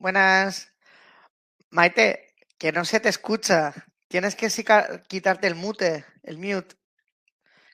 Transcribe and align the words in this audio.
Buenas. 0.00 0.72
Maite, 1.70 2.34
que 2.58 2.72
no 2.72 2.84
se 2.84 3.00
te 3.00 3.08
escucha. 3.08 3.74
Tienes 4.08 4.34
que 4.34 4.48
quitarte 5.08 5.46
el 5.46 5.54
mute, 5.54 6.04
el 6.22 6.38
mute. 6.38 6.76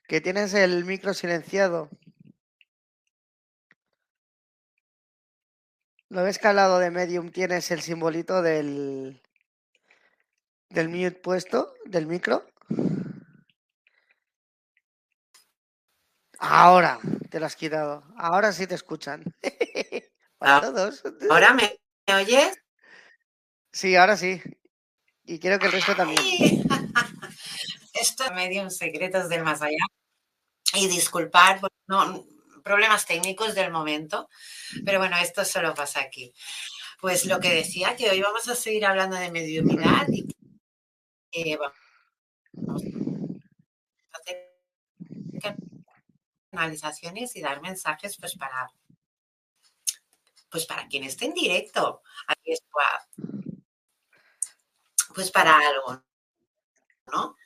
Que 0.09 0.21
tienes 0.21 0.55
el 0.55 0.85
micro 0.85 1.15
silenciado. 1.15 1.89
¿Lo 6.09 6.25
ves 6.25 6.39
que 6.41 6.49
al 6.49 6.57
lado 6.57 6.81
de 6.81 6.91
Medium 6.91 7.31
tienes 7.31 7.71
el 7.71 7.81
simbolito 7.81 8.43
del, 8.43 9.23
del 10.71 10.89
mute 10.89 11.13
puesto, 11.13 11.75
del 11.87 12.07
micro? 12.07 12.45
Ahora 16.39 16.99
te 17.31 17.41
lo 17.41 17.47
has 17.47 17.57
quitado. 17.57 18.05
Ahora 18.17 18.53
sí 18.53 18.67
te 18.67 18.75
escuchan. 18.75 19.25
Para 20.39 20.57
Ah, 20.57 20.61
todos. 20.61 21.03
¿Ahora 21.31 21.55
me 21.55 21.79
oyes? 22.15 22.63
Sí, 23.73 23.97
ahora 23.97 24.17
sí. 24.17 24.41
Y 25.25 25.39
quiero 25.39 25.59
que 25.59 25.67
el 25.67 25.73
resto 25.73 25.95
también. 25.95 26.19
Esto 27.93 28.25
es 28.25 28.33
medio 28.33 28.71
secretos 28.71 29.29
del 29.29 29.43
más 29.43 29.63
allá. 29.63 29.85
Y 30.75 30.89
disculpar 30.89 31.61
por 31.61 31.71
no, 31.87 32.25
problemas 32.67 33.07
técnicos 33.07 33.55
del 33.55 33.71
momento, 33.71 34.29
pero 34.85 34.99
bueno, 34.99 35.17
esto 35.19 35.45
solo 35.45 35.73
pasa 35.73 36.01
aquí. 36.01 36.35
Pues 37.01 37.25
lo 37.25 37.39
que 37.39 37.55
decía, 37.55 37.95
que 37.97 38.11
hoy 38.11 38.21
vamos 38.21 38.49
a 38.49 38.57
seguir 38.57 38.85
hablando 38.85 39.17
de 39.17 39.31
mediunidad 39.31 40.07
y 40.09 40.27
que 41.31 41.57
vamos 41.57 42.83
a 44.13 44.19
hacer 44.19 44.57
canalizaciones 46.51 47.37
y 47.37 47.41
dar 47.41 47.63
mensajes 47.63 48.17
pues 48.19 48.37
para 48.37 48.69
pues 50.57 50.65
para 50.65 50.89
quien 50.89 51.05
esté 51.05 51.27
en 51.27 51.35
directo, 51.35 52.03
aquí 52.27 52.53
es 52.53 52.63
pues 55.15 55.31
para 55.31 55.59
algo, 55.59 56.03
¿no? 57.13 57.37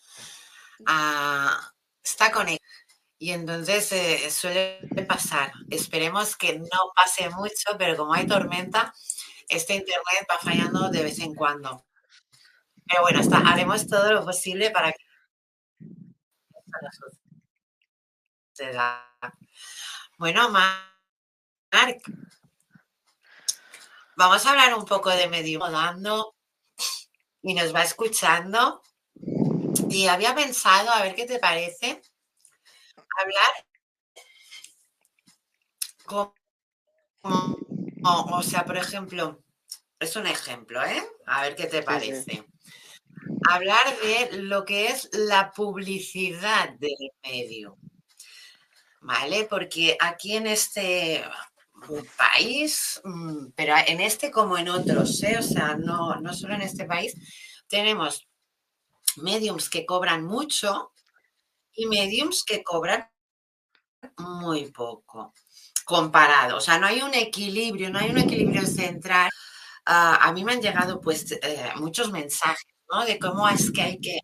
Ah, 0.87 1.73
está 2.05 2.31
conectado. 2.31 2.71
Y 3.19 3.33
entonces 3.33 3.91
eh, 3.91 4.31
suele 4.31 4.79
pasar. 5.09 5.53
Esperemos 5.71 6.37
que 6.37 6.61
no 6.61 6.93
pase 6.95 7.29
mucho, 7.31 7.77
pero 7.77 7.97
como 7.97 8.15
hay 8.15 8.29
tormenta, 8.29 8.95
este 9.49 9.75
internet 9.75 10.27
va 10.31 10.39
fallando 10.39 10.89
de 10.89 11.03
vez 11.03 11.19
en 11.19 11.35
cuando. 11.35 11.85
Pero 12.87 13.03
bueno, 13.03 13.21
haremos 13.45 13.89
todo 13.89 14.13
lo 14.13 14.25
posible 14.25 14.71
para 14.71 14.93
que. 14.93 15.05
Bueno, 20.19 20.51
Marc, 20.51 22.03
vamos 24.21 24.45
a 24.45 24.51
hablar 24.51 24.75
un 24.75 24.85
poco 24.85 25.09
de 25.09 25.29
medio 25.29 25.61
dando 25.61 26.37
y 27.41 27.55
nos 27.55 27.75
va 27.75 27.83
escuchando. 27.83 28.83
Y 29.89 30.09
había 30.09 30.35
pensado, 30.35 30.91
a 30.91 31.01
ver 31.03 31.15
qué 31.15 31.25
te 31.25 31.39
parece, 31.39 32.03
hablar 33.19 33.67
como, 36.05 36.35
o 38.03 38.43
sea, 38.43 38.67
por 38.67 38.77
ejemplo, 38.77 39.43
es 39.99 40.15
un 40.17 40.27
ejemplo, 40.27 40.85
¿eh? 40.85 41.03
A 41.27 41.41
ver 41.43 41.57
qué 41.57 41.65
te 41.65 41.79
sí. 41.79 41.85
parece. 41.85 42.45
Hablar 43.49 43.99
de 44.03 44.43
lo 44.43 44.67
que 44.67 44.89
es 44.89 45.09
la 45.15 45.51
publicidad 45.51 46.75
del 46.75 47.11
medio, 47.23 47.79
¿vale? 49.01 49.47
Porque 49.49 49.97
aquí 49.99 50.37
en 50.37 50.47
este 50.47 51.25
país, 52.17 53.01
mm, 53.05 53.49
pero 53.55 53.75
en 53.87 54.01
este 54.01 54.31
como 54.31 54.59
en 54.59 54.69
otros, 54.69 55.23
¿eh? 55.23 55.37
O 55.39 55.43
sea, 55.43 55.77
no, 55.77 56.17
no 56.17 56.33
solo 56.35 56.55
en 56.55 56.63
este 56.63 56.85
país, 56.85 57.15
tenemos 57.69 58.29
mediums 59.17 59.69
que 59.71 59.87
cobran 59.87 60.25
mucho 60.25 60.93
y 61.75 61.87
mediums 61.87 62.45
que 62.45 62.63
cobran 62.63 63.09
muy 64.19 64.71
poco. 64.71 65.35
comparado. 65.85 66.59
O 66.59 66.61
sea, 66.61 66.79
no 66.79 66.87
hay 66.87 67.03
un 67.03 67.15
equilibrio, 67.15 67.91
no 67.91 67.99
hay 67.99 68.11
un 68.11 68.19
equilibrio 68.19 68.65
central. 68.67 69.29
Ah, 69.87 70.19
a 70.23 70.33
mí 70.33 70.45
me 70.45 70.53
han 70.53 70.63
llegado 70.63 71.01
pues 71.01 71.33
eh, 71.33 71.71
muchos 71.77 72.13
mensajes 72.13 72.65
¿no? 72.93 73.05
de 73.05 73.19
cómo 73.19 73.49
es 73.49 73.73
que 73.73 73.83
hay 73.83 74.01
que 74.01 74.19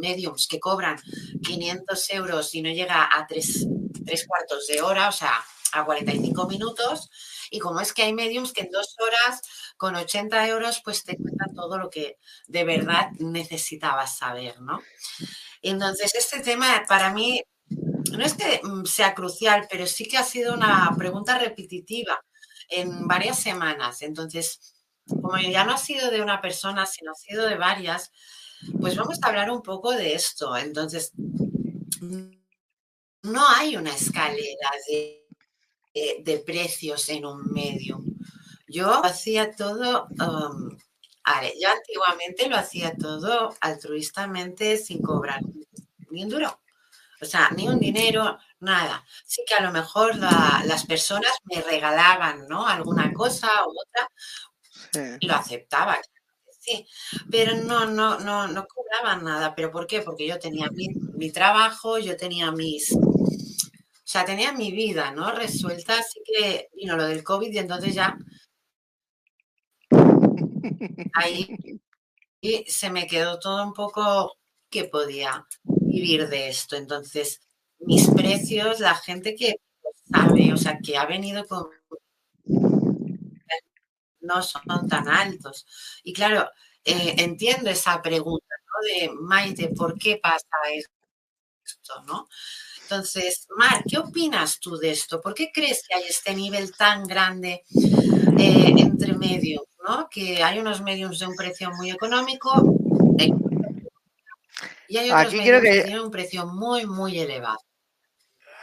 mediums 0.00 0.46
que 0.48 0.60
cobran 0.60 0.96
500 1.42 2.10
euros 2.10 2.54
y 2.54 2.62
no 2.62 2.70
llega 2.70 3.08
a 3.12 3.26
tres, 3.26 3.66
tres 4.06 4.26
cuartos 4.26 4.66
de 4.68 4.80
hora, 4.82 5.08
o 5.08 5.12
sea, 5.12 5.44
a 5.72 5.84
45 5.84 6.46
minutos, 6.48 7.10
y 7.50 7.58
cómo 7.58 7.80
es 7.80 7.92
que 7.92 8.02
hay 8.02 8.12
mediums 8.12 8.52
que 8.52 8.62
en 8.62 8.70
dos 8.70 8.96
horas 8.98 9.42
con 9.76 9.94
80 9.96 10.48
euros 10.48 10.80
pues 10.84 11.04
te 11.04 11.16
cuentan 11.16 11.54
todo 11.54 11.78
lo 11.78 11.90
que 11.90 12.18
de 12.46 12.64
verdad 12.64 13.10
necesitabas 13.18 14.18
saber, 14.18 14.60
¿no? 14.60 14.80
Entonces, 15.62 16.14
este 16.14 16.40
tema 16.40 16.84
para 16.88 17.12
mí 17.12 17.42
no 18.12 18.24
es 18.24 18.34
que 18.34 18.60
mm, 18.62 18.84
sea 18.84 19.14
crucial, 19.14 19.66
pero 19.70 19.86
sí 19.86 20.06
que 20.06 20.18
ha 20.18 20.24
sido 20.24 20.54
una 20.54 20.94
pregunta 20.98 21.38
repetitiva 21.38 22.20
en 22.68 23.06
varias 23.06 23.38
semanas. 23.40 24.02
Entonces, 24.02 24.74
como 25.06 25.36
ya 25.38 25.64
no 25.64 25.74
ha 25.74 25.78
sido 25.78 26.10
de 26.10 26.22
una 26.22 26.40
persona, 26.40 26.86
sino 26.86 27.12
ha 27.12 27.14
sido 27.14 27.46
de 27.46 27.56
varias, 27.56 28.10
pues 28.80 28.96
vamos 28.96 29.18
a 29.22 29.26
hablar 29.28 29.50
un 29.50 29.62
poco 29.62 29.92
de 29.92 30.14
esto. 30.14 30.56
Entonces, 30.56 31.12
no 33.22 33.48
hay 33.48 33.76
una 33.76 33.94
escalera 33.94 34.70
de, 34.88 35.19
precios 36.44 37.08
en 37.08 37.26
un 37.26 37.52
medio. 37.52 38.00
Yo 38.68 39.04
hacía 39.04 39.54
todo, 39.54 40.06
um, 40.10 40.76
yo 41.60 41.68
antiguamente 41.68 42.48
lo 42.48 42.56
hacía 42.56 42.94
todo 42.96 43.54
altruistamente 43.60 44.76
sin 44.76 45.02
cobrar 45.02 45.40
ni 46.10 46.24
un 46.24 46.30
duro. 46.30 46.60
O 47.20 47.24
sea, 47.26 47.50
ni 47.50 47.68
un 47.68 47.78
dinero, 47.78 48.38
nada. 48.60 49.04
Sí 49.26 49.42
que 49.46 49.54
a 49.54 49.60
lo 49.60 49.72
mejor 49.72 50.16
las 50.16 50.86
personas 50.86 51.32
me 51.44 51.60
regalaban, 51.60 52.48
¿no? 52.48 52.66
Alguna 52.66 53.12
cosa 53.12 53.48
u 53.66 53.74
otra, 53.78 55.18
lo 55.20 55.34
aceptaba, 55.34 55.98
sí, 56.58 56.86
pero 57.30 57.56
no, 57.56 57.86
no, 57.86 58.18
no, 58.20 58.48
no 58.48 58.66
cobraban 58.66 59.24
nada. 59.24 59.54
¿Pero 59.54 59.70
por 59.70 59.86
qué? 59.86 60.00
Porque 60.00 60.26
yo 60.26 60.38
tenía 60.38 60.68
mi, 60.70 60.88
mi 61.14 61.30
trabajo, 61.30 61.98
yo 61.98 62.16
tenía 62.16 62.50
mis, 62.52 62.96
sea, 64.10 64.24
tenía 64.24 64.52
mi 64.52 64.72
vida, 64.72 65.12
¿no? 65.12 65.32
Resuelta, 65.32 65.98
así 65.98 66.20
que 66.24 66.68
vino 66.74 66.96
lo 66.96 67.04
del 67.06 67.22
COVID 67.22 67.52
y 67.52 67.58
entonces 67.58 67.94
ya 67.94 68.16
ahí 71.14 71.56
y 72.40 72.64
se 72.70 72.90
me 72.90 73.06
quedó 73.06 73.38
todo 73.38 73.64
un 73.64 73.72
poco 73.74 74.36
que 74.70 74.84
podía 74.84 75.46
vivir 75.64 76.28
de 76.28 76.48
esto. 76.48 76.76
Entonces, 76.76 77.40
mis 77.80 78.08
precios, 78.10 78.80
la 78.80 78.94
gente 78.94 79.34
que 79.34 79.56
sabe, 80.10 80.52
o 80.52 80.56
sea, 80.56 80.78
que 80.82 80.96
ha 80.96 81.06
venido 81.06 81.44
con 81.46 81.68
no 84.20 84.42
son 84.42 84.88
tan 84.88 85.08
altos. 85.08 85.66
Y 86.04 86.12
claro, 86.12 86.48
eh, 86.84 87.14
entiendo 87.18 87.70
esa 87.70 88.00
pregunta, 88.02 88.54
¿no? 88.66 88.88
De 88.88 89.10
Maite, 89.20 89.68
¿por 89.76 89.98
qué 89.98 90.18
pasa 90.22 90.46
esto, 91.64 92.02
no? 92.06 92.28
Entonces, 92.90 93.46
Mar, 93.56 93.84
¿qué 93.88 93.98
opinas 93.98 94.58
tú 94.58 94.76
de 94.76 94.90
esto? 94.90 95.20
¿Por 95.20 95.32
qué 95.32 95.52
crees 95.54 95.86
que 95.86 95.94
hay 95.94 96.02
este 96.08 96.34
nivel 96.34 96.72
tan 96.76 97.04
grande 97.04 97.62
eh, 98.36 98.74
entre 98.76 99.12
medios, 99.12 99.62
¿no? 99.86 100.08
Que 100.10 100.42
hay 100.42 100.58
unos 100.58 100.82
medios 100.82 101.20
de 101.20 101.26
un 101.28 101.36
precio 101.36 101.70
muy 101.70 101.90
económico 101.90 102.50
y 104.88 104.96
hay 104.98 105.08
otros 105.08 105.26
Aquí 105.26 105.38
que... 105.38 105.60
tienen 105.60 106.00
un 106.00 106.10
precio 106.10 106.48
muy, 106.48 106.84
muy 106.84 107.20
elevado. 107.20 107.60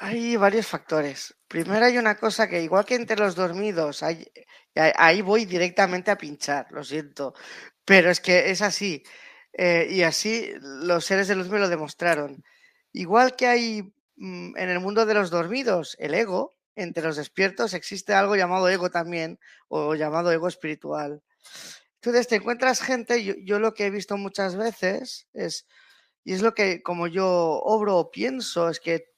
Hay 0.01 0.35
varios 0.35 0.68
factores. 0.68 1.33
Primero 1.47 1.85
hay 1.85 1.97
una 1.97 2.18
cosa 2.18 2.50
que 2.50 2.62
igual 2.62 2.83
que 2.83 2.95
entre 2.95 3.15
los 3.15 3.33
dormidos, 3.33 4.03
hay, 4.03 4.29
ahí 4.75 5.21
voy 5.21 5.45
directamente 5.45 6.12
a 6.12 6.18
pinchar, 6.18 6.68
lo 6.71 6.83
siento, 6.83 7.33
pero 7.85 8.12
es 8.12 8.19
que 8.19 8.51
es 8.51 8.62
así. 8.62 9.01
Eh, 9.53 9.88
y 9.89 10.03
así 10.03 10.51
los 10.59 11.06
seres 11.06 11.29
de 11.29 11.35
luz 11.35 11.47
me 11.47 11.59
lo 11.59 11.69
demostraron. 11.69 12.44
Igual 12.91 13.38
que 13.38 13.47
hay 13.47 13.94
en 14.17 14.69
el 14.69 14.79
mundo 14.79 15.05
de 15.05 15.13
los 15.13 15.29
dormidos 15.29 15.95
el 15.99 16.13
ego, 16.13 16.57
entre 16.75 17.03
los 17.03 17.17
despiertos 17.17 17.73
existe 17.73 18.13
algo 18.13 18.35
llamado 18.35 18.69
ego 18.69 18.89
también, 18.89 19.39
o 19.67 19.95
llamado 19.95 20.31
ego 20.31 20.47
espiritual. 20.47 21.23
Entonces 21.95 22.27
te 22.27 22.35
encuentras 22.35 22.81
gente, 22.81 23.43
yo 23.43 23.59
lo 23.59 23.73
que 23.73 23.87
he 23.87 23.89
visto 23.89 24.17
muchas 24.17 24.55
veces 24.55 25.27
es 25.33 25.67
y 26.27 26.33
es 26.33 26.41
lo 26.41 26.53
que, 26.53 26.83
como 26.83 27.07
yo 27.07 27.25
obro 27.63 27.95
o 27.95 28.11
pienso, 28.11 28.67
es 28.67 28.81
que 28.81 29.13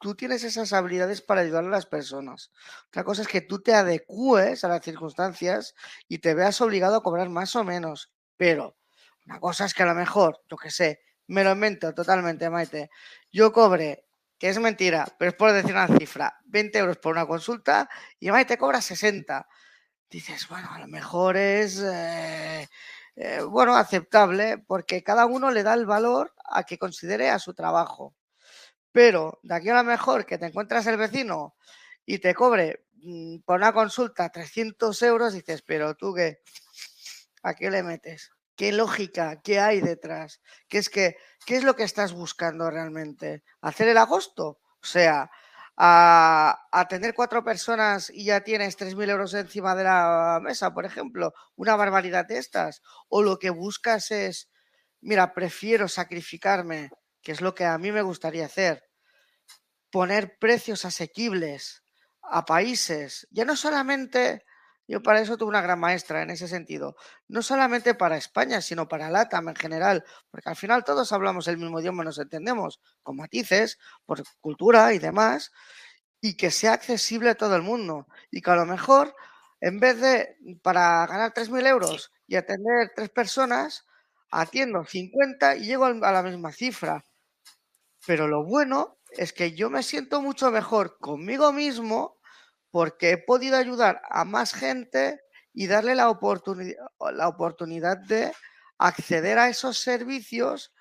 tú 0.00 0.14
tienes 0.14 0.42
esas 0.42 0.72
habilidades 0.72 1.20
para 1.20 1.42
ayudar 1.42 1.66
a 1.66 1.68
las 1.68 1.84
personas. 1.84 2.50
Otra 2.88 3.04
cosa 3.04 3.20
es 3.20 3.28
que 3.28 3.42
tú 3.42 3.60
te 3.60 3.74
adecues 3.74 4.64
a 4.64 4.68
las 4.68 4.82
circunstancias 4.82 5.74
y 6.08 6.16
te 6.16 6.32
veas 6.32 6.58
obligado 6.62 6.96
a 6.96 7.02
cobrar 7.02 7.28
más 7.28 7.54
o 7.56 7.62
menos. 7.62 8.10
Pero 8.38 8.78
una 9.26 9.38
cosa 9.38 9.66
es 9.66 9.74
que 9.74 9.82
a 9.82 9.86
lo 9.86 9.94
mejor, 9.94 10.40
yo 10.48 10.56
qué 10.56 10.70
sé, 10.70 11.00
me 11.26 11.44
lo 11.44 11.52
invento 11.52 11.92
totalmente, 11.92 12.48
Maite. 12.48 12.88
Yo 13.30 13.52
cobre, 13.52 14.05
que 14.38 14.48
es 14.48 14.58
mentira, 14.58 15.06
pero 15.18 15.30
es 15.30 15.36
por 15.36 15.52
decir 15.52 15.72
una 15.72 15.88
cifra, 15.88 16.38
20 16.44 16.78
euros 16.78 16.98
por 16.98 17.12
una 17.12 17.26
consulta 17.26 17.88
y 18.20 18.30
Maite 18.30 18.58
cobra 18.58 18.80
60. 18.80 19.48
Dices, 20.10 20.48
bueno, 20.48 20.68
a 20.72 20.78
lo 20.78 20.86
mejor 20.86 21.36
es... 21.36 21.80
Eh, 21.82 22.68
eh, 23.16 23.40
bueno, 23.40 23.74
aceptable, 23.76 24.58
porque 24.58 25.02
cada 25.02 25.24
uno 25.24 25.50
le 25.50 25.62
da 25.62 25.72
el 25.72 25.86
valor 25.86 26.34
a 26.44 26.64
que 26.64 26.78
considere 26.78 27.30
a 27.30 27.38
su 27.38 27.54
trabajo. 27.54 28.14
Pero 28.92 29.40
de 29.42 29.54
aquí 29.54 29.70
a 29.70 29.74
lo 29.74 29.84
mejor 29.84 30.26
que 30.26 30.38
te 30.38 30.46
encuentras 30.46 30.86
el 30.86 30.98
vecino 30.98 31.56
y 32.04 32.18
te 32.18 32.34
cobre 32.34 32.86
mm, 32.94 33.38
por 33.40 33.56
una 33.58 33.72
consulta 33.72 34.28
300 34.30 35.02
euros, 35.02 35.32
dices, 35.32 35.62
pero 35.62 35.94
tú 35.96 36.14
qué, 36.14 36.42
¿a 37.42 37.54
qué 37.54 37.70
le 37.70 37.82
metes? 37.82 38.30
¿Qué 38.56 38.72
lógica? 38.72 39.40
¿Qué 39.42 39.60
hay 39.60 39.80
detrás? 39.80 40.40
¿Qué 40.68 40.78
es, 40.78 40.88
¿Qué 40.88 41.16
es 41.46 41.62
lo 41.62 41.76
que 41.76 41.84
estás 41.84 42.12
buscando 42.12 42.70
realmente? 42.70 43.44
¿Hacer 43.60 43.88
el 43.88 43.98
agosto? 43.98 44.60
O 44.82 44.86
sea, 44.86 45.30
a, 45.76 46.86
tener 46.88 47.14
cuatro 47.14 47.44
personas 47.44 48.10
y 48.10 48.24
ya 48.24 48.40
tienes 48.40 48.76
3.000 48.78 49.10
euros 49.10 49.34
encima 49.34 49.74
de 49.74 49.84
la 49.84 50.40
mesa, 50.42 50.72
por 50.72 50.86
ejemplo, 50.86 51.34
una 51.54 51.76
barbaridad 51.76 52.26
de 52.26 52.38
estas, 52.38 52.82
o 53.08 53.22
lo 53.22 53.38
que 53.38 53.50
buscas 53.50 54.10
es, 54.10 54.50
mira, 55.00 55.34
prefiero 55.34 55.88
sacrificarme, 55.88 56.90
que 57.22 57.32
es 57.32 57.40
lo 57.40 57.54
que 57.54 57.64
a 57.64 57.76
mí 57.78 57.92
me 57.92 58.02
gustaría 58.02 58.46
hacer, 58.46 58.84
poner 59.90 60.38
precios 60.38 60.84
asequibles 60.84 61.82
a 62.22 62.44
países, 62.44 63.26
ya 63.30 63.44
no 63.44 63.54
solamente, 63.54 64.44
yo 64.88 65.02
para 65.02 65.20
eso 65.20 65.36
tuve 65.36 65.48
una 65.50 65.62
gran 65.62 65.80
maestra 65.80 66.22
en 66.22 66.30
ese 66.30 66.48
sentido, 66.48 66.96
no 67.28 67.42
solamente 67.42 67.94
para 67.94 68.16
España, 68.16 68.60
sino 68.60 68.88
para 68.88 69.10
LATAM 69.10 69.48
en 69.50 69.56
general, 69.56 70.04
porque 70.30 70.48
al 70.48 70.56
final 70.56 70.84
todos 70.84 71.12
hablamos 71.12 71.48
el 71.48 71.58
mismo 71.58 71.80
idioma, 71.80 72.04
nos 72.04 72.18
entendemos, 72.18 72.80
con 73.02 73.16
matices, 73.16 73.78
por 74.04 74.22
cultura 74.40 74.92
y 74.94 74.98
demás, 74.98 75.52
y 76.20 76.36
que 76.36 76.50
sea 76.50 76.72
accesible 76.74 77.30
a 77.30 77.34
todo 77.36 77.56
el 77.56 77.62
mundo, 77.62 78.06
y 78.30 78.42
que 78.42 78.50
a 78.50 78.56
lo 78.56 78.66
mejor, 78.66 79.14
en 79.60 79.80
vez 79.80 80.00
de, 80.00 80.36
para 80.62 81.06
ganar 81.06 81.32
3.000 81.34 81.66
euros 81.66 82.12
y 82.26 82.36
atender 82.36 82.92
tres 82.94 83.10
personas, 83.10 83.86
atiendo 84.30 84.84
50 84.84 85.56
y 85.56 85.64
llego 85.66 85.84
a 85.86 86.12
la 86.12 86.22
misma 86.22 86.52
cifra. 86.52 87.04
Pero 88.06 88.28
lo 88.28 88.44
bueno 88.44 88.98
es 89.10 89.32
que 89.32 89.52
yo 89.52 89.70
me 89.70 89.82
siento 89.82 90.22
mucho 90.22 90.50
mejor 90.50 90.98
conmigo 90.98 91.52
mismo 91.52 92.15
porque 92.76 93.12
he 93.12 93.16
podido 93.16 93.56
ayudar 93.56 94.02
a 94.10 94.26
más 94.26 94.52
gente 94.52 95.18
y 95.54 95.66
darle 95.66 95.94
la, 95.94 96.10
oportunidad, 96.10 96.76
la 97.14 97.26
oportunidad 97.26 97.96
de 97.96 98.34
acceder 98.76 99.38
a 99.38 99.48
esos 99.48 99.78
servicios 99.78 100.74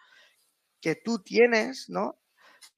que 0.82 0.96
tú 0.98 1.20
tienes, 1.24 1.86
¿no? 1.88 2.20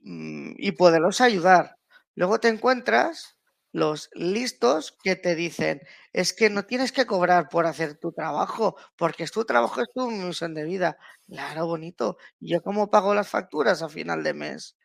Mm, 0.02 0.52
y 0.60 0.74
poderlos 0.74 1.20
ayudar. 1.20 1.80
Luego 2.14 2.40
te 2.40 2.50
encuentras 2.50 3.40
los 3.72 4.12
listos 4.14 4.96
que 5.04 5.16
te 5.16 5.34
dicen, 5.34 5.82
es 6.14 6.32
que 6.32 6.52
no 6.52 6.68
tienes 6.68 6.92
que 6.92 7.08
cobrar 7.08 7.50
por 7.50 7.66
hacer 7.66 7.98
tu 7.98 8.12
trabajo, 8.12 8.76
porque 8.98 9.24
es 9.24 9.32
tu 9.32 9.46
trabajo, 9.46 9.82
es 9.82 9.88
tu 9.96 10.12
misión 10.12 10.54
de 10.54 10.64
vida. 10.64 11.00
Claro, 11.26 11.66
bonito. 11.66 12.18
¿Y 12.40 12.52
yo 12.52 12.62
cómo 12.62 12.92
pago 12.92 13.16
las 13.16 13.30
facturas 13.30 13.82
a 13.82 13.90
final 13.90 14.24
de 14.24 14.36
mes? 14.36 14.76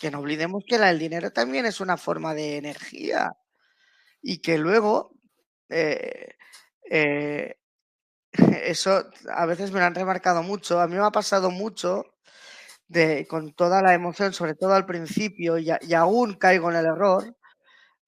Que 0.00 0.10
no 0.10 0.20
olvidemos 0.20 0.64
que 0.66 0.76
el 0.76 0.98
dinero 0.98 1.30
también 1.30 1.66
es 1.66 1.80
una 1.80 1.96
forma 1.96 2.34
de 2.34 2.56
energía 2.56 3.30
y 4.22 4.38
que 4.38 4.58
luego 4.58 5.12
eh, 5.68 6.36
eh, 6.90 7.54
eso 8.64 9.04
a 9.32 9.46
veces 9.46 9.72
me 9.72 9.80
lo 9.80 9.86
han 9.86 9.94
remarcado 9.94 10.42
mucho. 10.42 10.80
A 10.80 10.88
mí 10.88 10.96
me 10.96 11.04
ha 11.04 11.10
pasado 11.10 11.50
mucho 11.50 12.04
de, 12.88 13.26
con 13.28 13.52
toda 13.54 13.82
la 13.82 13.94
emoción, 13.94 14.32
sobre 14.32 14.54
todo 14.54 14.74
al 14.74 14.86
principio, 14.86 15.58
y, 15.58 15.70
aún 15.94 16.34
caigo 16.34 16.70
en 16.70 16.78
el 16.78 16.86
error, 16.86 17.36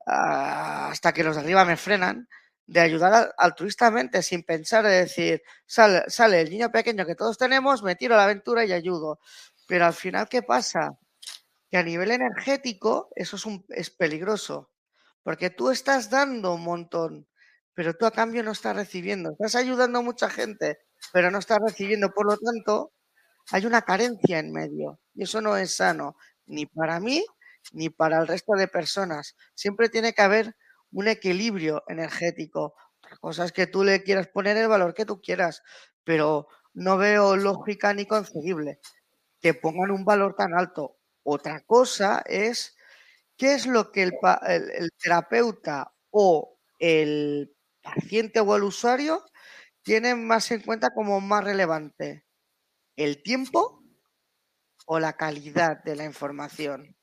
ah, 0.06 0.90
hasta 0.90 1.12
que 1.12 1.24
los 1.24 1.36
de 1.36 1.42
arriba 1.42 1.64
me 1.64 1.76
frenan, 1.76 2.28
de 2.66 2.80
ayudar 2.80 3.34
altruistamente, 3.38 4.22
sin 4.22 4.44
pensar, 4.44 4.84
de 4.84 4.92
decir, 4.92 5.42
sale, 5.66 6.04
sale 6.08 6.40
el 6.42 6.50
niño 6.50 6.70
pequeño 6.72 7.06
que 7.06 7.14
todos 7.16 7.38
tenemos, 7.38 7.82
me 7.82 7.96
tiro 7.96 8.14
a 8.14 8.18
la 8.18 8.24
aventura 8.24 8.64
y 8.64 8.72
ayudo. 8.72 9.20
Pero 9.68 9.86
al 9.86 9.94
final, 9.94 10.28
¿qué 10.28 10.42
pasa? 10.42 10.92
Que 11.72 11.78
a 11.78 11.82
nivel 11.82 12.12
energético 12.12 13.10
eso 13.16 13.36
es, 13.36 13.46
un, 13.46 13.64
es 13.70 13.90
peligroso, 13.90 14.70
porque 15.24 15.50
tú 15.50 15.70
estás 15.70 16.10
dando 16.10 16.54
un 16.54 16.62
montón, 16.64 17.26
pero 17.74 17.94
tú 17.94 18.06
a 18.06 18.12
cambio 18.12 18.42
no 18.44 18.52
estás 18.52 18.76
recibiendo. 18.76 19.30
Estás 19.32 19.56
ayudando 19.56 19.98
a 20.00 20.02
mucha 20.02 20.30
gente, 20.30 20.78
pero 21.14 21.30
no 21.32 21.38
estás 21.40 21.60
recibiendo. 21.66 22.10
Por 22.12 22.26
lo 22.26 22.36
tanto, 22.36 22.92
hay 23.52 23.66
una 23.66 23.82
carencia 23.82 24.38
en 24.38 24.52
medio 24.52 25.00
y 25.14 25.24
eso 25.24 25.40
no 25.40 25.56
es 25.56 25.76
sano 25.76 26.16
ni 26.46 26.66
para 26.66 27.00
mí 27.00 27.24
ni 27.72 27.90
para 27.90 28.20
el 28.20 28.28
resto 28.28 28.54
de 28.54 28.68
personas. 28.68 29.36
Siempre 29.54 29.88
tiene 29.88 30.12
que 30.14 30.22
haber 30.22 30.56
un 30.92 31.08
equilibrio 31.08 31.84
energético. 31.88 32.74
Otra 33.02 33.16
cosa 33.18 33.44
es 33.46 33.52
que 33.52 33.66
tú 33.66 33.84
le 33.84 34.02
quieras 34.04 34.28
poner 34.28 34.56
el 34.58 34.68
valor 34.68 34.94
que 34.94 35.06
tú 35.06 35.22
quieras, 35.22 35.62
pero 36.04 36.48
no 36.74 36.98
veo 36.98 37.36
lógica 37.36 37.94
ni 37.94 38.06
concebible 38.06 38.80
que 39.40 39.54
pongan 39.54 39.90
un 39.92 40.04
valor 40.04 40.34
tan 40.36 40.54
alto. 40.54 40.98
Otra 41.24 41.60
cosa 41.60 42.22
es 42.26 42.76
qué 43.36 43.54
es 43.54 43.66
lo 43.66 43.92
que 43.92 44.02
el, 44.02 44.90
terapeuta 45.02 45.92
o 46.10 46.58
el 46.78 47.54
paciente 47.82 48.40
o 48.40 48.56
el 48.56 48.64
usuario 48.64 49.24
tienen 49.82 50.26
más 50.26 50.50
en 50.50 50.62
cuenta 50.62 50.90
como 50.90 51.20
más 51.20 51.44
relevante. 51.44 52.24
¿El 52.96 53.22
tiempo 53.22 53.82
o 54.86 54.98
la 55.00 55.14
calidad 55.14 55.82
de 55.84 55.96
la 55.96 56.04
información? 56.04 56.96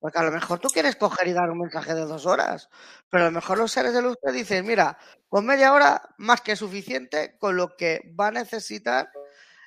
Porque 0.00 0.18
a 0.18 0.22
lo 0.22 0.32
mejor 0.32 0.60
tú 0.60 0.68
quieres 0.68 0.96
coger 0.96 1.28
y 1.28 1.32
dar 1.32 1.50
un 1.50 1.58
mensaje 1.58 1.94
de 1.94 2.00
dos 2.00 2.24
horas, 2.24 2.70
pero 3.10 3.24
a 3.24 3.26
lo 3.26 3.32
mejor 3.32 3.58
los 3.58 3.70
seres 3.70 3.92
de 3.92 4.00
luz 4.00 4.16
te 4.22 4.32
dicen, 4.32 4.66
mira, 4.66 4.96
con 5.28 5.44
media 5.44 5.74
hora 5.74 6.02
más 6.16 6.40
que 6.40 6.56
suficiente 6.56 7.36
con 7.38 7.56
lo 7.56 7.76
que 7.76 8.00
va 8.18 8.28
a 8.28 8.32
necesitar 8.32 9.10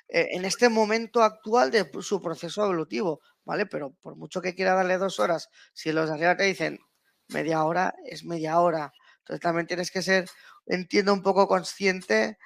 eh, 0.08 0.28
en 0.32 0.44
este 0.44 0.68
momento 0.68 1.22
actual 1.22 1.70
de 1.70 1.88
su 2.00 2.20
proceso 2.20 2.64
evolutivo, 2.64 3.20
¿vale? 3.44 3.66
Pero 3.66 3.92
por 4.00 4.16
mucho 4.16 4.40
que 4.40 4.54
quiera 4.54 4.74
darle 4.74 4.98
dos 4.98 5.20
horas, 5.20 5.48
si 5.72 5.92
los 5.92 6.08
de 6.08 6.14
arriba 6.14 6.36
te 6.36 6.44
dicen 6.44 6.78
media 7.28 7.64
hora, 7.64 7.94
es 8.04 8.24
media 8.24 8.58
hora. 8.60 8.92
Entonces 9.18 9.40
también 9.40 9.66
tienes 9.66 9.90
que 9.90 10.02
ser, 10.02 10.28
entiendo, 10.66 11.12
un 11.12 11.22
poco 11.22 11.48
consciente 11.48 12.38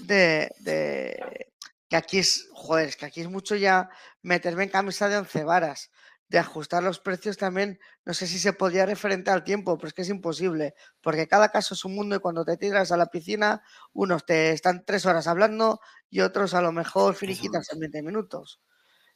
de, 0.00 0.50
de 0.60 1.52
que 1.88 1.96
aquí 1.96 2.18
es, 2.18 2.48
joder, 2.52 2.88
es 2.88 2.96
que 2.96 3.06
aquí 3.06 3.20
es 3.20 3.30
mucho 3.30 3.56
ya 3.56 3.88
meterme 4.22 4.64
en 4.64 4.70
camisa 4.70 5.08
de 5.08 5.18
once 5.18 5.44
varas 5.44 5.90
de 6.28 6.38
ajustar 6.38 6.82
los 6.82 7.00
precios 7.00 7.36
también, 7.36 7.78
no 8.04 8.14
sé 8.14 8.26
si 8.26 8.38
se 8.38 8.52
podría 8.52 8.86
referente 8.86 9.30
al 9.30 9.44
tiempo, 9.44 9.76
pero 9.76 9.88
es 9.88 9.94
que 9.94 10.02
es 10.02 10.08
imposible, 10.08 10.74
porque 11.00 11.28
cada 11.28 11.50
caso 11.50 11.74
es 11.74 11.84
un 11.84 11.94
mundo 11.94 12.16
y 12.16 12.18
cuando 12.18 12.44
te 12.44 12.56
tiras 12.56 12.92
a 12.92 12.96
la 12.96 13.06
piscina, 13.06 13.62
unos 13.92 14.24
te 14.24 14.50
están 14.52 14.84
tres 14.86 15.06
horas 15.06 15.26
hablando 15.26 15.80
y 16.10 16.20
otros 16.20 16.54
a 16.54 16.62
lo 16.62 16.72
mejor 16.72 17.14
finiquitas 17.14 17.70
en 17.72 17.78
20 17.80 18.02
minutos. 18.02 18.60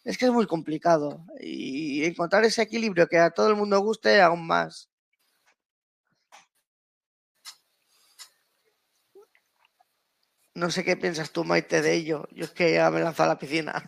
Es 0.09 0.17
que 0.17 0.25
es 0.25 0.33
muy 0.33 0.47
complicado 0.47 1.27
y 1.39 2.03
encontrar 2.03 2.43
ese 2.43 2.63
equilibrio 2.63 3.09
que 3.09 3.19
a 3.19 3.29
todo 3.31 3.51
el 3.51 3.57
mundo 3.57 3.79
guste 3.81 4.23
aún 4.23 4.47
más. 4.47 4.89
No 10.55 10.71
sé 10.71 10.83
qué 10.83 10.97
piensas 10.97 11.31
tú, 11.31 11.45
Maite, 11.45 11.83
de 11.83 11.93
ello. 11.93 12.27
Yo 12.31 12.45
es 12.45 12.53
que 12.53 12.73
ya 12.73 12.91
me 12.91 13.01
lanzo 13.01 13.23
a 13.23 13.27
la 13.27 13.39
piscina. 13.39 13.87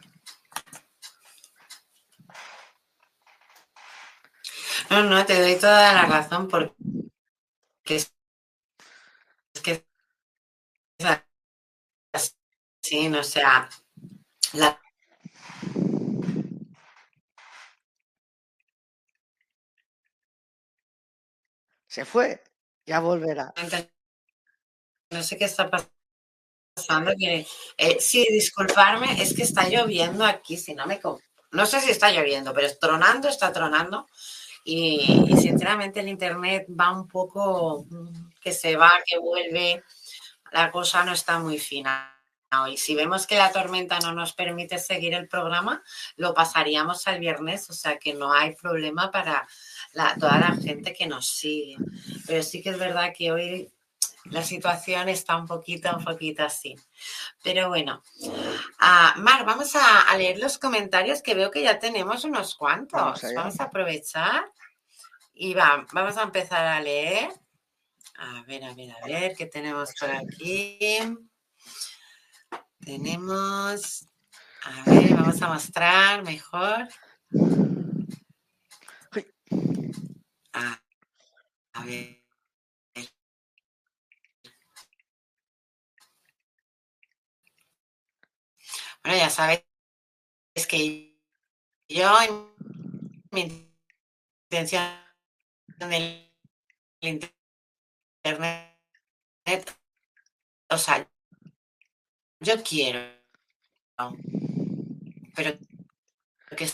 No, 4.91 5.03
no, 5.05 5.25
te 5.25 5.41
doy 5.41 5.57
toda 5.59 5.95
la 5.95 6.05
razón 6.05 6.49
porque 6.49 6.75
es, 7.87 8.13
que 9.63 9.87
sí, 12.83 13.09
no 13.09 13.25
sea, 13.25 13.71
la 14.53 14.79
se 21.91 22.05
fue, 22.05 22.41
ya 22.87 23.01
volverá. 23.01 23.53
No 25.11 25.23
sé 25.25 25.37
qué 25.37 25.47
está 25.47 25.69
pasando. 25.69 27.13
Eh, 27.19 27.99
sí, 27.99 28.25
disculparme, 28.31 29.21
es 29.21 29.35
que 29.35 29.43
está 29.43 29.69
lloviendo 29.69 30.25
aquí, 30.25 30.57
si 30.57 30.73
no 30.73 30.87
me... 30.87 31.01
No 31.51 31.67
sé 31.67 31.81
si 31.81 31.91
está 31.91 32.13
lloviendo, 32.13 32.55
pero 32.55 32.69
tronando, 32.81 33.29
está 33.29 33.53
tronando. 33.53 34.07
Y, 34.63 35.35
sinceramente 35.37 35.99
el 35.99 36.09
Internet 36.09 36.67
va 36.69 36.93
un 36.93 37.09
poco 37.09 37.85
que 38.41 38.53
se 38.53 38.77
va, 38.77 38.93
que 39.05 39.19
vuelve, 39.19 39.83
la 40.53 40.71
cosa 40.71 41.05
no 41.05 41.13
está 41.13 41.41
muy 41.41 41.59
fina. 41.59 42.17
Y 42.69 42.77
si 42.77 42.95
vemos 42.95 43.27
que 43.27 43.37
la 43.37 43.51
tormenta 43.51 43.99
no 43.99 44.13
nos 44.13 44.33
permite 44.33 44.79
seguir 44.79 45.15
el 45.15 45.27
programa, 45.27 45.83
lo 46.17 46.35
pasaríamos 46.35 47.09
al 47.09 47.19
viernes, 47.19 47.69
o 47.69 47.73
sea 47.73 47.99
que 47.99 48.15
no 48.15 48.33
hay 48.33 48.55
problema 48.55 49.11
para 49.11 49.49
toda 50.19 50.39
la 50.39 50.57
gente 50.57 50.93
que 50.93 51.07
nos 51.07 51.29
sigue. 51.29 51.77
Pero 52.27 52.43
sí 52.43 52.63
que 52.63 52.71
es 52.71 52.79
verdad 52.79 53.13
que 53.17 53.33
hoy 53.33 53.73
la 54.25 54.43
situación 54.43 55.09
está 55.09 55.37
un 55.37 55.47
poquito, 55.47 55.97
un 55.97 56.05
poquito 56.05 56.45
así. 56.45 56.77
Pero 57.43 57.69
bueno, 57.69 58.03
uh, 58.21 59.21
Mar, 59.21 59.45
vamos 59.45 59.75
a, 59.75 60.17
leer 60.17 60.39
los 60.39 60.59
comentarios 60.59 61.23
que 61.23 61.35
veo 61.35 61.51
que 61.51 61.63
ya 61.63 61.79
tenemos 61.79 62.25
unos 62.25 62.55
cuantos. 62.55 63.23
Vamos, 63.35 63.61
a 63.61 63.65
aprovechar 63.65 64.45
y 65.35 65.55
va, 65.55 65.87
vamos 65.93 66.17
a 66.17 66.23
empezar 66.23 66.67
a 66.67 66.81
leer. 66.81 67.31
A 68.19 68.43
ver, 68.43 68.65
a 68.65 68.75
ver, 68.75 68.91
a 68.91 69.07
ver, 69.07 69.35
¿qué 69.35 69.47
tenemos 69.47 69.95
por 69.99 70.11
aquí? 70.11 70.79
Tenemos, 72.85 74.07
a 74.65 74.91
ver, 74.91 75.15
vamos 75.15 75.41
a 75.41 75.49
mostrar 75.49 76.23
mejor. 76.23 76.89
A 80.53 81.85
ver. 81.85 82.21
Bueno, 89.03 89.19
ya 89.19 89.31
sabéis 89.31 89.63
que 90.69 91.19
yo 91.89 92.11
mi 93.33 93.43
intención 94.51 94.85
del 95.79 96.31
internet, 97.01 98.77
o 100.71 100.79
sea, 100.79 101.07
yo 102.41 102.63
quiero, 102.63 103.01
pero 105.35 105.51
que 106.57 106.65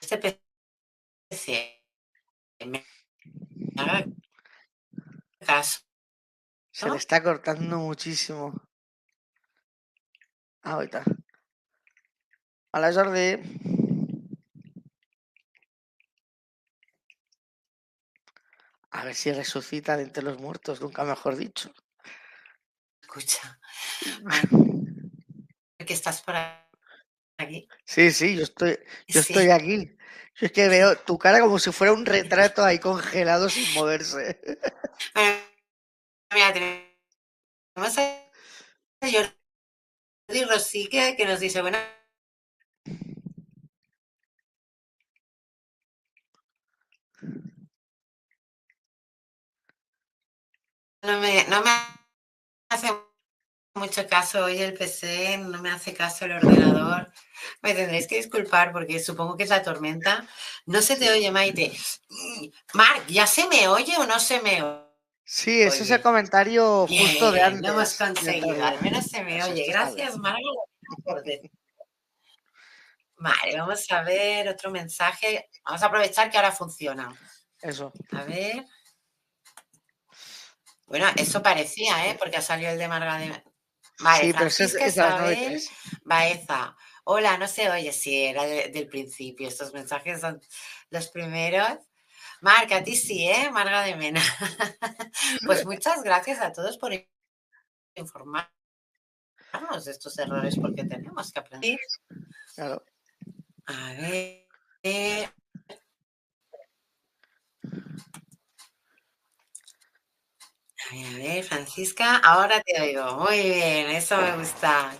este 0.00 0.18
PC 0.18 1.81
me 2.66 2.84
haga 3.76 4.04
caso. 5.40 5.80
Se 6.70 6.88
le 6.88 6.96
está 6.96 7.22
cortando 7.22 7.78
muchísimo. 7.78 8.54
Ahorita. 10.62 11.04
Hola 12.72 12.92
Jordi. 12.92 13.38
A 18.90 19.04
ver 19.04 19.14
si 19.14 19.32
resucita 19.32 19.96
de 19.96 20.04
entre 20.04 20.22
los 20.22 20.38
muertos, 20.38 20.80
nunca 20.80 21.04
mejor 21.04 21.36
dicho. 21.36 21.72
Escucha. 23.00 23.58
¿Que 25.78 25.92
estás 25.92 26.22
por 26.22 26.36
aquí? 27.42 27.68
Sí, 27.84 28.10
sí, 28.10 28.36
yo 28.36 28.44
estoy, 28.44 28.78
yo 29.08 29.20
estoy 29.20 29.50
aquí. 29.50 29.96
Yo 30.36 30.46
es 30.46 30.52
que 30.52 30.68
veo 30.68 30.96
tu 30.96 31.18
cara 31.18 31.40
como 31.40 31.58
si 31.58 31.72
fuera 31.72 31.92
un 31.92 32.06
retrato 32.06 32.64
ahí 32.64 32.78
congelado 32.78 33.48
sin 33.48 33.72
moverse. 33.74 34.40
mira, 36.32 36.52
tenemos 36.52 37.98
a 37.98 38.18
Jordi 39.02 40.44
Rosique 40.44 41.16
que 41.16 41.26
nos 41.26 41.40
dice, 41.40 41.60
bueno, 41.60 41.78
no 51.02 51.20
me, 51.20 51.44
no 51.48 51.62
me 51.62 51.70
hace 52.70 53.11
mucho 53.74 54.06
caso 54.06 54.44
hoy 54.44 54.58
el 54.58 54.74
PC, 54.74 55.38
no 55.38 55.60
me 55.62 55.70
hace 55.70 55.94
caso 55.94 56.24
el 56.24 56.32
ordenador. 56.32 57.12
Me 57.62 57.74
tendréis 57.74 58.06
que 58.06 58.16
disculpar 58.16 58.72
porque 58.72 59.00
supongo 59.00 59.36
que 59.36 59.44
es 59.44 59.50
la 59.50 59.62
tormenta. 59.62 60.26
No 60.66 60.82
se 60.82 60.96
te 60.96 61.10
oye, 61.10 61.30
Maite. 61.30 61.72
Marc, 62.74 63.06
¿ya 63.08 63.26
se 63.26 63.46
me 63.48 63.68
oye 63.68 63.96
o 63.96 64.06
no 64.06 64.20
se 64.20 64.40
me 64.40 64.62
oye? 64.62 64.82
Sí, 65.24 65.62
ese 65.62 65.84
es 65.84 65.90
el 65.90 66.02
comentario 66.02 66.86
justo 66.86 67.32
de 67.32 67.42
antes. 67.42 67.62
Lo 67.62 67.68
hemos 67.74 67.94
conseguido, 67.94 68.64
al 68.64 68.80
menos 68.82 69.06
se 69.06 69.22
me 69.22 69.42
oye. 69.42 69.64
Gracias, 69.66 70.18
Marc. 70.18 70.38
Vale, 73.16 73.56
vamos 73.56 73.90
a 73.90 74.02
ver 74.02 74.48
otro 74.48 74.70
mensaje. 74.70 75.48
Vamos 75.64 75.82
a 75.82 75.86
aprovechar 75.86 76.30
que 76.30 76.36
ahora 76.36 76.52
funciona. 76.52 77.14
Eso. 77.60 77.92
A 78.10 78.24
ver. 78.24 78.66
Bueno, 80.86 81.06
eso 81.16 81.42
parecía, 81.42 82.06
¿eh? 82.08 82.16
Porque 82.18 82.36
ha 82.36 82.42
salido 82.42 82.70
el 82.70 82.78
de 82.78 82.88
Marga 82.88 83.16
de... 83.16 83.42
Vale, 84.02 84.24
sí, 84.24 84.32
Francisca 84.32 84.86
Isabel 84.86 85.62
Baeza. 86.04 86.76
Hola, 87.04 87.36
no 87.38 87.48
se 87.48 87.70
oye. 87.70 87.92
Sí, 87.92 88.24
era 88.24 88.44
del 88.44 88.88
principio. 88.88 89.48
Estos 89.48 89.72
mensajes 89.72 90.20
son 90.20 90.40
los 90.90 91.08
primeros. 91.08 91.78
Marca, 92.40 92.76
a 92.76 92.84
ti 92.84 92.96
sí, 92.96 93.28
¿eh? 93.28 93.50
Marga 93.50 93.82
de 93.82 93.94
Mena. 93.96 94.20
pues 95.46 95.64
muchas 95.64 96.02
gracias 96.02 96.40
a 96.40 96.52
todos 96.52 96.76
por 96.78 96.92
informarnos 97.94 98.50
de 99.84 99.90
estos 99.90 100.18
errores 100.18 100.56
porque 100.60 100.84
tenemos 100.84 101.32
que 101.32 101.40
aprender. 101.40 101.78
Claro. 102.54 102.84
A 103.66 103.92
ver. 103.92 105.32
Ver, 110.92 111.06
a 111.06 111.18
ver, 111.18 111.44
Francisca, 111.44 112.16
ahora 112.18 112.60
te 112.60 112.80
oigo. 112.80 113.16
Muy 113.18 113.38
bien, 113.40 113.90
eso 113.90 114.16
me 114.20 114.36
gusta. 114.36 114.92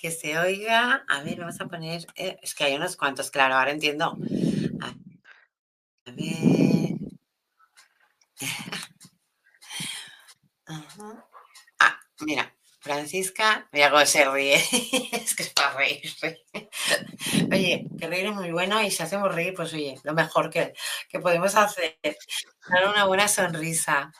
Que 0.00 0.10
se 0.10 0.38
oiga. 0.38 1.04
A 1.08 1.22
ver, 1.22 1.38
vamos 1.40 1.60
a 1.60 1.66
poner. 1.66 2.06
eh, 2.16 2.38
es 2.42 2.54
que 2.54 2.64
hay 2.64 2.74
unos 2.76 2.96
cuantos, 2.96 3.30
claro, 3.30 3.54
ahora 3.56 3.72
entiendo. 3.72 4.16
A 6.06 6.10
ver. 6.16 6.98
Ajá. 10.66 11.26
Ah, 11.80 11.98
mira, 12.20 12.54
Francisca, 12.80 13.68
mira 13.72 13.90
cómo 13.90 14.04
se 14.06 14.28
ríe. 14.30 14.56
es 15.12 15.34
que 15.34 15.42
es 15.44 15.50
para 15.50 15.76
reírse. 15.78 16.44
Oye, 17.52 17.86
que 17.98 18.06
reír 18.06 18.26
es 18.26 18.34
muy 18.34 18.52
bueno 18.52 18.80
y 18.82 18.90
si 18.90 19.02
hacemos 19.02 19.34
reír, 19.34 19.54
pues 19.54 19.72
oye, 19.74 19.96
lo 20.04 20.14
mejor 20.14 20.50
que, 20.50 20.72
que 21.08 21.18
podemos 21.20 21.54
hacer. 21.56 21.98
Dar 22.70 22.88
una 22.88 23.04
buena 23.06 23.28
sonrisa. 23.28 24.12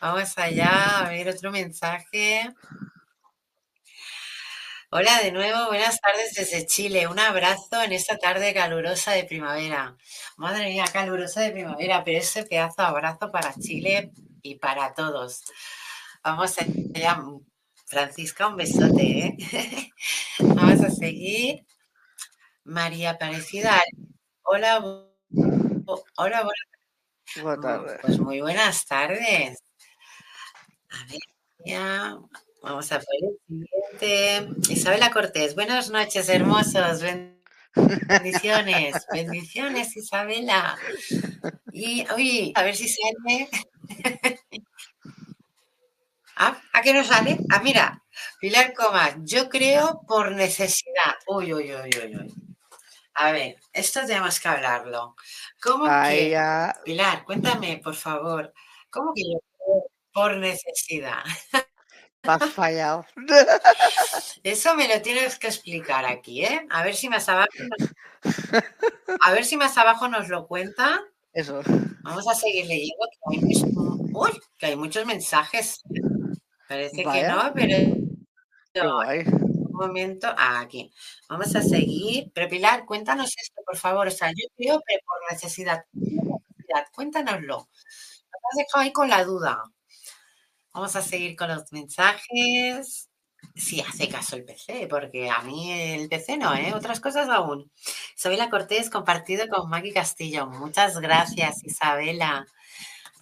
Vamos 0.00 0.36
allá, 0.36 1.00
a 1.00 1.08
ver 1.08 1.28
otro 1.28 1.50
mensaje. 1.50 2.52
Hola 4.90 5.20
de 5.22 5.32
nuevo, 5.32 5.68
buenas 5.68 5.98
tardes 6.00 6.34
desde 6.34 6.66
Chile. 6.66 7.06
Un 7.06 7.18
abrazo 7.18 7.82
en 7.82 7.92
esta 7.92 8.18
tarde 8.18 8.52
calurosa 8.52 9.12
de 9.12 9.24
primavera. 9.24 9.96
Madre 10.36 10.68
mía, 10.68 10.84
calurosa 10.92 11.40
de 11.40 11.52
primavera, 11.52 12.04
pero 12.04 12.18
ese 12.18 12.44
pedazo 12.44 12.82
de 12.82 12.88
abrazo 12.88 13.32
para 13.32 13.54
Chile 13.54 14.12
y 14.42 14.56
para 14.56 14.92
todos. 14.92 15.44
Vamos 16.22 16.54
allá, 16.58 17.22
Francisca, 17.86 18.48
un 18.48 18.56
besote. 18.56 19.02
¿eh? 19.02 19.92
Vamos 20.40 20.82
a 20.82 20.90
seguir. 20.90 21.64
María 22.64 23.10
Aparecida, 23.10 23.82
hola, 24.42 24.78
hola, 26.16 26.42
buenas 26.42 26.76
Buenas 27.42 27.60
tardes. 27.60 27.98
Pues 28.02 28.18
muy 28.18 28.40
buenas 28.40 28.86
tardes. 28.86 29.65
A 30.96 31.04
ver, 31.06 31.20
ya. 31.64 32.18
Vamos 32.62 32.90
a 32.90 32.98
por 32.98 33.06
el 33.20 33.38
siguiente. 33.46 34.72
Isabela 34.72 35.10
Cortés, 35.10 35.54
buenas 35.54 35.90
noches, 35.90 36.28
hermosos. 36.28 37.02
Bendiciones, 37.74 39.06
bendiciones, 39.12 39.96
Isabela. 39.96 40.78
Y, 41.72 42.06
uy, 42.16 42.52
a 42.54 42.62
ver 42.62 42.76
si 42.76 42.88
sale. 42.88 43.48
Ah, 46.38 46.60
¿a 46.74 46.82
qué 46.82 46.92
no 46.92 47.02
sale? 47.02 47.38
Ah, 47.50 47.62
mira, 47.62 48.02
Pilar 48.38 48.74
Comas, 48.74 49.14
yo 49.22 49.48
creo 49.48 50.02
por 50.06 50.32
necesidad. 50.32 51.14
Uy, 51.26 51.54
uy, 51.54 51.74
uy, 51.74 51.90
uy, 51.98 52.14
uy. 52.14 52.34
A 53.14 53.32
ver, 53.32 53.56
esto 53.72 54.00
tenemos 54.06 54.38
que 54.38 54.48
hablarlo. 54.48 55.16
¿Cómo 55.62 55.86
Ahí 55.88 56.24
que, 56.24 56.30
ya 56.32 56.76
Pilar, 56.84 57.24
cuéntame, 57.24 57.80
por 57.82 57.94
favor, 57.94 58.52
¿cómo 58.90 59.14
que 59.14 59.22
yo 59.22 59.38
por 60.16 60.36
necesidad? 60.38 61.22
has 62.22 62.50
fallado. 62.54 63.04
Eso 64.42 64.74
me 64.74 64.88
lo 64.88 65.02
tienes 65.02 65.38
que 65.38 65.48
explicar 65.48 66.06
aquí, 66.06 66.42
¿eh? 66.42 66.66
A 66.70 66.82
ver 66.82 66.94
si 66.94 67.08
más 67.10 67.28
abajo 67.28 67.50
nos, 67.60 67.90
a 69.22 69.32
ver 69.32 69.44
si 69.44 69.58
más 69.58 69.76
abajo 69.76 70.08
nos 70.08 70.28
lo 70.30 70.46
cuenta. 70.46 71.02
Eso. 71.34 71.60
Vamos 72.00 72.26
a 72.26 72.34
seguir 72.34 72.64
leyendo. 72.66 73.06
Que 73.30 73.36
hay, 73.36 73.42
muchos- 73.44 73.70
uy, 74.14 74.40
que 74.56 74.66
hay 74.66 74.76
muchos 74.76 75.04
mensajes. 75.04 75.82
Parece 76.66 77.04
que 77.04 77.22
no, 77.28 77.52
pero 77.54 77.76
un 78.84 79.72
momento. 79.72 80.28
Ah, 80.36 80.60
aquí. 80.60 80.90
Vamos 81.28 81.54
a 81.54 81.60
seguir. 81.60 82.30
Pero 82.34 82.48
Pilar, 82.48 82.86
cuéntanos 82.86 83.34
esto, 83.36 83.60
por 83.66 83.76
favor. 83.76 84.08
O 84.08 84.10
sea, 84.10 84.30
yo 84.30 84.48
creo 84.56 84.80
que 84.86 84.98
por 85.04 85.30
necesidad. 85.30 85.84
necesidad, 85.92 86.86
Cuéntanoslo. 86.94 87.56
Nos 87.58 88.42
has 88.50 88.56
dejado 88.56 88.82
ahí 88.84 88.92
con 88.92 89.10
la 89.10 89.22
duda. 89.24 89.62
Vamos 90.76 90.94
a 90.94 91.00
seguir 91.00 91.36
con 91.36 91.48
los 91.48 91.72
mensajes. 91.72 93.08
Si 93.54 93.80
hace 93.80 94.10
caso 94.10 94.36
el 94.36 94.44
PC, 94.44 94.86
porque 94.90 95.30
a 95.30 95.40
mí 95.40 95.72
el 95.72 96.06
PC 96.06 96.36
no, 96.36 96.54
¿eh? 96.54 96.74
Otras 96.74 97.00
cosas 97.00 97.30
aún. 97.30 97.72
Isabela 98.14 98.50
Cortés, 98.50 98.90
compartido 98.90 99.48
con 99.48 99.70
Maggie 99.70 99.94
Castillo. 99.94 100.46
Muchas 100.46 101.00
gracias, 101.00 101.64
Isabela. 101.64 102.46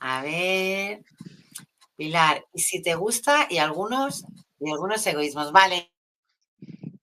A 0.00 0.22
ver. 0.22 1.04
Pilar, 1.94 2.44
y 2.52 2.60
si 2.60 2.82
te 2.82 2.96
gusta, 2.96 3.46
y 3.48 3.58
algunos, 3.58 4.24
y 4.58 4.72
algunos 4.72 5.06
egoísmos. 5.06 5.52
Vale, 5.52 5.92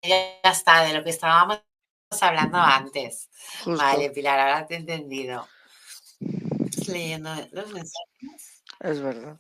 ya 0.01 0.51
está, 0.51 0.83
de 0.83 0.93
lo 0.93 1.01
que 1.01 1.11
estábamos 1.11 1.61
hablando 2.19 2.57
antes. 2.57 3.29
Justo. 3.63 3.81
Vale, 3.81 4.09
Pilar, 4.09 4.37
ahora 4.37 4.67
te 4.67 4.73
he 4.73 4.77
entendido. 4.79 5.47
Estoy 6.19 6.93
leyendo 6.93 7.33
los 7.53 7.67
mensajes. 7.71 8.63
Es 8.81 9.01
verdad. 9.01 9.39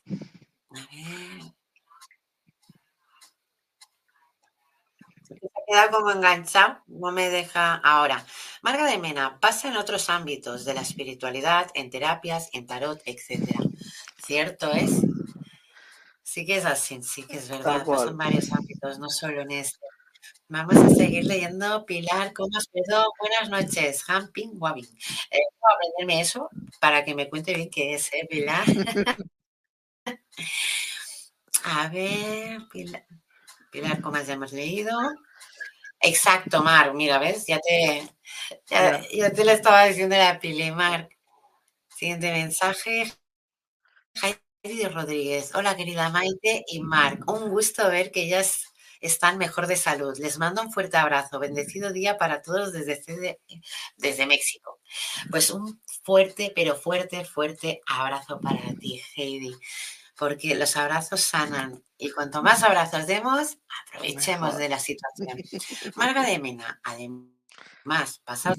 A 0.71 0.79
ver. 0.91 1.53
Se 5.23 5.35
ha 5.35 5.65
quedado 5.67 5.91
como 5.91 6.11
enganchado, 6.11 6.79
no 6.87 7.11
me 7.11 7.29
deja 7.29 7.75
ahora. 7.75 8.25
Marga 8.61 8.85
de 8.85 8.97
Mena 8.97 9.39
pasa 9.39 9.69
en 9.69 9.77
otros 9.77 10.09
ámbitos 10.09 10.65
de 10.65 10.73
la 10.73 10.81
espiritualidad, 10.81 11.69
en 11.73 11.89
terapias, 11.89 12.49
en 12.53 12.65
tarot, 12.67 13.01
etcétera. 13.05 13.59
¿Cierto 14.25 14.71
es? 14.73 15.01
Sí 16.23 16.45
que 16.45 16.57
es 16.57 16.65
así, 16.65 17.01
sí 17.03 17.23
que 17.23 17.37
es 17.37 17.49
verdad. 17.49 17.77
Tal 17.77 17.83
cual. 17.85 17.97
Pasa 17.99 18.11
en 18.11 18.17
varios 18.17 18.51
ámbitos, 18.51 18.99
no 18.99 19.09
solo 19.09 19.41
en 19.41 19.51
este. 19.51 19.79
Vamos 20.49 20.75
a 20.77 20.89
seguir 20.89 21.25
leyendo. 21.25 21.85
Pilar, 21.85 22.33
¿cómo 22.33 22.49
has 22.57 22.67
perdón? 22.67 23.05
Buenas 23.19 23.49
noches. 23.49 24.03
Hamping 24.07 24.51
Wabbing. 24.55 24.85
Eh, 24.85 25.39
voy 25.59 25.71
a 25.71 25.75
aprenderme 25.75 26.21
eso 26.21 26.49
para 26.79 27.03
que 27.05 27.15
me 27.15 27.29
cuente 27.29 27.53
bien 27.53 27.69
qué 27.69 27.95
es, 27.95 28.13
¿eh, 28.13 28.27
Pilar? 28.29 28.65
A 31.63 31.89
ver, 31.89 32.67
Pilar, 32.71 33.05
Pilar, 33.71 34.01
¿cómo 34.01 34.19
ya 34.21 34.33
hemos 34.33 34.53
leído? 34.53 34.97
Exacto, 36.01 36.63
Mar, 36.63 36.93
mira, 36.93 37.19
¿ves? 37.19 37.45
Ya 37.47 37.59
te, 37.59 38.09
ya, 38.67 39.01
ya 39.11 39.31
te 39.31 39.45
lo 39.45 39.51
estaba 39.51 39.85
diciendo 39.85 40.15
la 40.15 40.39
Pili, 40.39 40.71
Mar. 40.71 41.09
Siguiente 41.89 42.31
mensaje. 42.31 43.13
Heidi 44.63 44.87
Rodríguez. 44.87 45.53
Hola, 45.53 45.75
querida 45.75 46.09
Maite 46.09 46.63
y 46.67 46.81
Marc. 46.81 47.29
Un 47.29 47.49
gusto 47.49 47.87
ver 47.89 48.11
que 48.11 48.23
ellas 48.23 48.65
están 48.99 49.37
mejor 49.37 49.67
de 49.67 49.75
salud. 49.75 50.17
Les 50.17 50.37
mando 50.37 50.61
un 50.61 50.71
fuerte 50.71 50.97
abrazo. 50.97 51.39
Bendecido 51.39 51.91
día 51.91 52.17
para 52.17 52.41
todos 52.41 52.73
desde, 52.73 53.01
CD 53.01 53.39
desde 53.97 54.25
México. 54.25 54.79
Pues 55.29 55.51
un 55.51 55.81
fuerte, 56.03 56.51
pero 56.55 56.75
fuerte, 56.75 57.25
fuerte 57.25 57.81
abrazo 57.85 58.39
para 58.39 58.61
ti, 58.79 59.01
Heidi. 59.15 59.55
Porque 60.21 60.53
los 60.53 60.77
abrazos 60.77 61.21
sanan 61.21 61.83
y 61.97 62.11
cuanto 62.11 62.43
más 62.43 62.61
abrazos 62.61 63.07
demos, 63.07 63.57
aprovechemos 63.87 64.55
de 64.55 64.69
la 64.69 64.77
situación. 64.77 65.41
Marga 65.95 66.21
de 66.21 66.37
Mena, 66.43 66.79
además, 66.83 68.21
pasado 68.23 68.55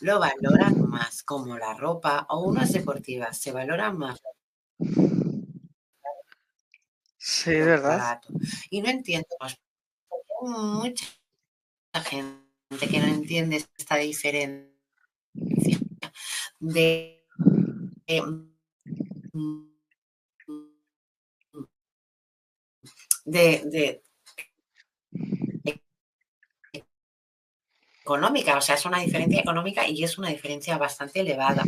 lo 0.00 0.18
valoran 0.18 0.88
más, 0.88 1.22
como 1.22 1.58
la 1.58 1.74
ropa 1.74 2.26
o 2.30 2.40
unas 2.40 2.72
deportivas, 2.72 3.38
se 3.38 3.52
valoran 3.52 3.98
más 3.98 4.18
Sí, 7.18 7.50
es 7.50 7.66
verdad. 7.66 8.22
Y 8.70 8.80
no 8.80 8.88
entiendo, 8.88 9.28
pues, 9.38 9.60
mucha 10.40 11.06
gente 12.04 12.88
que 12.90 12.98
no 12.98 13.06
entiende 13.08 13.64
esta 13.76 13.96
diferencia 13.96 14.72
de, 16.58 17.24
de, 18.06 18.32
de- 23.24 23.62
de- 23.64 24.02
económica, 28.04 28.56
o 28.56 28.60
sea, 28.60 28.74
es 28.74 28.84
una 28.84 28.98
diferencia 29.00 29.40
económica 29.40 29.86
y 29.86 30.02
es 30.02 30.18
una 30.18 30.28
diferencia 30.28 30.76
bastante 30.76 31.20
elevada. 31.20 31.62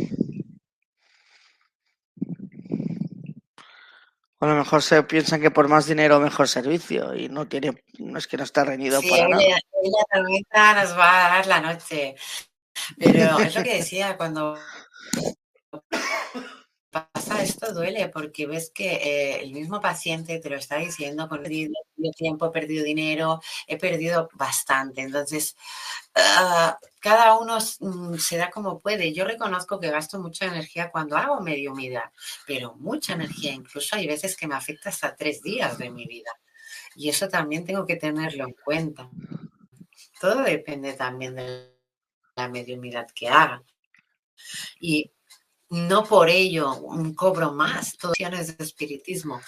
A 4.41 4.47
lo 4.47 4.55
mejor 4.55 4.83
se 4.83 5.01
piensan 5.03 5.41
que 5.41 5.49
por 5.49 5.67
más 5.69 5.87
dinero 5.87 6.19
mejor 6.19 6.47
servicio 6.47 7.15
y 7.15 7.29
no 7.29 7.47
tiene, 7.47 7.83
no 7.99 8.19
es 8.19 8.27
que 8.27 8.37
no 8.37 8.43
está 8.43 8.63
reñido 8.65 9.01
Sí, 9.01 9.09
para 9.09 9.29
nada. 9.29 9.41
la- 9.41 10.73
la 10.73 10.83
nos 10.83 10.97
va 10.97 11.25
a 11.25 11.29
dar 11.37 11.47
la 11.47 11.61
noche. 11.61 12.15
Pero 12.99 13.39
es 13.39 13.55
lo 13.55 13.63
que 13.63 13.77
decía, 13.77 14.17
cuando 14.17 14.57
pasa 16.95 17.43
esto 17.43 17.73
duele 17.73 18.09
porque 18.09 18.47
ves 18.47 18.71
que 18.73 18.93
eh, 18.93 19.43
el 19.43 19.51
mismo 19.53 19.81
paciente 19.81 20.39
te 20.39 20.49
lo 20.49 20.55
está 20.55 20.77
diciendo 20.77 21.27
con 21.27 21.41
perdido, 21.41 21.73
tiempo, 22.15 22.51
perdido 22.51 22.83
dinero, 22.85 23.41
he 23.67 23.77
perdido 23.77 24.29
bastante. 24.33 25.01
Entonces, 25.01 25.57
ah, 26.15 26.77
cada 26.99 27.37
uno 27.37 27.57
mm, 27.79 28.15
se 28.15 28.37
da 28.37 28.49
como 28.49 28.79
puede. 28.79 29.13
Yo 29.13 29.25
reconozco 29.25 29.79
que 29.79 29.89
gasto 29.89 30.19
mucha 30.19 30.45
energía 30.45 30.89
cuando 30.91 31.17
hago 31.17 31.41
mediumidad, 31.41 32.11
pero 32.47 32.75
mucha 32.75 33.13
energía. 33.13 33.51
Incluso 33.53 33.95
hay 33.95 34.07
veces 34.07 34.37
que 34.37 34.47
me 34.47 34.55
afecta 34.55 34.89
hasta 34.89 35.15
tres 35.15 35.41
días 35.41 35.77
de 35.77 35.89
mi 35.89 36.05
vida. 36.05 36.31
Y 36.95 37.09
eso 37.09 37.27
también 37.27 37.65
tengo 37.65 37.85
que 37.85 37.97
tenerlo 37.97 38.45
en 38.45 38.53
cuenta. 38.53 39.09
Todo 40.21 40.43
depende 40.43 40.93
también 40.93 41.35
de 41.35 41.75
la 42.35 42.47
mediumidad 42.47 43.07
que 43.13 43.27
haga. 43.27 43.61
Y 44.79 45.11
no 45.69 46.03
por 46.03 46.29
ello 46.29 46.79
cobro 47.15 47.51
más 47.51 47.97
es 48.33 48.57
de 48.57 48.63
espiritismo 48.63 49.41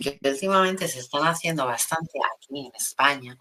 que 0.00 0.18
últimamente 0.22 0.88
se 0.88 0.98
están 0.98 1.26
haciendo 1.26 1.64
bastante 1.64 2.18
aquí 2.34 2.66
en 2.66 2.72
España 2.74 3.38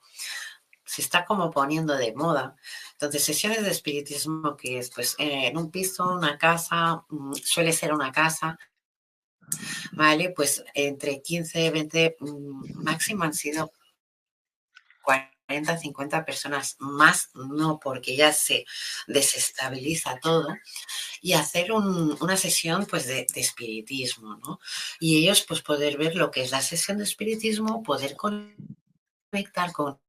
se 0.93 1.01
está 1.01 1.25
como 1.25 1.49
poniendo 1.49 1.95
de 1.97 2.13
moda. 2.13 2.55
Entonces, 2.93 3.23
sesiones 3.23 3.63
de 3.63 3.71
espiritismo 3.71 4.55
que 4.55 4.77
es 4.77 4.91
pues 4.91 5.15
en 5.17 5.57
un 5.57 5.71
piso, 5.71 6.13
una 6.13 6.37
casa, 6.37 7.03
mm, 7.09 7.33
suele 7.33 7.73
ser 7.73 7.93
una 7.93 8.11
casa, 8.11 8.59
¿vale? 9.93 10.29
Pues 10.35 10.63
entre 10.73 11.21
15 11.21 11.65
y 11.65 11.69
20 11.69 12.17
mm, 12.19 12.83
máximo 12.83 13.23
han 13.23 13.33
sido 13.33 13.71
40, 15.03 15.32
50 15.47 16.25
personas 16.25 16.75
más, 16.79 17.29
no 17.33 17.79
porque 17.79 18.15
ya 18.15 18.33
se 18.33 18.65
desestabiliza 19.07 20.19
todo, 20.19 20.47
y 21.21 21.33
hacer 21.33 21.71
una 21.71 22.37
sesión 22.37 22.85
pues 22.85 23.07
de, 23.07 23.25
de, 23.33 23.41
espiritismo, 23.41 24.37
¿no? 24.37 24.59
Y 24.99 25.17
ellos 25.17 25.45
pues 25.47 25.61
poder 25.61 25.97
ver 25.97 26.15
lo 26.15 26.31
que 26.31 26.41
es 26.41 26.51
la 26.51 26.61
sesión 26.61 26.97
de 26.97 27.03
espiritismo, 27.03 27.83
poder 27.83 28.15
conectar 28.15 29.71
con 29.73 29.99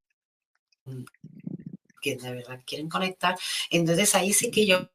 que 2.01 2.15
de 2.15 2.31
verdad 2.33 2.61
quieren 2.65 2.89
conectar, 2.89 3.35
entonces 3.71 4.13
ahí 4.13 4.33
sí 4.33 4.51
que 4.51 4.65
yo 4.67 4.89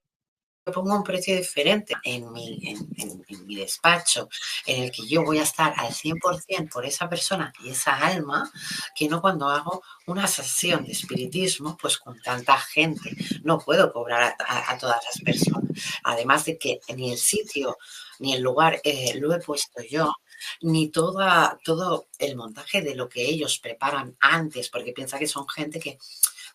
pongo 0.64 0.94
un 0.94 1.02
precio 1.02 1.36
diferente 1.36 1.94
en 2.04 2.30
mi, 2.32 2.60
en, 2.64 3.46
mi 3.46 3.56
despacho, 3.56 4.28
en 4.66 4.84
el 4.84 4.90
que 4.90 5.06
yo 5.06 5.24
voy 5.24 5.38
a 5.38 5.42
estar 5.42 5.74
al 5.76 5.92
100% 5.92 6.70
por 6.70 6.84
esa 6.84 7.08
persona 7.08 7.52
y 7.64 7.70
esa 7.70 7.96
alma, 7.96 8.50
que 8.94 9.08
no 9.08 9.20
cuando 9.20 9.48
hago 9.48 9.82
una 10.06 10.26
sesión 10.26 10.84
de 10.84 10.92
espiritismo, 10.92 11.76
pues 11.80 11.98
con 11.98 12.20
tanta 12.20 12.58
gente, 12.58 13.16
no 13.42 13.58
puedo 13.58 13.92
cobrar 13.92 14.36
a, 14.38 14.78
todas 14.78 15.00
las 15.04 15.20
personas. 15.22 15.64
Además 16.04 16.44
de 16.44 16.58
que 16.58 16.80
ni 16.94 17.12
el 17.12 17.18
sitio 17.18 17.78
ni 18.18 18.34
el 18.34 18.42
lugar 18.42 18.80
eh, 18.84 19.14
lo 19.18 19.34
he 19.34 19.40
puesto 19.40 19.82
yo, 19.82 20.14
ni 20.60 20.90
toda, 20.90 21.58
todo 21.64 22.08
el 22.18 22.36
montaje 22.36 22.82
de 22.82 22.94
lo 22.94 23.08
que 23.08 23.24
ellos 23.24 23.58
preparan 23.58 24.16
antes, 24.20 24.68
porque 24.68 24.92
piensa 24.92 25.18
que 25.18 25.26
son 25.26 25.48
gente 25.48 25.80
que 25.80 25.98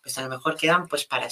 pues 0.02 0.16
a 0.18 0.22
lo 0.22 0.28
mejor 0.28 0.56
quedan 0.56 0.86
pues 0.86 1.04
para 1.04 1.28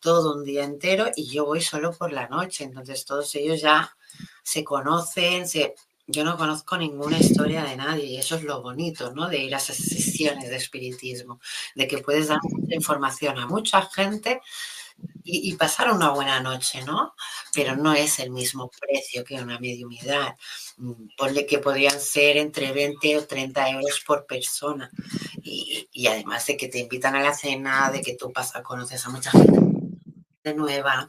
todo 0.00 0.34
un 0.34 0.44
día 0.44 0.64
entero 0.64 1.10
y 1.16 1.28
yo 1.28 1.46
voy 1.46 1.60
solo 1.60 1.92
por 1.92 2.12
la 2.12 2.28
noche, 2.28 2.64
entonces 2.64 3.04
todos 3.04 3.34
ellos 3.34 3.60
ya 3.60 3.96
se 4.42 4.64
conocen, 4.64 5.48
se, 5.48 5.74
yo 6.06 6.24
no 6.24 6.36
conozco 6.36 6.76
ninguna 6.76 7.18
historia 7.18 7.64
de 7.64 7.76
nadie 7.76 8.04
y 8.04 8.16
eso 8.16 8.36
es 8.36 8.42
lo 8.42 8.62
bonito, 8.62 9.12
¿no? 9.12 9.28
De 9.28 9.38
ir 9.38 9.54
a 9.54 9.58
esas 9.58 9.76
sesiones 9.76 10.50
de 10.50 10.56
espiritismo, 10.56 11.40
de 11.74 11.86
que 11.86 11.98
puedes 11.98 12.28
dar 12.28 12.40
información 12.68 13.38
a 13.38 13.46
mucha 13.46 13.82
gente 13.82 14.40
y, 15.24 15.54
pasar 15.54 15.92
una 15.92 16.10
buena 16.10 16.40
noche, 16.40 16.82
¿no? 16.84 17.14
Pero 17.54 17.76
no 17.76 17.92
es 17.94 18.18
el 18.18 18.30
mismo 18.30 18.70
precio 18.70 19.24
que 19.24 19.36
una 19.36 19.58
mediumidad. 19.58 20.36
Mm, 20.78 21.08
ponle 21.16 21.46
que 21.46 21.58
podrían 21.58 22.00
ser 22.00 22.36
entre 22.36 22.72
20 22.72 23.18
o 23.18 23.26
30 23.26 23.70
euros 23.70 24.02
por 24.06 24.26
persona. 24.26 24.90
Y, 25.42 26.06
además 26.06 26.46
de 26.46 26.56
que 26.56 26.68
te 26.68 26.80
invitan 26.80 27.14
a 27.14 27.22
la 27.22 27.34
cena, 27.34 27.90
de 27.90 28.00
que 28.02 28.16
tú 28.16 28.32
pasas, 28.32 28.62
conoces 28.62 29.04
a 29.06 29.10
mucha 29.10 29.30
gente 29.30 30.54
nueva, 30.56 31.08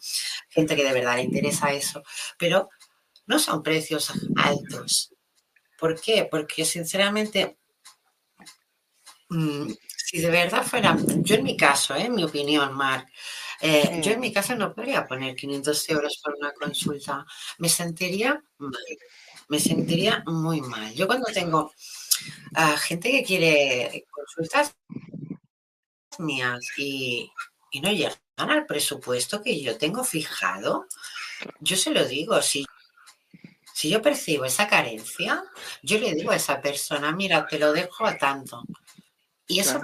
gente 0.50 0.76
que 0.76 0.84
de 0.84 0.94
verdad 0.94 1.16
le 1.16 1.24
interesa 1.24 1.74
eso, 1.74 2.04
pero 2.38 2.70
no 3.26 3.40
son 3.40 3.64
precios 3.64 4.12
altos. 4.36 5.12
¿Por 5.80 6.00
qué? 6.00 6.28
Porque 6.30 6.66
sinceramente, 6.66 7.58
mm, 9.30 9.72
si 9.98 10.22
de 10.22 10.30
verdad 10.30 10.64
fuera, 10.64 10.96
yo 11.24 11.36
en 11.36 11.44
mi 11.44 11.58
caso, 11.58 11.96
¿eh? 11.96 12.06
en 12.06 12.16
mi 12.16 12.24
opinión, 12.24 12.74
Marc, 12.74 13.10
eh, 13.66 14.02
yo 14.02 14.12
en 14.12 14.20
mi 14.20 14.34
casa 14.34 14.56
no 14.56 14.76
podría 14.76 15.08
poner 15.08 15.38
500 15.38 15.90
euros 15.90 16.20
por 16.22 16.36
una 16.36 16.52
consulta. 16.52 17.26
Me 17.60 17.70
sentiría 17.70 18.44
mal. 18.58 18.74
Me 19.48 19.58
sentiría 19.58 20.22
muy 20.26 20.60
mal. 20.60 20.94
Yo 20.94 21.08
cuando 21.08 21.32
tengo 21.32 21.72
a 22.56 22.76
gente 22.76 23.10
que 23.10 23.24
quiere 23.24 24.04
consultas 24.12 24.76
mías 26.20 26.60
y, 26.78 27.32
no 27.82 27.90
llegan 27.90 28.18
al 28.36 28.66
presupuesto 28.66 29.42
que 29.42 29.62
yo 29.62 29.78
tengo 29.78 30.04
fijado, 30.04 30.86
yo 31.62 31.78
se 31.78 31.92
lo 31.92 32.06
digo, 32.06 32.42
si, 32.42 32.66
si 33.74 33.90
yo 33.90 34.02
percibo 34.02 34.44
esa 34.44 34.68
carencia, 34.68 35.42
yo 35.82 36.00
le 36.00 36.14
digo 36.14 36.32
a 36.32 36.36
esa 36.36 36.62
persona, 36.62 37.14
mira, 37.14 37.48
te 37.48 37.60
lo 37.60 37.72
dejo 37.72 38.06
a 38.06 38.18
tanto. 38.18 38.62
Y 39.48 39.60
eso 39.60 39.82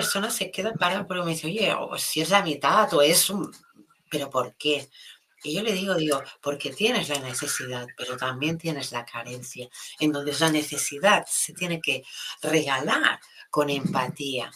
persona 0.00 0.30
se 0.30 0.50
queda 0.50 0.72
parada 0.72 1.06
porque 1.06 1.22
me 1.22 1.32
dice, 1.32 1.46
oye, 1.46 1.76
si 1.98 2.22
es 2.22 2.30
la 2.30 2.42
mitad 2.42 2.92
o 2.94 3.02
es 3.02 3.28
un... 3.28 3.54
¿Pero 4.10 4.30
por 4.30 4.54
qué? 4.54 4.88
Y 5.42 5.54
yo 5.54 5.62
le 5.62 5.72
digo, 5.72 5.94
digo, 5.94 6.22
porque 6.40 6.70
tienes 6.70 7.08
la 7.10 7.18
necesidad, 7.18 7.86
pero 7.96 8.16
también 8.16 8.56
tienes 8.56 8.92
la 8.92 9.04
carencia. 9.04 9.68
Entonces 9.98 10.40
la 10.40 10.50
necesidad 10.50 11.26
se 11.28 11.52
tiene 11.52 11.80
que 11.80 12.02
regalar 12.42 13.20
con 13.50 13.68
empatía. 13.68 14.50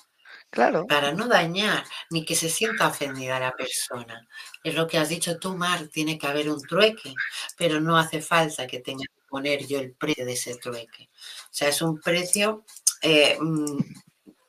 Claro. 0.50 0.86
Para 0.86 1.12
no 1.12 1.26
dañar 1.28 1.84
ni 2.10 2.24
que 2.24 2.36
se 2.36 2.48
sienta 2.48 2.88
ofendida 2.88 3.38
la 3.40 3.52
persona. 3.52 4.26
Es 4.62 4.74
lo 4.74 4.86
que 4.86 4.98
has 4.98 5.08
dicho 5.10 5.38
tú, 5.38 5.56
Mar, 5.56 5.88
tiene 5.88 6.18
que 6.18 6.26
haber 6.26 6.48
un 6.48 6.60
trueque, 6.62 7.12
pero 7.56 7.80
no 7.80 7.98
hace 7.98 8.22
falta 8.22 8.66
que 8.66 8.80
tenga 8.80 9.04
que 9.04 9.22
poner 9.28 9.66
yo 9.66 9.78
el 9.78 9.92
precio 9.92 10.24
de 10.24 10.32
ese 10.32 10.56
trueque. 10.56 11.10
O 11.12 11.48
sea, 11.50 11.68
es 11.68 11.82
un 11.82 12.00
precio 12.00 12.64
eh, 13.02 13.36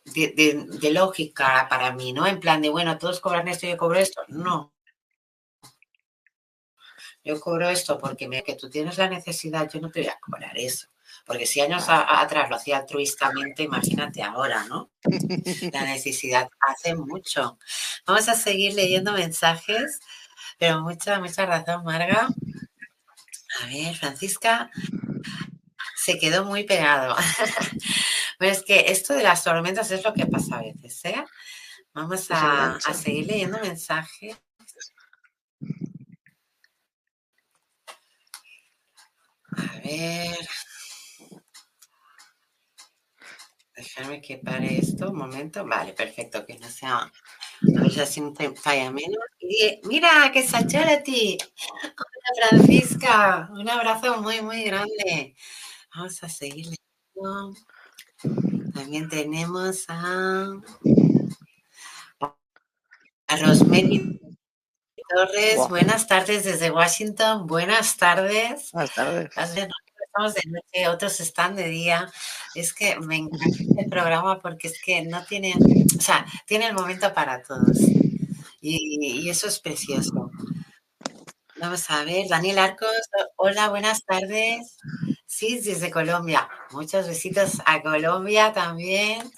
mm, 0.05 0.79
de, 0.79 0.91
lógica 0.91 1.67
para 1.69 1.91
mí, 1.91 2.13
¿no? 2.13 2.27
En 2.27 2.39
plan 2.39 2.61
de, 2.61 2.69
bueno, 2.69 2.97
todos 2.97 3.19
cobran 3.19 3.47
esto 3.47 3.65
y 3.65 3.69
yo 3.71 3.77
cobro 3.77 3.99
esto. 3.99 4.21
No. 4.27 4.73
Yo 7.23 7.39
cobro 7.39 7.69
esto 7.69 7.97
porque 7.97 8.27
me, 8.27 8.43
que 8.43 8.55
tú 8.55 8.69
tienes 8.69 8.97
la 8.97 9.09
necesidad, 9.09 9.69
yo 9.71 9.79
no 9.81 9.89
te 9.89 10.01
voy 10.01 10.09
a 10.09 10.19
cobrar 10.19 10.57
eso. 10.57 10.87
Porque 11.25 11.47
si 11.47 11.59
años 11.59 11.85
atrás 11.87 12.49
lo 12.49 12.55
hacía 12.55 12.77
altruistamente, 12.77 13.63
imagínate 13.63 14.21
ahora, 14.21 14.63
¿no? 14.65 14.91
La 15.71 15.81
necesidad 15.85 16.47
hace 16.67 16.93
mucho. 16.93 17.57
Vamos 18.05 18.29
a 18.29 18.35
seguir 18.35 18.75
leyendo 18.75 19.11
mensajes, 19.11 19.99
pero 20.59 20.81
mucha, 20.81 21.19
mucha 21.19 21.47
razón, 21.47 21.83
Marga. 21.83 22.29
A 23.61 23.65
ver, 23.67 23.95
Francisca, 23.95 24.69
se 25.95 26.19
quedó 26.19 26.45
muy 26.45 26.63
pegado. 26.63 27.15
Pues 28.37 28.59
es 28.59 28.63
que 28.63 28.91
esto 28.91 29.13
de 29.13 29.23
las 29.23 29.43
tormentas 29.43 29.91
es 29.91 30.03
lo 30.03 30.13
que 30.13 30.25
pasa 30.25 30.57
a 30.57 30.61
veces, 30.61 31.05
¿eh? 31.05 31.23
Vamos 31.93 32.27
a, 32.29 32.77
seguir 32.93 33.27
leyendo 33.27 33.57
mensajes. 33.59 34.35
A 39.57 39.79
ver. 39.81 40.47
Déjame 43.75 44.21
que 44.21 44.37
pare 44.37 44.77
esto 44.77 45.11
un 45.11 45.17
momento. 45.17 45.65
Vale, 45.65 45.93
perfecto, 45.93 46.45
que 46.45 46.57
no 46.57 46.69
sea. 46.69 46.97
A 46.97 47.11
ver 47.61 47.91
si 47.91 48.01
así 48.01 48.21
falla 48.61 48.91
menos. 48.91 49.17
mira, 49.83 50.31
que 50.33 50.43
ti. 51.03 51.37
Hola, 51.81 52.49
Francisca. 52.49 53.49
Un 53.51 53.69
abrazo 53.69 54.21
muy, 54.21 54.41
muy 54.41 54.63
grande. 54.63 55.35
Vamos 55.93 56.21
a 56.23 56.27
seguir 56.27 56.65
leyendo. 56.65 57.53
También 58.75 59.07
tenemos 59.07 59.85
a, 59.87 60.47
a 63.27 63.37
Rosemary 63.37 64.19
Torres. 65.07 65.69
Buenas 65.69 66.07
tardes 66.07 66.43
desde 66.43 66.71
Washington. 66.71 67.47
Buenas 67.47 67.95
tardes. 67.95 68.71
Buenas 68.73 68.93
tardes. 68.93 69.29
Estamos 69.33 70.33
de 70.33 70.41
noche, 70.47 70.89
otros 70.89 71.21
están 71.21 71.55
de 71.55 71.69
día. 71.69 72.11
Es 72.53 72.73
que 72.73 72.99
me 72.99 73.15
encanta 73.15 73.45
este 73.47 73.89
programa 73.89 74.41
porque 74.41 74.67
es 74.67 74.81
que 74.83 75.03
no 75.03 75.23
tiene, 75.23 75.53
o 75.97 76.01
sea, 76.01 76.25
tiene 76.45 76.67
el 76.67 76.73
momento 76.73 77.13
para 77.13 77.41
todos. 77.43 77.79
Y, 78.59 79.21
y 79.21 79.29
eso 79.29 79.47
es 79.47 79.57
precioso. 79.61 80.31
Vamos 81.61 81.89
a 81.89 82.03
ver, 82.03 82.27
Daniel 82.27 82.59
Arcos, 82.59 82.89
hola, 83.37 83.69
buenas 83.69 84.03
tardes. 84.03 84.77
Sí, 85.25 85.59
desde 85.59 85.91
Colombia. 85.91 86.47
Muchos 86.71 87.07
besitos 87.07 87.61
a 87.65 87.81
Colombia 87.81 88.53
también. 88.53 89.31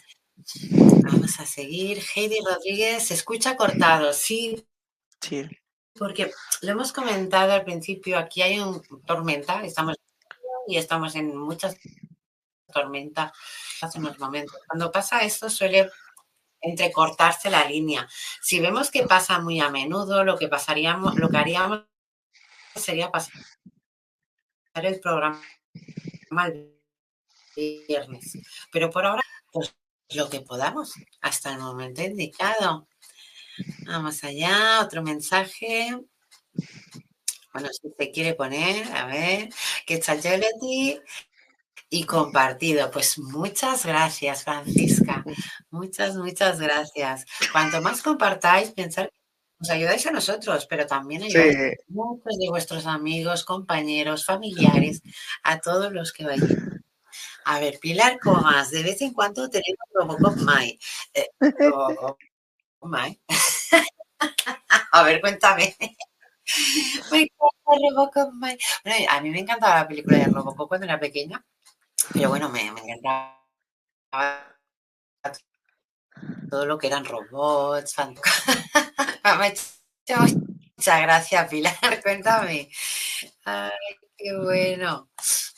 Vamos 1.03 1.39
a 1.39 1.45
seguir. 1.45 2.01
Heidi 2.15 2.39
Rodríguez, 2.45 3.07
se 3.07 3.13
escucha 3.13 3.55
cortado, 3.55 4.13
sí. 4.13 4.67
Sí. 5.21 5.47
Porque 5.97 6.31
lo 6.61 6.71
hemos 6.71 6.91
comentado 6.93 7.53
al 7.53 7.63
principio, 7.63 8.17
aquí 8.17 8.41
hay 8.41 8.59
un 8.59 8.81
tormenta, 9.05 9.63
estamos 9.63 9.95
y 10.67 10.77
estamos 10.77 11.15
en 11.15 11.35
muchas 11.35 11.77
tormentas 12.71 13.31
hace 13.81 13.99
unos 13.99 14.19
momentos. 14.19 14.57
Cuando 14.67 14.91
pasa 14.91 15.21
esto 15.21 15.49
suele 15.49 15.89
entrecortarse 16.61 17.49
la 17.49 17.63
línea. 17.65 18.07
Si 18.41 18.59
vemos 18.59 18.91
que 18.91 19.03
pasa 19.03 19.39
muy 19.39 19.61
a 19.61 19.69
menudo, 19.69 20.23
lo 20.23 20.37
que 20.37 20.49
pasaríamos, 20.49 21.15
lo 21.15 21.29
que 21.29 21.37
haríamos 21.37 21.83
sería 22.75 23.09
pasar 23.09 23.33
el 24.75 24.99
programa 24.99 25.41
el 26.47 26.77
viernes. 27.87 28.37
Pero 28.71 28.89
por 28.89 29.05
ahora, 29.05 29.23
pues 29.51 29.75
lo 30.09 30.29
que 30.29 30.41
podamos, 30.41 30.93
hasta 31.21 31.53
el 31.53 31.59
momento 31.59 32.01
indicado. 32.01 32.87
Vamos 33.85 34.23
allá, 34.23 34.81
otro 34.81 35.01
mensaje. 35.01 35.97
Bueno, 37.53 37.69
si 37.69 37.89
se 37.97 38.11
quiere 38.11 38.35
poner, 38.35 38.87
a 38.93 39.07
ver, 39.07 39.49
que 39.85 39.97
ti 40.59 40.99
y 41.89 42.03
compartido. 42.03 42.91
Pues 42.91 43.17
muchas 43.17 43.85
gracias, 43.85 44.43
Francisca. 44.43 45.23
Muchas, 45.69 46.15
muchas 46.15 46.59
gracias. 46.59 47.25
Cuanto 47.51 47.81
más 47.81 48.01
compartáis, 48.01 48.71
pensar 48.71 49.11
os 49.59 49.69
ayudáis 49.69 50.05
a 50.07 50.11
nosotros, 50.11 50.65
pero 50.67 50.85
también 50.85 51.23
ayudáis 51.23 51.55
a 51.55 51.71
muchos 51.87 52.37
de 52.37 52.49
vuestros 52.49 52.85
amigos, 52.85 53.43
compañeros, 53.43 54.25
familiares, 54.25 55.01
a 55.43 55.59
todos 55.59 55.91
los 55.91 56.13
que 56.13 56.25
vayan. 56.25 56.83
A 57.45 57.59
ver, 57.59 57.79
Pilar 57.79 58.19
Comas, 58.19 58.71
de 58.71 58.83
vez 58.83 59.01
en 59.01 59.13
cuando 59.13 59.49
tenemos 59.49 59.87
Robocop 59.93 60.35
Mai. 60.37 60.77
Eh, 61.13 61.29
Robocop 61.39 62.19
a 64.91 65.03
ver, 65.03 65.21
cuéntame. 65.21 65.75
Me 67.11 67.21
encanta 67.21 67.89
Robocop 67.89 68.33
Mai. 68.33 68.57
a 69.09 69.21
mí 69.21 69.29
me 69.31 69.39
encantaba 69.39 69.81
la 69.81 69.87
película 69.87 70.17
de 70.17 70.25
Robocop 70.25 70.67
cuando 70.67 70.85
era 70.85 70.99
pequeña 70.99 71.43
pero 72.13 72.29
bueno, 72.29 72.49
me, 72.49 72.67
encantaba 72.67 73.37
todo 76.49 76.65
lo 76.65 76.77
que 76.77 76.87
eran 76.87 77.05
robots, 77.05 77.95
Muchas 80.77 81.01
gracias, 81.01 81.49
Pilar. 81.49 81.75
Cuéntame. 82.03 82.69
Ay, 83.45 83.71
qué 84.17 84.37
bueno. 84.37 85.09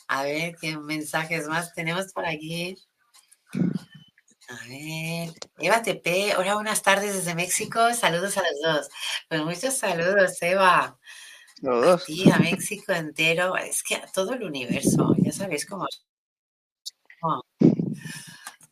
A 0.08 0.24
ver, 0.24 0.56
¿qué 0.60 0.76
mensajes 0.76 1.46
más 1.46 1.72
tenemos 1.74 2.12
por 2.12 2.26
aquí? 2.26 2.76
A 3.52 4.66
ver, 4.66 5.32
Eva 5.58 5.82
TP, 5.82 6.34
hola, 6.36 6.54
buenas 6.54 6.82
tardes 6.82 7.14
desde 7.14 7.36
México, 7.36 7.94
saludos 7.94 8.36
a 8.36 8.42
los 8.42 8.60
dos. 8.64 8.88
Pues 9.28 9.44
muchos 9.44 9.74
saludos, 9.74 10.42
Eva. 10.42 10.98
Saludos. 11.60 12.02
Sí, 12.04 12.28
a 12.32 12.38
México 12.38 12.92
entero, 12.92 13.56
es 13.56 13.84
que 13.84 13.94
a 13.94 14.06
todo 14.06 14.32
el 14.32 14.42
universo, 14.42 15.14
ya 15.18 15.30
sabéis 15.30 15.66
cómo 15.66 15.86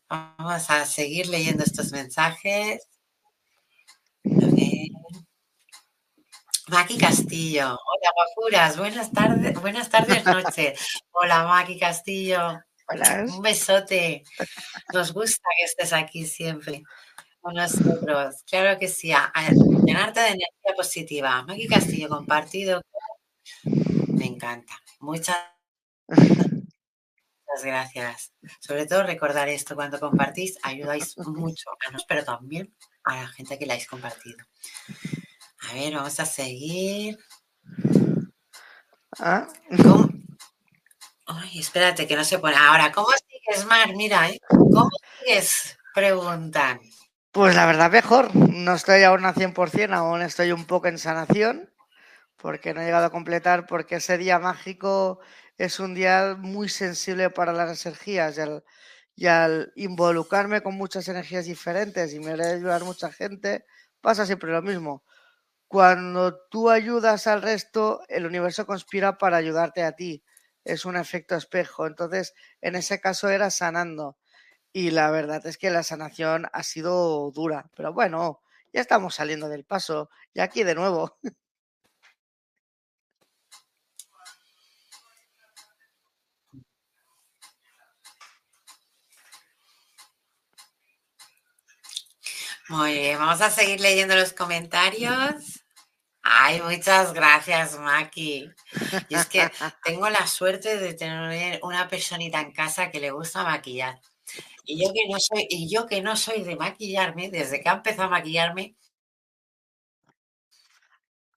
Vamos 0.09 0.71
a 0.71 0.87
seguir 0.87 1.29
leyendo 1.29 1.65
estos 1.65 1.93
mensajes. 1.93 2.89
Ver. 4.25 4.89
Maki 6.69 6.99
Castillo. 6.99 7.67
Hola, 7.67 8.13
guapuras. 8.15 8.77
Buenas 8.79 9.13
tardes, 9.13 9.61
buenas 9.61 9.89
tardes, 9.89 10.25
noches. 10.25 10.81
Hola, 11.13 11.45
Maki 11.45 11.79
Castillo. 11.79 12.61
Hola. 12.89 13.25
Un 13.29 13.43
besote. 13.43 14.25
Nos 14.93 15.13
gusta 15.13 15.49
que 15.59 15.65
estés 15.65 15.93
aquí 15.93 16.27
siempre 16.27 16.83
con 17.41 17.55
nosotros. 17.55 18.43
Claro 18.51 18.79
que 18.79 18.89
sí. 18.89 19.13
A, 19.13 19.31
llenarte 19.85 20.21
de 20.21 20.27
energía 20.29 20.75
positiva. 20.77 21.43
Maki 21.43 21.69
Castillo, 21.69 22.09
compartido. 22.09 22.83
Me 24.09 24.27
encanta. 24.27 24.75
Muchas 25.01 25.37
Muchas 27.49 27.65
gracias. 27.65 28.33
Sobre 28.61 28.87
todo 28.87 29.05
recordar 29.05 29.49
esto, 29.49 29.75
cuando 29.75 29.99
compartís 29.99 30.59
ayudáis 30.63 31.17
mucho 31.19 31.71
a 31.71 31.93
nosotros, 31.93 32.05
pero 32.09 32.25
también 32.25 32.75
a 33.05 33.23
la 33.23 33.29
gente 33.29 33.59
que 33.59 33.67
la 33.67 33.75
habéis 33.75 33.89
compartido. 33.89 34.39
A 35.71 35.75
ver, 35.75 35.95
vamos 35.95 36.21
a 36.21 36.27
seguir. 36.27 37.19
¿Ah? 39.19 39.49
Ay, 41.27 41.59
espérate 41.59 42.07
que 42.07 42.17
no 42.17 42.25
se 42.25 42.39
pone. 42.39 42.57
Ahora, 42.57 42.93
¿cómo 42.93 43.09
sigues, 43.29 43.67
Mar? 43.67 43.95
Mira, 43.97 44.29
¿eh? 44.29 44.41
¿cómo 44.49 44.91
sigues? 45.19 45.79
Preguntan. 45.95 46.81
Pues 47.33 47.55
la 47.55 47.67
verdad 47.67 47.91
mejor. 47.91 48.35
No 48.35 48.75
estoy 48.75 49.03
aún 49.05 49.25
a 49.25 49.35
100%, 49.35 49.95
aún 49.95 50.23
estoy 50.23 50.53
un 50.53 50.67
poco 50.67 50.89
en 50.89 50.99
sanación, 50.99 51.71
porque 52.37 52.75
no 52.75 52.81
he 52.81 52.85
llegado 52.85 53.07
a 53.07 53.11
completar, 53.11 53.67
porque 53.67 53.97
ese 53.97 54.19
día 54.19 54.39
mágico 54.39 55.21
es 55.59 55.81
un 55.81 55.95
día 55.95 56.37
muy 56.39 56.69
sensible 56.69 57.31
para 57.31 57.53
las 57.53 57.85
energías 57.85 58.39
y 59.17 59.27
al, 59.27 59.73
involucrarme 59.77 60.63
con 60.63 60.77
muchas 60.77 61.09
energías 61.09 61.47
diferentes 61.47 62.15
y 62.15 62.21
me 62.21 62.31
a 62.33 62.55
ayudar 62.55 62.85
mucha 62.85 63.11
gente, 63.13 63.65
pasa 64.01 64.25
siempre 64.25 64.53
lo 64.53 64.63
mismo. 64.63 65.05
Cuando 65.69 66.39
tú 66.51 66.71
ayudas 66.71 67.27
al 67.27 67.43
resto, 67.43 68.03
el 68.09 68.27
universo 68.27 68.67
conspira 68.67 69.19
para 69.19 69.39
ayudarte 69.39 69.83
a 69.83 69.93
ti. 69.93 70.25
Es 70.65 70.85
un 70.85 70.97
efecto 70.97 71.37
espejo. 71.37 71.87
Entonces, 71.87 72.35
en 72.63 72.77
ese 72.77 73.01
caso 73.01 73.29
era 73.29 73.51
sanando. 73.51 74.19
Y 74.73 74.93
la 74.93 75.11
verdad 75.11 75.47
es 75.47 75.59
que 75.59 75.71
la 75.71 75.83
sanación 75.83 76.47
ha 76.53 76.63
sido 76.63 77.31
dura. 77.33 77.71
Pero 77.77 77.93
bueno, 77.93 78.43
ya 78.73 78.81
estamos 78.81 79.17
saliendo 79.17 79.49
del 79.49 79.65
paso. 79.65 80.11
Y 80.35 80.41
aquí 80.41 80.65
de 80.65 80.75
nuevo. 80.75 81.19
Muy 92.69 92.93
bien, 92.93 93.19
vamos 93.19 93.41
a 93.41 93.51
seguir 93.51 93.81
leyendo 93.81 94.15
los 94.15 94.35
comentarios. 94.35 95.65
Ay, 96.23 96.61
muchas 96.61 97.15
gracias, 97.15 97.79
Maki. 97.79 98.51
Y 99.09 99.15
es 99.15 99.27
que 99.27 99.51
tengo 99.85 100.09
la 100.11 100.27
suerte 100.27 100.77
de 100.77 100.93
tener 100.93 101.61
una 101.63 101.89
personita 101.89 102.41
en 102.41 102.53
casa 102.53 102.91
que 102.91 103.01
le 103.01 103.11
gusta 103.11 103.43
maquillar. 103.43 103.99
Y 104.65 104.85
yo 104.85 104.93
que 104.93 105.09
no 105.09 105.19
soy, 105.19 105.47
y 105.49 105.73
yo 105.73 105.87
que 105.87 106.03
no 106.03 106.15
soy 106.15 106.43
de 106.43 106.57
maquillarme, 106.57 107.31
desde 107.31 107.63
que 107.63 107.71
ha 107.71 107.73
empezado 107.73 108.09
a 108.09 108.11
maquillarme, 108.11 108.77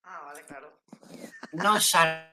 ah, 0.02 0.22
vale, 0.26 0.44
claro. 0.44 0.82
no 1.52 1.80
salgo 1.80 2.26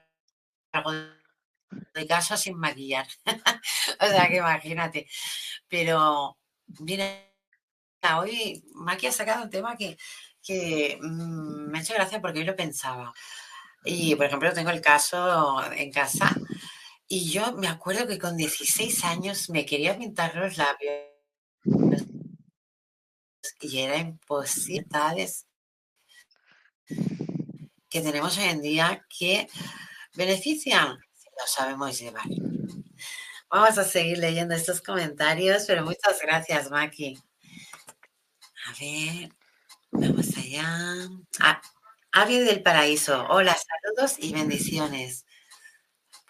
de 1.94 2.06
casa 2.06 2.36
sin 2.36 2.58
maquillar. 2.58 3.06
o 4.00 4.06
sea 4.06 4.28
que 4.28 4.36
imagínate. 4.36 5.08
Pero 5.68 6.36
mira 6.80 7.29
hoy 8.18 8.64
Maki 8.74 9.06
ha 9.06 9.12
sacado 9.12 9.44
un 9.44 9.50
tema 9.50 9.76
que, 9.76 9.96
mm, 11.00 11.70
me 11.70 11.78
ha 11.78 11.82
hecho 11.82 11.94
gracia 11.94 12.20
porque 12.20 12.40
yo 12.40 12.46
lo 12.46 12.56
pensaba. 12.56 13.12
Y, 13.84 14.14
por 14.16 14.26
ejemplo, 14.26 14.52
tengo 14.52 14.70
el 14.70 14.80
caso 14.80 15.62
en 15.72 15.90
casa 15.92 16.36
y 17.08 17.30
yo 17.30 17.52
me 17.52 17.68
acuerdo 17.68 18.06
que 18.06 18.18
con 18.18 18.36
16 18.36 19.04
años 19.04 19.50
me 19.50 19.66
quería 19.66 19.98
pintar 19.98 20.34
los 20.36 20.56
labios 20.56 21.10
y 23.60 23.78
era 23.78 23.98
imposible 23.98 24.88
que 27.88 28.00
tenemos 28.00 28.38
hoy 28.38 28.44
en 28.44 28.62
día 28.62 29.04
que 29.08 29.48
benefician 30.14 30.98
si 31.14 31.28
lo 31.28 31.46
sabemos 31.46 31.98
llevar. 31.98 32.24
Vamos 33.50 33.78
a 33.78 33.84
seguir 33.84 34.18
leyendo 34.18 34.54
estos 34.54 34.80
comentarios, 34.80 35.64
pero 35.66 35.84
muchas 35.84 36.20
gracias, 36.22 36.70
Maki. 36.70 37.18
A 38.70 38.72
ver, 38.78 39.34
vamos 39.90 40.36
allá. 40.36 41.08
Ah, 41.40 41.60
del 42.26 42.62
Paraíso. 42.62 43.26
Hola, 43.28 43.56
saludos 43.56 44.16
y 44.20 44.32
bendiciones. 44.32 45.26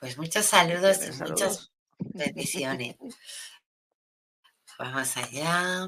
Pues 0.00 0.16
muchos 0.16 0.46
saludos 0.46 1.00
y 1.06 1.22
muchas 1.22 1.70
bendiciones. 1.98 2.96
Vamos 4.78 5.14
allá. 5.18 5.86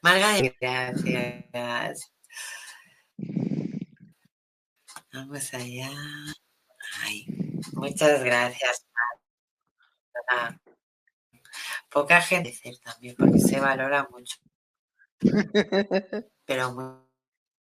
Margarita, 0.00 0.92
gracias. 0.96 2.10
Vamos 5.12 5.52
allá. 5.52 5.90
Ay, 7.02 7.26
muchas 7.74 8.24
gracias 8.24 8.86
poca 11.88 12.20
gente 12.20 12.52
también, 12.82 13.14
porque 13.16 13.38
se 13.38 13.60
valora 13.60 14.08
mucho. 14.10 14.36
Pero 16.44 17.06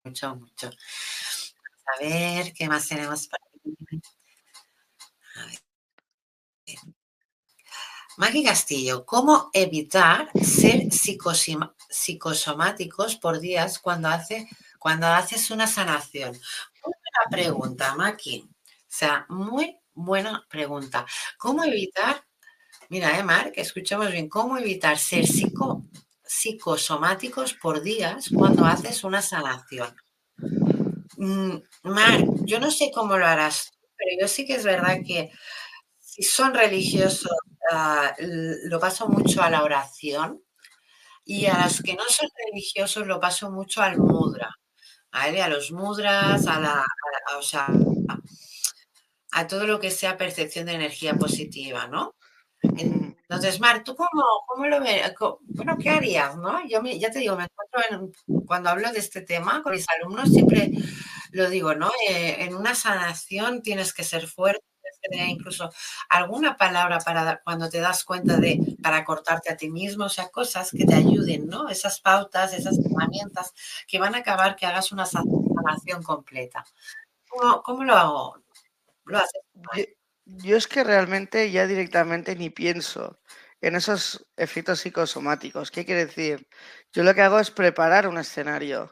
mucho, 0.03 0.35
mucho. 0.35 0.69
A 1.85 1.99
ver, 1.99 2.53
¿qué 2.53 2.67
más 2.67 2.87
tenemos 2.87 3.27
para 3.27 3.43
A 5.35 5.45
ver. 5.45 5.59
Maggie 8.17 8.43
Castillo, 8.43 9.05
¿cómo 9.05 9.49
evitar 9.53 10.29
ser 10.43 10.91
psicosomáticos 11.89 13.15
por 13.15 13.39
días 13.39 13.79
cuando, 13.79 14.09
hace, 14.09 14.47
cuando 14.79 15.07
haces 15.07 15.49
una 15.49 15.65
sanación? 15.65 16.33
Muy 16.83 16.93
buena 16.93 17.29
pregunta, 17.29 17.95
Maki. 17.95 18.47
O 18.47 18.49
sea, 18.87 19.25
muy 19.29 19.79
buena 19.93 20.45
pregunta. 20.49 21.05
¿Cómo 21.37 21.63
evitar 21.63 22.23
Mira, 22.91 23.17
eh, 23.17 23.23
Marc, 23.23 23.53
escuchemos 23.55 24.11
bien, 24.11 24.27
¿cómo 24.27 24.57
evitar 24.57 24.97
ser 24.99 25.25
psico, 25.25 25.85
psicosomáticos 26.25 27.53
por 27.53 27.81
días 27.81 28.29
cuando 28.35 28.65
haces 28.65 29.05
una 29.05 29.21
sanación? 29.21 29.95
Mm, 31.15 31.55
Marc, 31.83 32.25
yo 32.43 32.59
no 32.59 32.69
sé 32.69 32.91
cómo 32.93 33.17
lo 33.17 33.25
harás, 33.25 33.71
pero 33.95 34.11
yo 34.19 34.27
sí 34.27 34.45
que 34.45 34.55
es 34.55 34.65
verdad 34.65 34.97
que 35.07 35.31
si 35.99 36.23
son 36.23 36.53
religiosos, 36.53 37.31
uh, 37.71 38.23
lo 38.65 38.77
paso 38.81 39.07
mucho 39.07 39.41
a 39.41 39.49
la 39.49 39.63
oración 39.63 40.43
y 41.25 41.45
a 41.45 41.63
los 41.63 41.81
que 41.81 41.95
no 41.95 42.03
son 42.09 42.29
religiosos 42.47 43.07
lo 43.07 43.21
paso 43.21 43.51
mucho 43.51 43.81
al 43.81 43.99
mudra. 43.99 44.49
A 45.13 45.49
los 45.49 45.71
mudras, 45.71 46.45
a 46.47 46.85
a 49.31 49.47
todo 49.47 49.65
lo 49.65 49.79
que 49.79 49.91
sea 49.91 50.17
percepción 50.17 50.65
de 50.65 50.73
energía 50.73 51.13
positiva, 51.15 51.87
¿no? 51.87 52.15
Entonces, 52.77 53.59
Mar, 53.59 53.83
¿tú 53.83 53.95
cómo, 53.95 54.23
cómo 54.47 54.65
lo 54.67 54.79
ves? 54.81 55.13
Bueno, 55.41 55.77
¿qué 55.79 55.89
harías, 55.89 56.37
no? 56.37 56.65
Yo 56.67 56.81
me, 56.81 56.97
ya 56.99 57.11
te 57.11 57.19
digo, 57.19 57.35
me 57.35 57.45
encuentro 57.45 58.11
en, 58.27 58.45
cuando 58.45 58.69
hablo 58.69 58.91
de 58.91 58.99
este 58.99 59.21
tema 59.21 59.61
con 59.63 59.73
mis 59.73 59.85
alumnos, 59.89 60.29
siempre 60.29 60.71
lo 61.31 61.49
digo, 61.49 61.73
¿no? 61.75 61.89
Eh, 62.09 62.37
en 62.43 62.55
una 62.55 62.75
sanación 62.75 63.61
tienes 63.61 63.93
que 63.93 64.03
ser 64.03 64.27
fuerte, 64.27 64.63
incluso 65.27 65.71
alguna 66.09 66.57
palabra 66.57 66.99
para 66.99 67.41
cuando 67.43 67.69
te 67.69 67.79
das 67.79 68.03
cuenta 68.03 68.37
de, 68.37 68.59
para 68.83 69.03
cortarte 69.05 69.51
a 69.51 69.57
ti 69.57 69.69
mismo, 69.69 70.05
o 70.05 70.09
sea, 70.09 70.29
cosas 70.29 70.71
que 70.71 70.85
te 70.85 70.95
ayuden, 70.95 71.47
¿no? 71.47 71.69
Esas 71.69 71.99
pautas, 72.01 72.53
esas 72.53 72.77
herramientas 72.79 73.53
que 73.87 73.99
van 73.99 74.15
a 74.15 74.19
acabar 74.19 74.55
que 74.55 74.65
hagas 74.65 74.91
una 74.91 75.05
sanación 75.05 76.03
completa. 76.03 76.65
¿Cómo, 77.29 77.61
cómo 77.63 77.83
lo 77.83 77.95
hago? 77.95 78.37
¿Lo 79.05 79.17
haces? 79.19 79.41
Yo 80.37 80.55
es 80.55 80.67
que 80.67 80.83
realmente 80.83 81.51
ya 81.51 81.67
directamente 81.67 82.35
ni 82.35 82.49
pienso 82.49 83.19
en 83.59 83.75
esos 83.75 84.25
efectos 84.37 84.79
psicosomáticos. 84.79 85.71
¿Qué 85.71 85.85
quiere 85.85 86.05
decir? 86.05 86.47
Yo 86.93 87.03
lo 87.03 87.13
que 87.13 87.21
hago 87.21 87.39
es 87.39 87.51
preparar 87.51 88.07
un 88.07 88.17
escenario. 88.17 88.89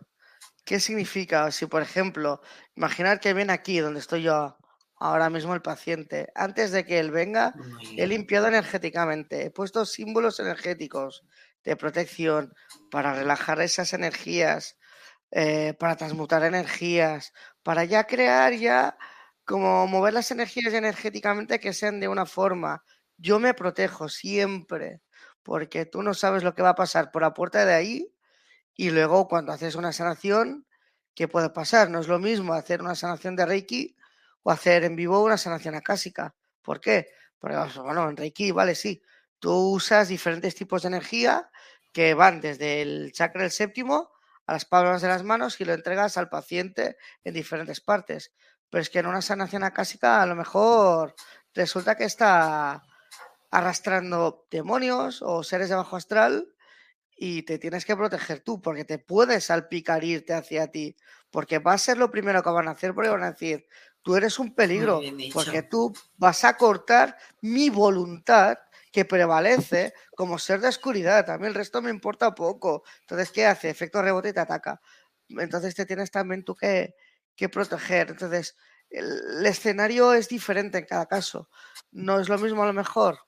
¿Qué 0.65 0.79
significa? 0.79 1.49
Si, 1.51 1.65
por 1.65 1.81
ejemplo, 1.81 2.41
imaginar 2.75 3.19
que 3.19 3.33
viene 3.33 3.53
aquí, 3.53 3.79
donde 3.79 4.01
estoy 4.01 4.23
yo 4.23 4.57
ahora 4.97 5.29
mismo 5.29 5.53
el 5.53 5.61
paciente, 5.61 6.27
antes 6.35 6.71
de 6.71 6.85
que 6.85 6.99
él 6.99 7.09
venga, 7.09 7.53
he 7.95 8.05
limpiado 8.05 8.47
energéticamente, 8.47 9.45
he 9.45 9.51
puesto 9.51 9.85
símbolos 9.85 10.39
energéticos 10.39 11.23
de 11.63 11.77
protección 11.77 12.53
para 12.91 13.13
relajar 13.13 13.61
esas 13.61 13.93
energías, 13.93 14.77
eh, 15.31 15.73
para 15.79 15.95
transmutar 15.95 16.43
energías, 16.43 17.33
para 17.63 17.85
ya 17.85 18.05
crear 18.05 18.53
ya 18.53 18.97
como 19.49 19.87
mover 19.87 20.13
las 20.13 20.29
energías 20.29 20.75
energéticamente 20.75 21.59
que 21.59 21.73
sean 21.73 21.99
de 21.99 22.07
una 22.07 22.27
forma. 22.27 22.83
Yo 23.17 23.39
me 23.39 23.55
protejo 23.55 24.07
siempre, 24.07 25.01
porque 25.41 25.87
tú 25.87 26.03
no 26.03 26.13
sabes 26.13 26.43
lo 26.43 26.53
que 26.53 26.61
va 26.61 26.69
a 26.69 26.75
pasar 26.75 27.09
por 27.09 27.23
la 27.23 27.33
puerta 27.33 27.65
de 27.65 27.73
ahí 27.73 28.13
y 28.75 28.91
luego 28.91 29.27
cuando 29.27 29.51
haces 29.51 29.73
una 29.73 29.91
sanación, 29.91 30.67
¿qué 31.15 31.27
puede 31.27 31.49
pasar? 31.49 31.89
No 31.89 31.99
es 31.99 32.07
lo 32.07 32.19
mismo 32.19 32.53
hacer 32.53 32.83
una 32.83 32.93
sanación 32.93 33.35
de 33.35 33.47
Reiki 33.47 33.95
o 34.43 34.51
hacer 34.51 34.83
en 34.83 34.95
vivo 34.95 35.23
una 35.23 35.37
sanación 35.37 35.73
acásica. 35.73 36.35
¿Por 36.61 36.79
qué? 36.79 37.09
Porque, 37.39 37.57
bueno, 37.81 38.07
en 38.07 38.17
Reiki, 38.17 38.51
vale, 38.51 38.75
sí, 38.75 39.01
tú 39.39 39.51
usas 39.73 40.09
diferentes 40.09 40.53
tipos 40.53 40.83
de 40.83 40.89
energía 40.89 41.49
que 41.91 42.13
van 42.13 42.39
desde 42.39 42.83
el 42.83 43.13
chakra 43.13 43.41
del 43.41 43.51
séptimo 43.51 44.11
a 44.45 44.53
las 44.53 44.65
palmas 44.65 45.01
de 45.01 45.07
las 45.07 45.23
manos 45.23 45.59
y 45.59 45.65
lo 45.65 45.73
entregas 45.73 46.17
al 46.17 46.29
paciente 46.29 46.97
en 47.23 47.33
diferentes 47.33 47.81
partes. 47.81 48.31
Pero 48.69 48.81
es 48.81 48.89
que 48.89 48.99
en 48.99 49.07
una 49.07 49.21
sanación 49.21 49.63
acásica 49.63 50.21
a 50.21 50.25
lo 50.25 50.35
mejor 50.35 51.15
resulta 51.53 51.95
que 51.95 52.05
está 52.05 52.83
arrastrando 53.51 54.45
demonios 54.51 55.21
o 55.21 55.43
seres 55.43 55.69
de 55.69 55.75
bajo 55.75 55.95
astral 55.95 56.47
y 57.15 57.43
te 57.43 57.57
tienes 57.57 57.83
que 57.83 57.97
proteger 57.97 58.41
tú 58.41 58.61
porque 58.61 58.85
te 58.85 58.99
puedes 58.99 59.45
salpicar 59.45 60.03
irte 60.03 60.33
hacia 60.33 60.67
ti 60.67 60.95
porque 61.31 61.59
va 61.59 61.73
a 61.73 61.77
ser 61.77 61.97
lo 61.97 62.11
primero 62.11 62.43
que 62.43 62.49
van 62.49 62.67
a 62.67 62.71
hacer 62.71 62.93
porque 62.93 63.09
van 63.09 63.23
a 63.23 63.31
decir 63.31 63.65
tú 64.03 64.15
eres 64.15 64.39
un 64.39 64.53
peligro 64.53 65.01
porque 65.33 65.63
tú 65.63 65.93
vas 66.15 66.43
a 66.45 66.55
cortar 66.57 67.17
mi 67.41 67.69
voluntad 67.69 68.59
que 68.91 69.03
prevalece 69.03 69.93
como 70.15 70.37
ser 70.37 70.61
de 70.61 70.67
oscuridad 70.67 71.29
a 71.29 71.37
mí 71.37 71.47
el 71.47 71.55
resto 71.55 71.81
me 71.81 71.89
importa 71.89 72.33
poco 72.35 72.83
entonces 73.01 73.31
qué 73.31 73.47
hace 73.47 73.69
efecto 73.69 74.01
rebote 74.01 74.29
y 74.29 74.33
te 74.33 74.39
ataca. 74.39 74.79
Entonces 75.29 75.75
te 75.75 75.85
tienes 75.85 76.09
también 76.09 76.43
tú 76.43 76.55
que 76.55 76.95
que 77.39 77.47
proteger. 77.47 78.09
Entonces, 78.09 78.57
el, 78.89 79.45
escenario 79.45 80.13
es 80.13 80.27
diferente 80.27 80.77
en 80.77 80.85
cada 80.85 81.05
caso. 81.05 81.49
No 81.89 82.19
es 82.19 82.27
lo 82.27 82.37
mismo 82.37 82.63
a 82.63 82.67
lo 82.67 82.73
mejor 82.73 83.19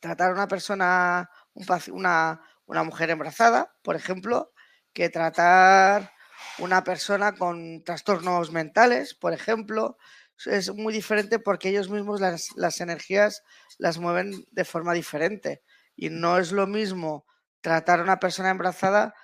tratar 0.00 0.30
a 0.30 0.34
una 0.34 0.48
persona, 0.48 1.30
una, 1.54 2.40
una 2.66 2.82
mujer 2.82 3.10
embarazada, 3.10 3.72
por 3.82 3.94
ejemplo, 3.94 4.52
que 4.92 5.08
tratar 5.08 6.12
una 6.58 6.82
persona 6.82 7.36
con 7.36 7.84
trastornos 7.84 8.50
mentales, 8.50 9.14
por 9.14 9.32
ejemplo. 9.32 9.96
Es 10.44 10.74
muy 10.74 10.92
diferente 10.92 11.38
porque 11.38 11.68
ellos 11.68 11.88
mismos 11.88 12.20
las, 12.20 12.48
las 12.56 12.80
energías 12.80 13.44
las 13.78 13.98
mueven 13.98 14.44
de 14.50 14.64
forma 14.64 14.92
diferente. 14.92 15.62
Y 15.94 16.10
no 16.10 16.38
es 16.38 16.50
lo 16.50 16.66
mismo 16.66 17.26
tratar 17.60 18.00
a 18.00 18.02
una 18.02 18.18
persona 18.18 18.50
embarazada 18.50 19.14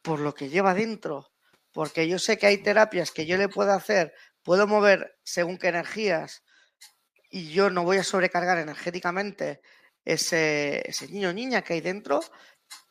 por 0.00 0.18
lo 0.18 0.34
que 0.34 0.48
lleva 0.48 0.74
dentro, 0.74 1.33
porque 1.74 2.08
yo 2.08 2.18
sé 2.18 2.38
que 2.38 2.46
hay 2.46 2.58
terapias 2.58 3.10
que 3.10 3.26
yo 3.26 3.36
le 3.36 3.48
puedo 3.48 3.72
hacer, 3.72 4.14
puedo 4.42 4.66
mover 4.66 5.18
según 5.24 5.58
qué 5.58 5.68
energías 5.68 6.44
y 7.28 7.50
yo 7.50 7.68
no 7.68 7.82
voy 7.82 7.98
a 7.98 8.04
sobrecargar 8.04 8.58
energéticamente 8.58 9.60
ese, 10.04 10.88
ese 10.88 11.08
niño 11.08 11.30
o 11.30 11.32
niña 11.32 11.62
que 11.62 11.74
hay 11.74 11.80
dentro, 11.80 12.20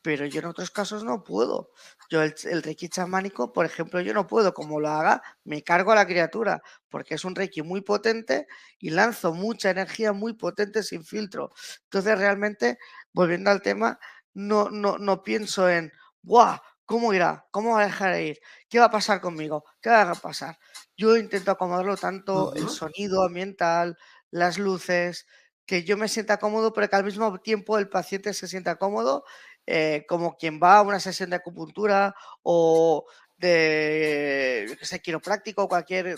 pero 0.01 0.25
yo 0.25 0.41
en 0.41 0.47
otros 0.47 0.69
casos 0.69 1.05
no 1.05 1.23
puedo. 1.23 1.71
Yo 2.09 2.21
el, 2.23 2.35
el, 2.43 2.61
reiki 2.61 2.89
chamánico, 2.89 3.53
por 3.53 3.65
ejemplo, 3.65 4.01
yo 4.01 4.13
no 4.13 4.27
puedo, 4.27 4.53
como 4.53 4.81
lo 4.81 4.89
haga, 4.89 5.21
me 5.45 5.63
cargo 5.63 5.93
a 5.93 5.95
la 5.95 6.05
criatura, 6.05 6.61
porque 6.89 7.15
es 7.15 7.23
un 7.23 7.35
reiki 7.35 7.61
muy 7.61 7.81
potente 7.81 8.47
y 8.79 8.89
lanzo 8.89 9.33
mucha 9.33 9.69
energía 9.69 10.11
muy 10.11 10.33
potente 10.33 10.83
sin 10.83 11.05
filtro. 11.05 11.51
Entonces, 11.85 12.17
realmente, 12.17 12.77
volviendo 13.13 13.49
al 13.49 13.61
tema, 13.61 13.97
no, 14.33 14.69
no, 14.69 14.97
no 14.97 15.23
pienso 15.23 15.69
en, 15.69 15.93
¡buah! 16.21 16.59
¿Cómo 16.85 17.13
irá? 17.13 17.47
¿Cómo 17.51 17.73
va 17.73 17.81
a 17.81 17.85
dejar 17.85 18.13
de 18.13 18.23
ir? 18.25 18.39
¿Qué 18.69 18.79
va 18.79 18.85
a 18.85 18.91
pasar 18.91 19.21
conmigo? 19.21 19.63
¿Qué 19.81 19.89
va 19.89 20.01
a 20.11 20.15
pasar? 20.15 20.57
Yo 20.97 21.15
intento 21.17 21.51
acomodarlo 21.51 21.95
tanto 21.97 22.49
uh 22.49 22.53
-huh. 22.53 22.57
el 22.57 22.69
sonido 22.69 23.23
ambiental, 23.25 23.97
las 24.31 24.57
luces, 24.57 25.25
que 25.65 25.83
yo 25.83 25.97
me 25.97 26.07
sienta 26.09 26.37
cómodo, 26.39 26.73
pero 26.73 26.89
que 26.89 26.95
al 26.95 27.05
mismo 27.05 27.39
tiempo 27.39 27.77
el 27.79 27.89
paciente 27.89 28.33
se 28.33 28.47
sienta 28.47 28.75
cómodo, 28.77 29.23
eh, 29.65 30.05
como 30.07 30.35
quien 30.37 30.59
va 30.61 30.77
a 30.77 30.81
una 30.81 30.99
sesión 30.99 31.29
de 31.29 31.37
acupuntura 31.37 32.15
o 32.43 33.05
de, 33.37 34.75
qué 34.79 34.85
sé, 34.85 34.99
quiropráctico, 35.01 35.67
cualquier 35.69 36.17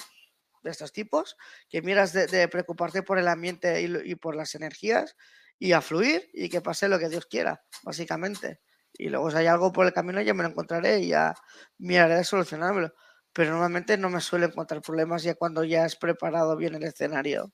de 0.64 0.72
estos 0.72 0.92
tipos, 0.92 1.38
que 1.70 1.82
miras 1.84 2.12
de, 2.14 2.26
de 2.28 2.48
preocuparte 2.48 3.04
por 3.04 3.20
el 3.20 3.28
ambiente 3.28 3.82
y, 3.82 4.12
y 4.12 4.16
por 4.16 4.36
las 4.36 4.56
energías 4.56 5.16
y 5.60 5.74
a 5.74 5.82
fluir 5.82 6.30
y 6.34 6.50
que 6.50 6.62
pase 6.62 6.90
lo 6.90 6.98
que 7.00 7.10
Dios 7.10 7.28
quiera, 7.28 7.64
básicamente 7.84 8.60
y 8.98 9.10
luego 9.10 9.32
si 9.32 9.38
hay 9.38 9.48
algo 9.48 9.72
por 9.72 9.86
el 9.86 9.94
camino 9.94 10.22
ya 10.22 10.34
me 10.34 10.44
lo 10.44 10.50
encontraré 10.50 11.00
y 11.00 11.10
ya 11.10 11.34
miraré 11.78 12.16
de 12.16 12.24
solucionármelo. 12.24 12.92
Pero 13.34 13.52
normalmente 13.52 13.98
no 13.98 14.10
me 14.10 14.22
suele 14.22 14.48
encontrar 14.48 14.82
problemas 14.82 15.24
ya 15.24 15.36
cuando 15.36 15.64
ya 15.64 15.86
has 15.86 15.96
preparado 15.98 16.56
bien 16.58 16.76
el 16.76 16.84
escenario. 16.84 17.52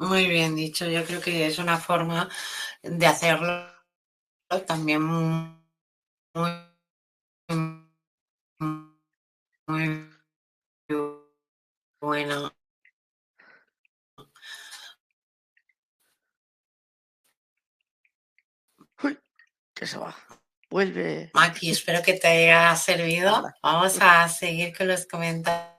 Muy 0.00 0.26
bien 0.28 0.56
dicho, 0.56 0.86
yo 0.86 1.04
creo 1.04 1.20
que 1.20 1.46
es 1.46 1.58
una 1.58 1.78
forma 1.78 2.28
de 2.82 3.06
hacerlo 3.06 3.68
también 4.66 5.02
muy, 5.02 5.54
muy 9.68 10.08
bueno. 12.00 12.57
Que 19.78 19.86
se 19.86 19.96
va. 19.96 20.16
Vuelve. 20.70 21.30
Maki, 21.34 21.70
espero 21.70 22.02
que 22.02 22.14
te 22.14 22.26
haya 22.26 22.74
servido. 22.74 23.48
Vamos 23.62 23.98
a 24.00 24.28
seguir 24.28 24.76
con 24.76 24.88
los 24.88 25.06
comentarios. 25.06 25.78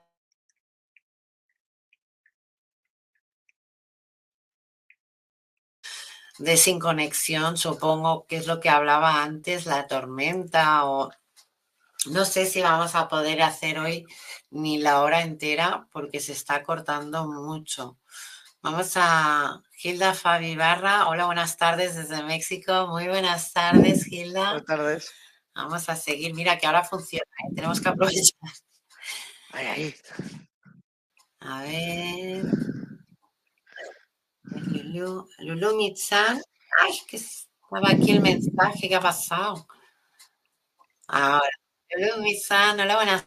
De 6.38 6.56
sin 6.56 6.80
conexión, 6.80 7.58
supongo 7.58 8.26
que 8.26 8.38
es 8.38 8.48
lo 8.48 8.62
que 8.62 8.70
hablaba 8.70 9.22
antes, 9.22 9.66
la 9.66 9.88
tormenta 9.88 10.86
o 10.86 11.12
no 12.06 12.24
sé 12.24 12.46
si 12.46 12.62
vamos 12.62 12.96
a 12.96 13.10
poder 13.10 13.42
hacer 13.42 13.78
hoy 13.78 14.06
ni 14.50 14.78
la 14.78 15.02
hora 15.02 15.22
entera 15.22 15.90
porque 15.92 16.22
se 16.22 16.32
está 16.32 16.64
cortando 16.64 17.28
mucho. 17.28 18.00
Vamos 18.62 18.94
a 18.96 19.62
Gilda 19.80 20.14
Fabi 20.14 20.58
Barra. 20.58 21.08
Hola, 21.08 21.26
buenas 21.26 21.56
tardes 21.56 21.96
desde 21.96 22.22
México. 22.24 22.88
Muy 22.88 23.08
buenas 23.08 23.54
tardes, 23.54 24.04
Gilda. 24.04 24.50
Buenas 24.50 24.66
tardes. 24.66 25.14
Vamos 25.56 25.88
a 25.88 25.96
seguir. 25.96 26.34
Mira 26.34 26.58
que 26.58 26.68
ahora 26.68 26.84
funciona, 26.84 27.24
¿eh? 27.24 27.54
tenemos 27.56 27.80
que 27.80 27.88
aprovechar. 27.88 28.52
Ahí, 29.54 29.68
ahí. 29.68 29.96
A 31.40 31.62
ver. 31.62 32.44
Lulu, 34.44 35.30
Lulu 35.38 35.78
Mitsan. 35.78 36.42
Ay, 36.82 37.00
que 37.08 37.16
estaba 37.16 37.90
aquí 37.90 38.12
el 38.12 38.20
mensaje 38.20 38.90
que 38.90 38.96
ha 38.98 39.00
pasado. 39.00 39.66
Ahora, 41.08 41.50
Lulu 41.92 42.22
Mitsan, 42.22 42.82
hola, 42.82 42.96
buenas 42.98 43.26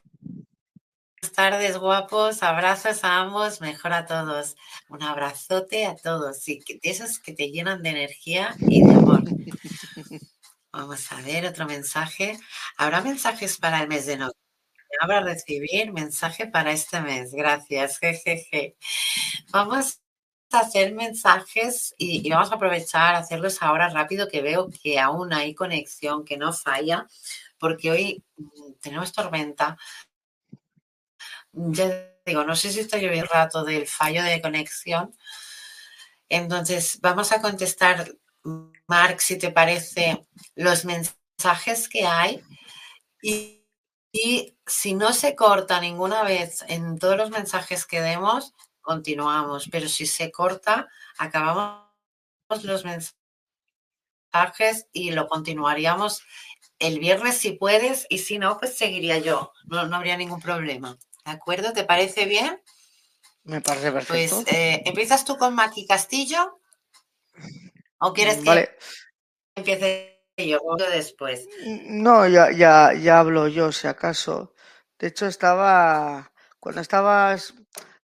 tardes, 1.31 1.79
guapos. 1.79 2.43
Abrazos 2.43 3.05
a 3.05 3.21
ambos, 3.21 3.61
mejor 3.61 3.93
a 3.93 4.07
todos. 4.07 4.57
Un 4.89 5.03
abrazote 5.03 5.87
a 5.87 5.97
todos. 5.97 6.47
Y 6.49 6.59
de 6.59 6.81
esos 6.83 7.19
que 7.19 7.33
te 7.33 7.51
llenan 7.51 7.83
de 7.83 7.91
energía 7.91 8.55
y 8.59 8.85
de 8.85 8.93
amor. 8.93 9.23
Vamos 10.73 11.13
a 11.13 11.21
ver 11.23 11.47
otro 11.47 11.67
mensaje. 11.67 12.39
¿Habrá 12.77 13.03
mensajes 13.03 13.59
para 13.59 13.83
el 13.83 13.89
mes 13.89 14.07
de 14.07 14.17
noviembre? 14.17 14.39
Habrá 15.01 15.21
recibir 15.21 15.93
mensaje 15.93 16.47
para 16.47 16.73
este 16.73 17.01
mes. 17.01 17.33
Gracias. 17.33 17.99
Jejeje. 17.99 18.77
Vamos 19.51 20.01
a 20.51 20.61
hacer 20.61 20.95
mensajes 20.95 21.95
y, 21.97 22.27
y, 22.27 22.31
vamos 22.31 22.53
a 22.53 22.57
aprovechar 22.57 23.15
a 23.15 23.19
hacerlos 23.19 23.63
ahora 23.63 23.89
rápido 23.89 24.29
que 24.29 24.43
veo 24.43 24.69
que 24.71 24.99
aún 25.01 25.33
hay 25.33 25.55
conexión, 25.55 26.25
que 26.25 26.37
no 26.37 26.53
falla, 26.53 27.07
porque 27.59 27.91
hoy 27.91 28.25
mm, 28.37 28.73
tenemos 28.81 29.13
tormenta. 29.13 29.79
Ya 31.53 32.13
digo, 32.25 32.45
no 32.45 32.57
sé 32.57 32.73
si 32.73 32.81
estoy 32.81 33.03
lloviendo 33.03 33.31
rato 33.33 33.65
del 33.65 33.87
fallo 33.87 34.23
de 34.23 34.41
conexión. 34.41 35.15
Entonces, 36.29 36.99
vamos 37.01 37.33
a 37.33 37.43
contestar 37.43 38.13
Mark, 38.87 39.21
si 39.21 39.39
te 39.39 39.51
parece, 39.51 40.27
los 40.55 40.85
mensajes 40.85 41.89
que 41.89 42.07
hay 42.07 42.43
y, 43.23 43.65
y, 44.13 44.57
si 44.67 44.95
no 44.95 45.13
se 45.13 45.37
corta 45.37 45.81
ninguna 45.81 46.23
vez 46.23 46.65
en 46.69 46.99
todos 46.99 47.17
los 47.17 47.31
mensajes 47.31 47.87
que 47.87 48.01
demos, 48.01 48.55
continuamos. 48.81 49.69
Pero 49.71 49.89
si 49.89 50.07
se 50.07 50.31
corta, 50.33 50.89
acabamos 51.19 51.87
los 52.63 52.85
mensajes 52.85 53.13
y 54.93 55.13
lo 55.13 55.29
continuaríamos 55.29 56.23
el 56.79 56.99
viernes 56.99 57.39
si 57.39 57.53
puedes 57.53 58.07
y 58.09 58.19
si 58.19 58.39
no, 58.39 58.59
pues 58.59 58.77
seguiría 58.77 59.19
yo. 59.19 59.53
No, 59.67 59.87
no 59.87 59.97
habría 59.97 60.17
ningún 60.17 60.41
problema. 60.41 60.99
¿De 61.25 61.31
acuerdo? 61.31 61.73
¿Te 61.73 61.85
parece 61.85 62.27
bien? 62.27 62.61
Me 63.45 63.61
parece 63.61 63.93
perfecto. 63.93 64.43
Pues 64.43 64.55
eh, 64.55 64.83
empiezas 64.85 65.25
tú 65.25 65.37
con 65.37 65.55
Maki 65.55 65.87
Castillo. 65.87 66.61
¿O 67.99 68.13
quieres 68.13 68.39
que 68.39 68.45
Vale. 68.45 68.77
empiece 69.55 70.25
yo 70.37 70.61
después? 70.91 71.49
No, 71.85 72.27
ya, 72.27 72.51
ya, 72.51 72.93
ya 72.95 73.21
hablo 73.21 73.49
yo, 73.49 73.71
si 73.71 73.87
acaso. 73.87 74.55
De 74.99 75.09
hecho, 75.09 75.27
estaba. 75.27 76.33
Cuando 76.59 76.81
estabas 76.81 77.55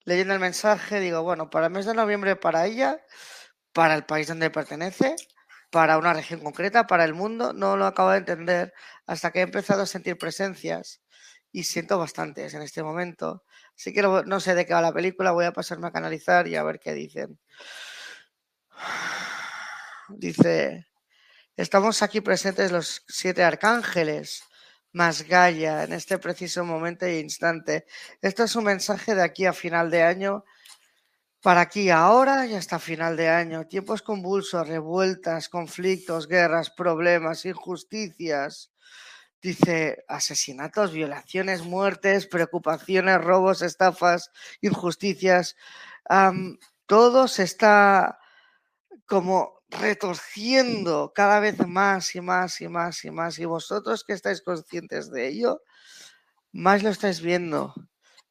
leyendo 0.04 0.34
el 0.34 0.40
mensaje, 0.40 1.00
digo, 1.00 1.22
bueno, 1.22 1.50
para 1.50 1.66
el 1.66 1.72
mes 1.72 1.86
de 1.86 1.94
noviembre 1.94 2.34
para 2.34 2.66
ella, 2.66 3.00
para 3.72 3.94
el 3.94 4.04
país 4.04 4.26
donde 4.26 4.50
pertenece, 4.50 5.14
para 5.70 5.98
una 5.98 6.12
región 6.12 6.40
concreta, 6.40 6.86
para 6.86 7.04
el 7.04 7.14
mundo, 7.14 7.52
no 7.52 7.76
lo 7.76 7.86
acabo 7.86 8.10
de 8.10 8.18
entender 8.18 8.72
hasta 9.06 9.30
que 9.30 9.40
he 9.40 9.42
empezado 9.42 9.82
a 9.82 9.86
sentir 9.86 10.18
presencias 10.18 11.00
y 11.52 11.64
siento 11.64 11.98
bastantes 11.98 12.54
en 12.54 12.62
este 12.62 12.82
momento. 12.82 13.44
Así 13.76 13.92
que 13.92 14.02
no, 14.02 14.40
sé 14.40 14.54
de 14.54 14.66
qué 14.66 14.74
va 14.74 14.80
la 14.80 14.92
película, 14.92 15.32
voy 15.32 15.46
a 15.46 15.52
pasarme 15.52 15.88
a 15.88 15.92
canalizar 15.92 16.46
y 16.48 16.56
a 16.56 16.62
ver 16.62 16.78
qué 16.78 16.94
dicen. 16.94 17.38
Dice, 20.08 20.86
estamos 21.56 22.02
aquí 22.02 22.20
presentes 22.20 22.72
los 22.72 23.04
siete 23.08 23.44
arcángeles 23.44 24.42
más 24.92 25.22
Gaia 25.22 25.84
en 25.84 25.92
este 25.92 26.18
preciso 26.18 26.64
momento 26.64 27.06
e 27.06 27.20
instante. 27.20 27.86
Esto 28.22 28.44
es 28.44 28.56
un 28.56 28.64
mensaje 28.64 29.14
de 29.14 29.22
aquí 29.22 29.46
a 29.46 29.52
final 29.52 29.90
de 29.90 30.02
año, 30.02 30.44
para 31.42 31.60
aquí 31.60 31.90
ahora 31.90 32.46
y 32.46 32.54
hasta 32.54 32.78
final 32.78 33.16
de 33.16 33.28
año. 33.28 33.66
Tiempos 33.66 34.02
convulsos, 34.02 34.66
revueltas, 34.66 35.48
conflictos, 35.48 36.26
guerras, 36.26 36.70
problemas, 36.70 37.44
injusticias. 37.44 38.72
Dice 39.40 40.04
asesinatos, 40.08 40.92
violaciones, 40.92 41.62
muertes, 41.62 42.26
preocupaciones, 42.26 43.22
robos, 43.22 43.62
estafas, 43.62 44.30
injusticias. 44.60 45.56
Todo 46.86 47.28
se 47.28 47.44
está 47.44 48.18
como 49.06 49.58
retorciendo 49.70 51.12
cada 51.14 51.40
vez 51.40 51.66
más 51.66 52.14
y 52.14 52.20
más 52.20 52.60
y 52.60 52.68
más 52.68 53.04
y 53.04 53.10
más. 53.10 53.38
Y 53.38 53.44
vosotros 53.44 54.04
que 54.04 54.14
estáis 54.14 54.42
conscientes 54.42 55.10
de 55.10 55.28
ello, 55.28 55.62
más 56.52 56.82
lo 56.82 56.90
estáis 56.90 57.20
viendo. 57.20 57.74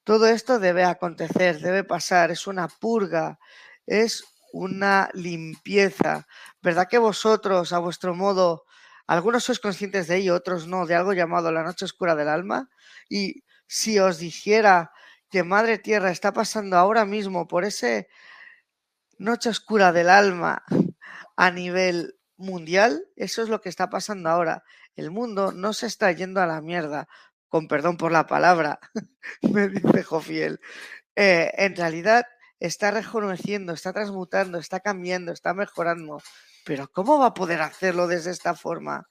Todo 0.03 0.27
esto 0.27 0.59
debe 0.59 0.83
acontecer, 0.83 1.59
debe 1.59 1.83
pasar, 1.83 2.31
es 2.31 2.47
una 2.47 2.67
purga, 2.67 3.39
es 3.85 4.23
una 4.53 5.09
limpieza. 5.13 6.27
¿Verdad 6.61 6.87
que 6.89 6.97
vosotros, 6.97 7.73
a 7.73 7.79
vuestro 7.79 8.15
modo, 8.15 8.65
algunos 9.07 9.45
sois 9.45 9.59
conscientes 9.59 10.07
de 10.07 10.17
ello, 10.17 10.35
otros 10.35 10.67
no, 10.67 10.85
de 10.85 10.95
algo 10.95 11.13
llamado 11.13 11.51
la 11.51 11.63
noche 11.63 11.85
oscura 11.85 12.15
del 12.15 12.29
alma? 12.29 12.69
Y 13.09 13.43
si 13.67 13.99
os 13.99 14.19
dijera 14.19 14.91
que 15.29 15.43
Madre 15.43 15.77
Tierra 15.77 16.11
está 16.11 16.33
pasando 16.33 16.77
ahora 16.77 17.05
mismo 17.05 17.47
por 17.47 17.65
ese 17.65 18.07
noche 19.17 19.49
oscura 19.49 19.91
del 19.91 20.09
alma 20.09 20.63
a 21.35 21.51
nivel 21.51 22.17
mundial, 22.37 23.05
eso 23.15 23.41
es 23.41 23.49
lo 23.49 23.61
que 23.61 23.69
está 23.69 23.89
pasando 23.89 24.29
ahora. 24.29 24.63
El 24.95 25.11
mundo 25.11 25.51
no 25.51 25.73
se 25.73 25.87
está 25.87 26.11
yendo 26.11 26.41
a 26.41 26.47
la 26.47 26.61
mierda, 26.61 27.07
con 27.47 27.67
perdón 27.67 27.97
por 27.97 28.11
la 28.11 28.27
palabra, 28.27 28.79
me 29.41 29.69
dice 29.69 30.03
Jofiel. 30.03 30.59
Eh, 31.15 31.51
en 31.57 31.75
realidad 31.75 32.25
está 32.59 32.91
rejuveneciendo, 32.91 33.73
está 33.73 33.93
transmutando, 33.93 34.59
está 34.59 34.79
cambiando, 34.79 35.31
está 35.31 35.53
mejorando. 35.53 36.21
Pero 36.67 36.91
¿cómo 36.91 37.17
va 37.17 37.27
a 37.27 37.33
poder 37.33 37.61
hacerlo 37.61 38.07
desde 38.07 38.31
esta 38.31 38.53
forma? 38.53 39.07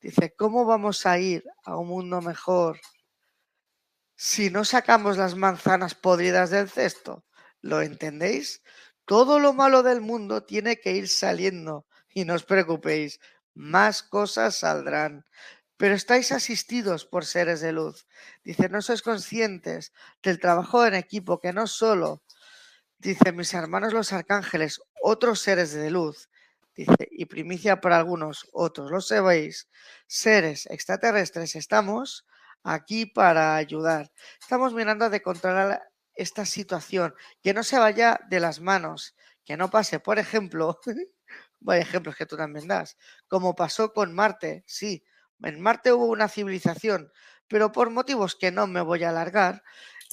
Dice, 0.00 0.34
¿cómo 0.36 0.64
vamos 0.64 1.06
a 1.06 1.16
ir 1.16 1.44
a 1.64 1.76
un 1.76 1.86
mundo 1.86 2.20
mejor 2.20 2.80
si 4.16 4.50
no 4.50 4.64
sacamos 4.64 5.16
las 5.16 5.36
manzanas 5.36 5.94
podridas 5.94 6.50
del 6.50 6.68
cesto? 6.68 7.24
¿Lo 7.60 7.82
entendéis? 7.82 8.64
Todo 9.04 9.38
lo 9.38 9.52
malo 9.52 9.84
del 9.84 10.00
mundo 10.00 10.42
tiene 10.42 10.80
que 10.80 10.90
ir 10.90 11.08
saliendo 11.08 11.86
y 12.08 12.24
no 12.24 12.34
os 12.34 12.42
preocupéis, 12.42 13.20
más 13.54 14.02
cosas 14.02 14.56
saldrán. 14.56 15.24
Pero 15.76 15.94
estáis 15.94 16.32
asistidos 16.32 17.04
por 17.04 17.26
seres 17.26 17.60
de 17.60 17.70
luz. 17.70 18.08
Dice, 18.42 18.68
no 18.68 18.82
sois 18.82 19.02
conscientes 19.02 19.92
del 20.20 20.40
trabajo 20.40 20.84
en 20.84 20.94
equipo 20.94 21.38
que 21.38 21.52
no 21.52 21.68
solo, 21.68 22.24
dice, 22.98 23.30
mis 23.30 23.54
hermanos 23.54 23.92
los 23.92 24.12
arcángeles, 24.12 24.80
otros 25.00 25.38
seres 25.38 25.72
de 25.72 25.92
luz, 25.92 26.28
dice, 26.76 27.08
y 27.10 27.26
primicia 27.26 27.80
para 27.80 27.96
algunos, 27.96 28.48
otros 28.52 28.90
lo 28.90 29.00
sabéis, 29.00 29.68
seres 30.06 30.66
extraterrestres, 30.66 31.56
estamos 31.56 32.26
aquí 32.62 33.06
para 33.06 33.56
ayudar. 33.56 34.12
Estamos 34.40 34.74
mirando 34.74 35.08
de 35.10 35.22
controlar 35.22 35.82
esta 36.14 36.44
situación, 36.44 37.14
que 37.42 37.54
no 37.54 37.62
se 37.62 37.78
vaya 37.78 38.20
de 38.28 38.40
las 38.40 38.60
manos, 38.60 39.14
que 39.44 39.56
no 39.56 39.70
pase, 39.70 40.00
por 40.00 40.18
ejemplo, 40.18 40.80
hay 41.66 41.80
ejemplos 41.80 42.16
que 42.16 42.26
tú 42.26 42.36
también 42.36 42.68
das, 42.68 42.96
como 43.28 43.54
pasó 43.54 43.92
con 43.92 44.14
Marte, 44.14 44.64
sí, 44.66 45.04
en 45.42 45.60
Marte 45.60 45.92
hubo 45.92 46.06
una 46.06 46.28
civilización, 46.28 47.12
pero 47.48 47.72
por 47.72 47.90
motivos 47.90 48.34
que 48.34 48.50
no 48.50 48.66
me 48.66 48.80
voy 48.80 49.04
a 49.04 49.10
alargar, 49.10 49.62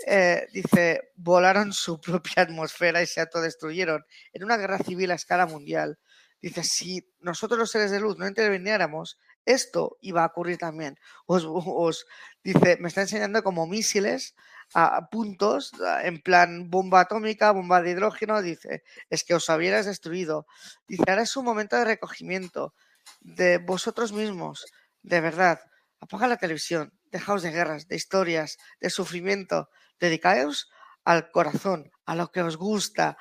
eh, 0.07 0.47
dice, 0.51 1.11
volaron 1.15 1.73
su 1.73 1.99
propia 2.01 2.43
atmósfera 2.43 3.01
y 3.01 3.07
se 3.07 3.21
autodestruyeron 3.21 4.05
en 4.33 4.43
una 4.43 4.57
guerra 4.57 4.79
civil 4.79 5.11
a 5.11 5.15
escala 5.15 5.45
mundial. 5.45 5.97
Dice, 6.43 6.65
si 6.65 7.09
nosotros 7.21 7.57
los 7.57 7.71
seres 7.71 7.89
de 7.89 8.01
luz 8.01 8.17
no 8.17 8.27
interviniéramos, 8.27 9.17
esto 9.45 9.97
iba 10.01 10.23
a 10.23 10.27
ocurrir 10.27 10.57
también. 10.57 10.99
Os, 11.25 12.05
dice, 12.43 12.75
me 12.81 12.89
está 12.89 12.99
enseñando 12.99 13.41
como 13.43 13.65
misiles 13.65 14.35
a 14.73 15.09
puntos, 15.09 15.71
en 16.03 16.21
plan 16.21 16.69
bomba 16.69 16.99
atómica, 16.99 17.51
bomba 17.51 17.81
de 17.81 17.91
hidrógeno, 17.91 18.41
dice, 18.41 18.83
es 19.09 19.23
que 19.23 19.35
os 19.35 19.49
habierais 19.49 19.85
destruido. 19.85 20.45
Dice, 20.85 21.05
ahora 21.07 21.21
es 21.21 21.37
un 21.37 21.45
momento 21.45 21.77
de 21.77 21.85
recogimiento 21.85 22.73
de 23.21 23.59
vosotros 23.59 24.11
mismos, 24.11 24.65
de 25.01 25.21
verdad. 25.21 25.61
Apaga 26.01 26.27
la 26.27 26.35
televisión, 26.35 26.91
dejaos 27.09 27.41
de 27.41 27.51
guerras, 27.51 27.87
de 27.87 27.95
historias, 27.95 28.57
de 28.81 28.89
sufrimiento, 28.89 29.69
dedicaos 29.97 30.69
al 31.05 31.31
corazón, 31.31 31.89
a 32.05 32.15
lo 32.15 32.33
que 32.33 32.41
os 32.41 32.57
gusta. 32.57 33.17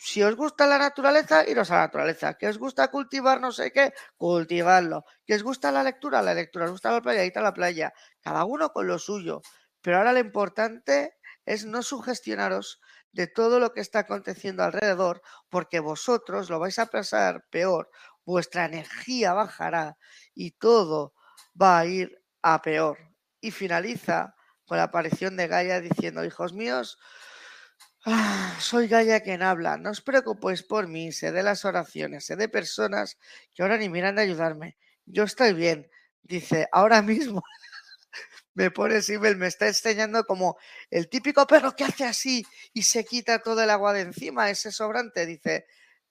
Si 0.00 0.22
os 0.22 0.36
gusta 0.36 0.68
la 0.68 0.78
naturaleza, 0.78 1.44
iros 1.44 1.70
a 1.70 1.74
la 1.74 1.86
naturaleza. 1.90 2.34
Que 2.38 2.46
os 2.46 2.56
gusta 2.56 2.86
cultivar 2.88 3.40
no 3.40 3.50
sé 3.50 3.72
qué, 3.72 3.92
cultivadlo. 4.16 5.04
Que 5.26 5.34
os 5.34 5.42
gusta 5.42 5.72
la 5.72 5.82
lectura, 5.82 6.22
la 6.22 6.34
lectura. 6.34 6.66
Os 6.66 6.70
gusta 6.70 6.92
la 6.92 7.02
playa, 7.02 7.26
a 7.34 7.42
la 7.42 7.52
playa. 7.52 7.92
Cada 8.22 8.44
uno 8.44 8.70
con 8.70 8.86
lo 8.86 8.98
suyo. 8.98 9.42
Pero 9.82 9.98
ahora 9.98 10.12
lo 10.12 10.20
importante 10.20 11.18
es 11.44 11.66
no 11.66 11.82
sugestionaros 11.82 12.80
de 13.10 13.26
todo 13.26 13.58
lo 13.58 13.72
que 13.72 13.80
está 13.80 14.00
aconteciendo 14.00 14.62
alrededor, 14.62 15.20
porque 15.48 15.80
vosotros 15.80 16.48
lo 16.48 16.60
vais 16.60 16.78
a 16.78 16.86
pasar 16.86 17.44
peor, 17.50 17.90
vuestra 18.24 18.66
energía 18.66 19.32
bajará 19.32 19.96
y 20.34 20.52
todo 20.52 21.14
va 21.60 21.78
a 21.80 21.86
ir 21.86 22.22
a 22.42 22.62
peor. 22.62 22.98
Y 23.40 23.50
finaliza 23.50 24.36
con 24.64 24.76
la 24.76 24.84
aparición 24.84 25.36
de 25.36 25.48
Gaia 25.48 25.80
diciendo, 25.80 26.24
hijos 26.24 26.52
míos, 26.52 26.98
Ah, 28.10 28.56
soy 28.60 28.88
Gaia 28.88 29.20
quien 29.20 29.42
habla. 29.42 29.76
No 29.76 29.90
os 29.90 30.00
preocupéis 30.00 30.62
por 30.62 30.88
mí. 30.88 31.12
Sé 31.12 31.30
de 31.32 31.42
las 31.42 31.64
oraciones, 31.64 32.24
sé 32.24 32.36
de 32.36 32.48
personas 32.48 33.18
que 33.54 33.62
ahora 33.62 33.76
ni 33.78 33.88
miran 33.90 34.16
de 34.16 34.22
ayudarme. 34.22 34.76
Yo 35.04 35.24
estoy 35.24 35.52
bien. 35.52 35.90
Dice, 36.22 36.68
ahora 36.72 37.02
mismo 37.10 37.42
me 38.54 38.70
pone 38.70 39.02
Sibel, 39.02 39.36
me 39.36 39.46
está 39.46 39.68
enseñando 39.68 40.24
como 40.24 40.56
el 40.90 41.08
típico 41.08 41.46
perro 41.46 41.76
que 41.76 41.84
hace 41.84 42.04
así 42.04 42.44
y 42.72 42.82
se 42.82 43.04
quita 43.04 43.40
todo 43.40 43.62
el 43.62 43.70
agua 43.70 43.92
de 43.92 44.00
encima, 44.00 44.50
ese 44.50 44.72
sobrante. 44.72 45.26
Dice, 45.26 45.66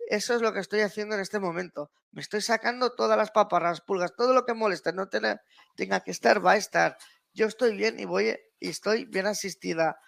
eso 0.10 0.36
es 0.36 0.42
lo 0.42 0.54
que 0.54 0.60
estoy 0.60 0.82
haciendo 0.82 1.16
en 1.16 1.22
este 1.22 1.40
momento. 1.40 1.92
Me 2.12 2.22
estoy 2.22 2.42
sacando 2.42 2.94
todas 2.96 3.18
las 3.18 3.32
paparras, 3.32 3.82
pulgas, 3.82 4.16
todo 4.16 4.34
lo 4.34 4.46
que 4.46 4.54
moleste, 4.54 4.94
no 4.94 5.10
tenga, 5.10 5.42
tenga 5.76 6.00
que 6.02 6.12
estar, 6.12 6.46
va 6.46 6.54
a 6.54 6.58
estar. 6.58 6.98
Yo 7.34 7.48
estoy 7.48 7.76
bien 7.76 8.00
y 8.00 8.06
voy 8.06 8.36
y 8.60 8.70
estoy 8.70 9.06
bien 9.06 9.28
asistida. 9.28 10.00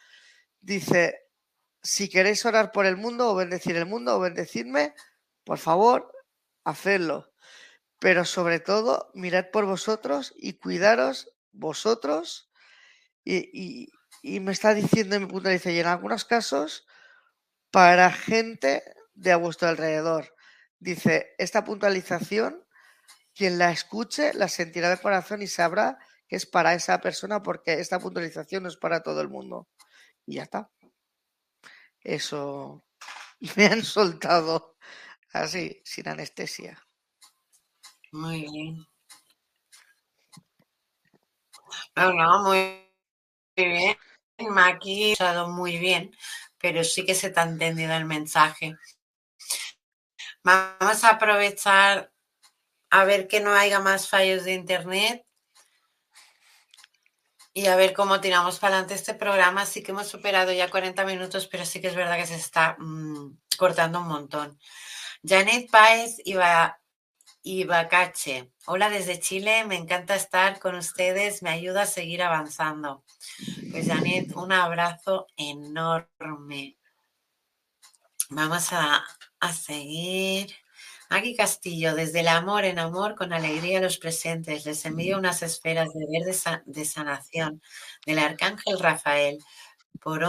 Dice, 0.61 1.28
si 1.81 2.09
queréis 2.09 2.45
orar 2.45 2.71
por 2.71 2.85
el 2.85 2.97
mundo 2.97 3.29
o 3.29 3.35
bendecir 3.35 3.75
el 3.75 3.85
mundo 3.85 4.15
o 4.15 4.19
bendecirme, 4.19 4.93
por 5.43 5.57
favor, 5.57 6.11
hacedlo. 6.63 7.31
Pero 7.99 8.25
sobre 8.25 8.59
todo, 8.59 9.11
mirad 9.13 9.47
por 9.51 9.65
vosotros 9.65 10.33
y 10.37 10.53
cuidaros 10.53 11.31
vosotros. 11.51 12.49
Y, 13.23 13.91
me 14.23 14.51
está 14.51 14.73
diciendo 14.73 15.15
en 15.15 15.23
mi 15.23 15.27
punto 15.27 15.49
y 15.51 15.79
en 15.79 15.87
algunos 15.87 16.25
casos, 16.25 16.85
para 17.71 18.11
gente 18.11 18.83
de 19.13 19.31
a 19.31 19.37
vuestro 19.37 19.69
alrededor. 19.69 20.35
Dice, 20.79 21.35
esta 21.37 21.63
puntualización, 21.63 22.65
quien 23.33 23.57
la 23.57 23.71
escuche, 23.71 24.33
la 24.33 24.47
sentirá 24.47 24.89
de 24.89 24.97
corazón 24.97 25.41
y 25.41 25.47
sabrá 25.47 25.99
que 26.27 26.35
es 26.35 26.45
para 26.45 26.73
esa 26.73 26.99
persona 27.01 27.41
porque 27.41 27.73
esta 27.79 27.99
puntualización 27.99 28.63
no 28.63 28.69
es 28.69 28.77
para 28.77 29.01
todo 29.01 29.21
el 29.21 29.29
mundo. 29.29 29.67
Y 30.25 30.35
ya 30.35 30.43
está. 30.43 30.69
Eso 32.03 32.83
me 33.55 33.65
han 33.65 33.83
soltado 33.83 34.77
así, 35.33 35.81
sin 35.83 36.07
anestesia. 36.07 36.81
Muy 38.11 38.41
bien. 38.41 38.85
No, 41.95 42.13
no, 42.13 42.43
muy, 42.43 42.91
bien. 43.55 43.97
Maki 44.39 45.15
ha 45.19 45.45
muy 45.47 45.77
bien, 45.77 46.15
pero 46.57 46.83
sí 46.83 47.05
que 47.05 47.13
se 47.13 47.29
te 47.29 47.39
ha 47.39 47.43
entendido 47.43 47.93
el 47.93 48.05
mensaje. 48.05 48.75
Vamos 50.43 51.03
a 51.03 51.09
aprovechar 51.11 52.13
a 52.89 53.03
ver 53.03 53.27
que 53.27 53.41
no 53.41 53.51
haya 53.51 53.79
más 53.79 54.09
fallos 54.09 54.45
de 54.45 54.53
internet 54.53 55.28
y 57.59 57.67
a 57.67 57.75
ver 57.75 57.93
cómo 57.93 58.21
tiramos 58.21 58.57
para 58.57 58.75
adelante 58.75 58.95
este 58.95 59.13
programa. 59.13 59.65
Sí 59.65 59.83
que 59.83 59.91
hemos 59.91 60.07
superado 60.07 60.53
ya 60.53 60.69
40 60.69 61.03
minutos, 61.05 61.47
pero 61.47 61.65
sí 61.65 61.81
que 61.81 61.87
es 61.87 61.95
verdad 61.95 62.17
que 62.17 62.25
se 62.25 62.35
está 62.35 62.77
mm, 62.79 63.37
cortando 63.57 63.99
un 63.99 64.07
montón. 64.07 64.57
Janet 65.23 65.69
Páez 65.69 66.17
y 67.43 67.65
Bacache. 67.65 68.51
Hola 68.65 68.89
desde 68.89 69.19
Chile, 69.19 69.65
me 69.65 69.75
encanta 69.75 70.15
estar 70.15 70.59
con 70.59 70.75
ustedes, 70.75 71.43
me 71.43 71.49
ayuda 71.49 71.81
a 71.81 71.85
seguir 71.85 72.23
avanzando. 72.23 73.03
Pues 73.71 73.87
Janet, 73.87 74.33
un 74.35 74.53
abrazo 74.53 75.27
enorme. 75.35 76.77
Vamos 78.29 78.71
a, 78.71 79.05
a 79.41 79.53
seguir. 79.53 80.55
Aquí 81.11 81.35
Castillo, 81.35 81.95
desde 81.95 82.19
el 82.19 82.27
amor 82.27 82.65
en 82.65 82.77
amor, 82.77 83.15
con 83.15 83.33
alegría 83.33 83.79
a 83.79 83.81
los 83.81 83.97
presentes, 83.97 84.65
les 84.65 84.85
envío 84.85 85.17
unas 85.17 85.41
esferas 85.41 85.89
de 85.93 86.05
ver 86.07 86.63
de, 86.65 86.85
sanación 86.85 87.61
del 88.05 88.19
arcángel 88.19 88.79
Rafael 88.79 89.39
por, 89.99 90.21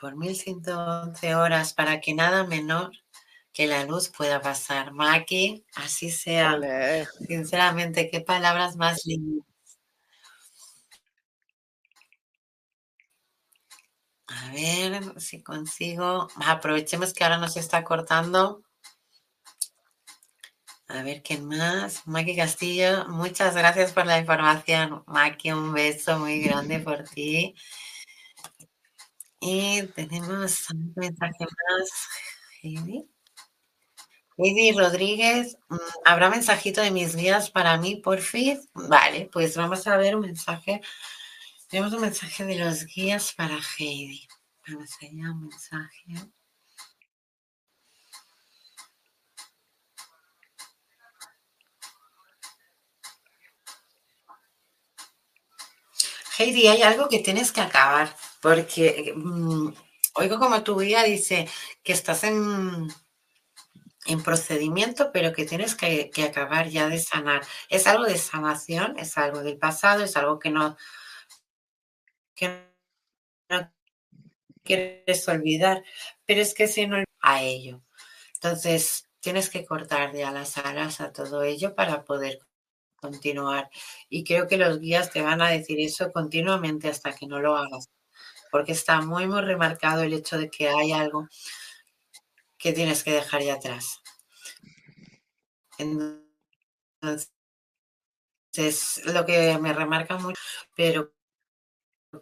por 0.00 0.16
1111 0.16 1.34
horas 1.34 1.74
para 1.74 2.00
que 2.00 2.14
nada 2.14 2.44
menor 2.44 2.92
que 3.52 3.66
la 3.66 3.84
luz 3.84 4.08
pueda 4.08 4.40
pasar. 4.40 4.92
Maki, 4.92 5.64
así 5.76 6.10
sea. 6.10 6.58
Sinceramente, 7.28 8.10
qué 8.10 8.20
palabras 8.20 8.76
más 8.76 9.04
lindas. 9.04 9.46
A 14.26 14.50
ver 14.52 15.20
si 15.20 15.42
consigo. 15.42 16.28
Aprovechemos 16.44 17.12
que 17.12 17.24
ahora 17.24 17.38
nos 17.38 17.56
está 17.56 17.84
cortando. 17.84 18.64
A 20.88 21.02
ver, 21.02 21.22
¿quién 21.22 21.46
más? 21.46 22.06
Maki 22.06 22.36
Castillo, 22.36 23.06
muchas 23.08 23.54
gracias 23.56 23.92
por 23.92 24.06
la 24.06 24.18
información. 24.18 25.02
Maki, 25.06 25.52
un 25.52 25.72
beso 25.72 26.18
muy 26.18 26.40
grande 26.40 26.78
por 26.80 27.04
ti. 27.04 27.54
Y 29.40 29.82
tenemos 29.94 30.70
un 30.70 30.92
mensaje 30.96 31.44
más. 31.44 31.90
Heidi. 32.62 33.08
Heidi 34.36 34.72
Rodríguez, 34.72 35.56
mm, 35.68 35.76
¿habrá 36.04 36.28
mensajito 36.30 36.80
de 36.80 36.90
mis 36.90 37.14
guías 37.14 37.50
para 37.50 37.76
mí, 37.78 37.96
por 37.96 38.20
fin? 38.20 38.60
Vale, 38.74 39.28
pues 39.32 39.56
vamos 39.56 39.86
a 39.86 39.96
ver 39.96 40.16
un 40.16 40.22
mensaje. 40.22 40.80
Tenemos 41.68 41.92
un 41.94 42.02
mensaje 42.02 42.44
de 42.44 42.56
los 42.56 42.86
guías 42.86 43.32
para 43.34 43.58
Heidi. 43.78 44.26
Vamos 44.68 44.90
allá, 45.02 45.30
un 45.32 45.48
mensaje. 45.48 46.34
Heidi, 56.38 56.68
hay 56.68 56.82
algo 56.82 57.08
que 57.08 57.20
tienes 57.20 57.52
que 57.52 57.60
acabar, 57.60 58.14
porque 58.40 59.12
mm, 59.16 59.68
oigo 60.14 60.38
como 60.38 60.62
tu 60.64 60.78
guía 60.78 61.04
dice 61.04 61.48
que 61.82 61.92
estás 61.92 62.24
en, 62.24 62.88
en 64.06 64.22
procedimiento, 64.22 65.10
pero 65.12 65.32
que 65.32 65.44
tienes 65.44 65.74
que, 65.74 66.10
acabar 66.28 66.68
ya 66.68 66.88
de 66.88 66.98
sanar. 66.98 67.42
Es 67.68 67.86
algo 67.86 68.04
de 68.04 68.18
sanación, 68.18 68.98
es 68.98 69.16
algo 69.18 69.42
del 69.42 69.58
pasado, 69.58 70.04
es 70.04 70.16
algo 70.16 70.38
que 70.38 70.50
no, 70.50 70.76
que 72.34 72.68
no 73.48 73.72
quieres 74.64 75.28
olvidar, 75.28 75.84
pero 76.26 76.40
es 76.40 76.54
que 76.54 76.68
si 76.68 76.86
no 76.86 77.02
a 77.20 77.42
ello. 77.42 77.82
Entonces, 78.34 79.08
tienes 79.20 79.50
que 79.50 79.64
cortar 79.64 80.14
ya 80.14 80.30
las 80.32 80.58
alas 80.58 81.00
a 81.00 81.12
todo 81.12 81.42
ello 81.42 81.74
para 81.74 82.04
poder 82.04 82.40
continuar. 83.04 83.70
Y 84.08 84.24
creo 84.24 84.46
que 84.48 84.56
los 84.56 84.80
guías 84.80 85.10
te 85.10 85.22
van 85.22 85.42
a 85.42 85.50
decir 85.50 85.78
eso 85.80 86.10
continuamente 86.12 86.88
hasta 86.88 87.14
que 87.14 87.26
no 87.26 87.38
lo 87.40 87.56
hagas, 87.56 87.90
porque 88.50 88.72
está 88.72 89.00
muy, 89.02 89.26
muy 89.26 89.42
remarcado 89.42 90.02
el 90.02 90.14
hecho 90.14 90.38
de 90.38 90.48
que 90.50 90.68
hay 90.68 90.92
algo 90.92 91.28
que 92.56 92.72
tienes 92.72 93.04
que 93.04 93.12
dejar 93.12 93.42
ya 93.42 93.54
atrás. 93.54 94.00
Entonces, 95.78 97.30
es 98.52 99.04
lo 99.12 99.26
que 99.26 99.58
me 99.58 99.72
remarca 99.74 100.16
mucho, 100.16 100.40
pero 100.74 101.12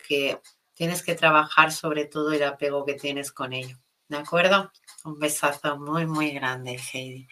que 0.08 0.40
tienes 0.74 1.02
que 1.02 1.14
trabajar 1.14 1.70
sobre 1.70 2.06
todo 2.06 2.32
el 2.32 2.42
apego 2.42 2.84
que 2.84 2.94
tienes 2.94 3.30
con 3.30 3.52
ello. 3.52 3.76
¿De 4.08 4.16
acuerdo? 4.16 4.72
Un 5.04 5.18
besazo 5.18 5.78
muy, 5.78 6.06
muy 6.06 6.32
grande, 6.32 6.80
Heidi. 6.92 7.28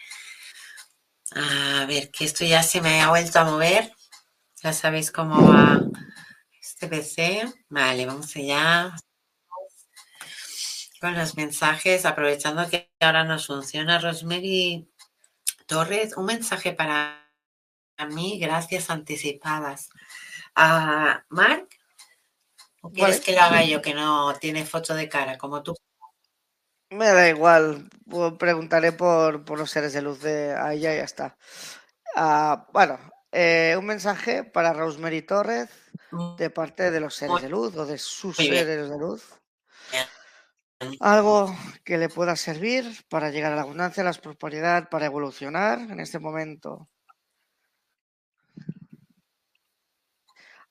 A 1.33 1.85
ver, 1.85 2.11
que 2.11 2.25
esto 2.25 2.43
ya 2.43 2.61
se 2.61 2.81
me 2.81 3.01
ha 3.01 3.09
vuelto 3.09 3.39
a 3.39 3.45
mover. 3.45 3.91
Ya 4.61 4.73
sabéis 4.73 5.11
cómo 5.11 5.51
va 5.51 5.81
este 6.61 6.87
PC. 6.87 7.51
Vale, 7.69 8.05
vamos 8.05 8.35
allá. 8.35 8.95
Con 10.99 11.15
los 11.15 11.35
mensajes, 11.35 12.05
aprovechando 12.05 12.69
que 12.69 12.91
ahora 12.99 13.23
nos 13.23 13.47
funciona 13.47 13.97
Rosemary 13.97 14.87
Torres, 15.65 16.15
un 16.17 16.25
mensaje 16.25 16.73
para 16.73 17.27
mí, 18.09 18.37
gracias 18.39 18.89
anticipadas. 18.89 19.89
A 20.53 21.23
Mark, 21.29 21.69
quieres 22.93 23.21
que 23.21 23.31
lo 23.33 23.41
haga 23.41 23.63
yo, 23.63 23.81
que 23.81 23.93
no 23.93 24.35
tiene 24.35 24.65
foto 24.65 24.93
de 24.93 25.07
cara, 25.07 25.37
como 25.37 25.63
tú? 25.63 25.75
Me 26.91 27.07
da 27.07 27.29
igual, 27.29 27.89
preguntaré 28.37 28.91
por, 28.91 29.49
los 29.57 29.71
seres 29.71 29.93
de 29.93 30.01
luz 30.01 30.21
de 30.21 30.53
ahí 30.53 30.81
ya 30.81 30.91
está. 30.91 31.37
Ah, 32.17 32.67
bueno, 32.73 32.99
eh, 33.31 33.75
un 33.79 33.85
mensaje 33.85 34.43
para 34.43 34.73
Rosemary 34.73 35.21
Torres 35.21 35.69
mm. 36.11 36.35
de 36.35 36.49
parte 36.49 36.91
de 36.91 36.99
los 36.99 37.15
seres 37.15 37.41
de 37.41 37.47
luz 37.47 37.77
o 37.77 37.85
de 37.85 37.97
sus 37.97 38.35
seres 38.35 38.89
de 38.89 38.97
luz. 38.97 39.23
Algo 40.99 41.55
que 41.85 41.97
le 41.97 42.09
pueda 42.09 42.35
servir 42.35 43.05
para 43.07 43.29
llegar 43.29 43.53
a 43.53 43.55
la 43.55 43.61
abundancia, 43.61 44.01
a 44.01 44.05
la 44.05 44.13
prosperidad, 44.13 44.89
para 44.89 45.05
evolucionar 45.05 45.79
en 45.79 46.01
este 46.01 46.19
momento. 46.19 46.89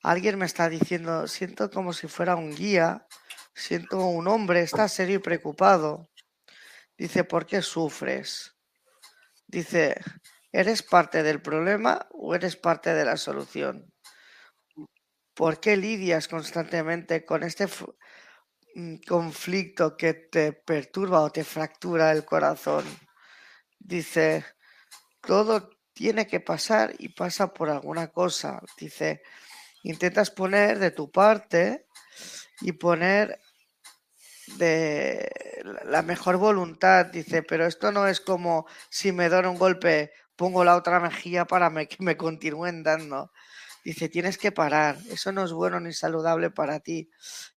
Alguien 0.03 0.39
me 0.39 0.45
está 0.47 0.69
diciendo, 0.69 1.27
siento 1.27 1.71
como 1.71 1.95
si 1.95 2.09
fuera 2.09 2.37
un 2.37 2.55
guía, 2.55 3.07
siento 3.55 4.05
un 4.05 4.29
hombre, 4.29 4.63
está 4.63 4.89
serio 4.89 5.17
y 5.17 5.21
preocupado. 5.21 6.10
Dice, 7.01 7.25
¿por 7.25 7.47
qué 7.47 7.63
sufres? 7.63 8.59
Dice, 9.47 9.99
¿eres 10.53 10.83
parte 10.83 11.23
del 11.23 11.41
problema 11.41 12.07
o 12.11 12.35
eres 12.35 12.57
parte 12.57 12.93
de 12.93 13.07
la 13.07 13.17
solución? 13.17 13.91
¿Por 15.33 15.61
qué 15.61 15.79
lidias 15.79 16.29
constantemente 16.29 17.25
con 17.25 17.43
este 17.43 17.67
mm, 18.75 18.97
conflicto 19.09 19.97
que 19.97 20.13
te 20.13 20.53
perturba 20.53 21.23
o 21.23 21.33
te 21.33 21.43
fractura 21.43 22.13
el 22.13 22.27
corazón. 22.27 22.85
Dice, 23.79 24.45
todo 25.23 25.71
tiene 25.95 26.27
que 26.27 26.41
pasar 26.41 26.95
y 26.99 27.09
pasa 27.15 27.55
por 27.55 27.71
alguna 27.71 28.09
cosa. 28.09 28.61
Dice, 28.77 29.23
intentas 29.85 30.31
poner 30.31 30.79
de 30.79 30.91
tu 30.91 31.11
parte 31.11 31.87
y 32.61 32.73
poner 32.73 33.41
de 34.59 35.31
la 35.85 36.03
mejor 36.03 36.37
voluntad, 36.37 37.07
dice, 37.07 37.43
pero 37.43 37.67
esto 37.67 37.93
no 37.93 38.07
es 38.07 38.21
como 38.21 38.67
si 38.89 39.13
me 39.13 39.29
dan 39.29 39.47
un 39.47 39.59
golpe, 39.59 40.13
pongo 40.37 40.65
la 40.65 40.77
otra 40.77 41.01
mejilla 41.01 41.45
para 41.45 41.71
que 41.87 41.97
me 42.01 42.17
continúen 42.17 42.83
dando. 42.83 43.33
Dice, 43.85 44.09
tienes 44.09 44.37
que 44.39 44.53
parar, 44.53 44.99
eso 45.11 45.33
no 45.33 45.45
es 45.45 45.53
bueno 45.53 45.81
ni 45.81 45.93
saludable 45.93 46.51
para 46.51 46.81
ti. 46.81 47.11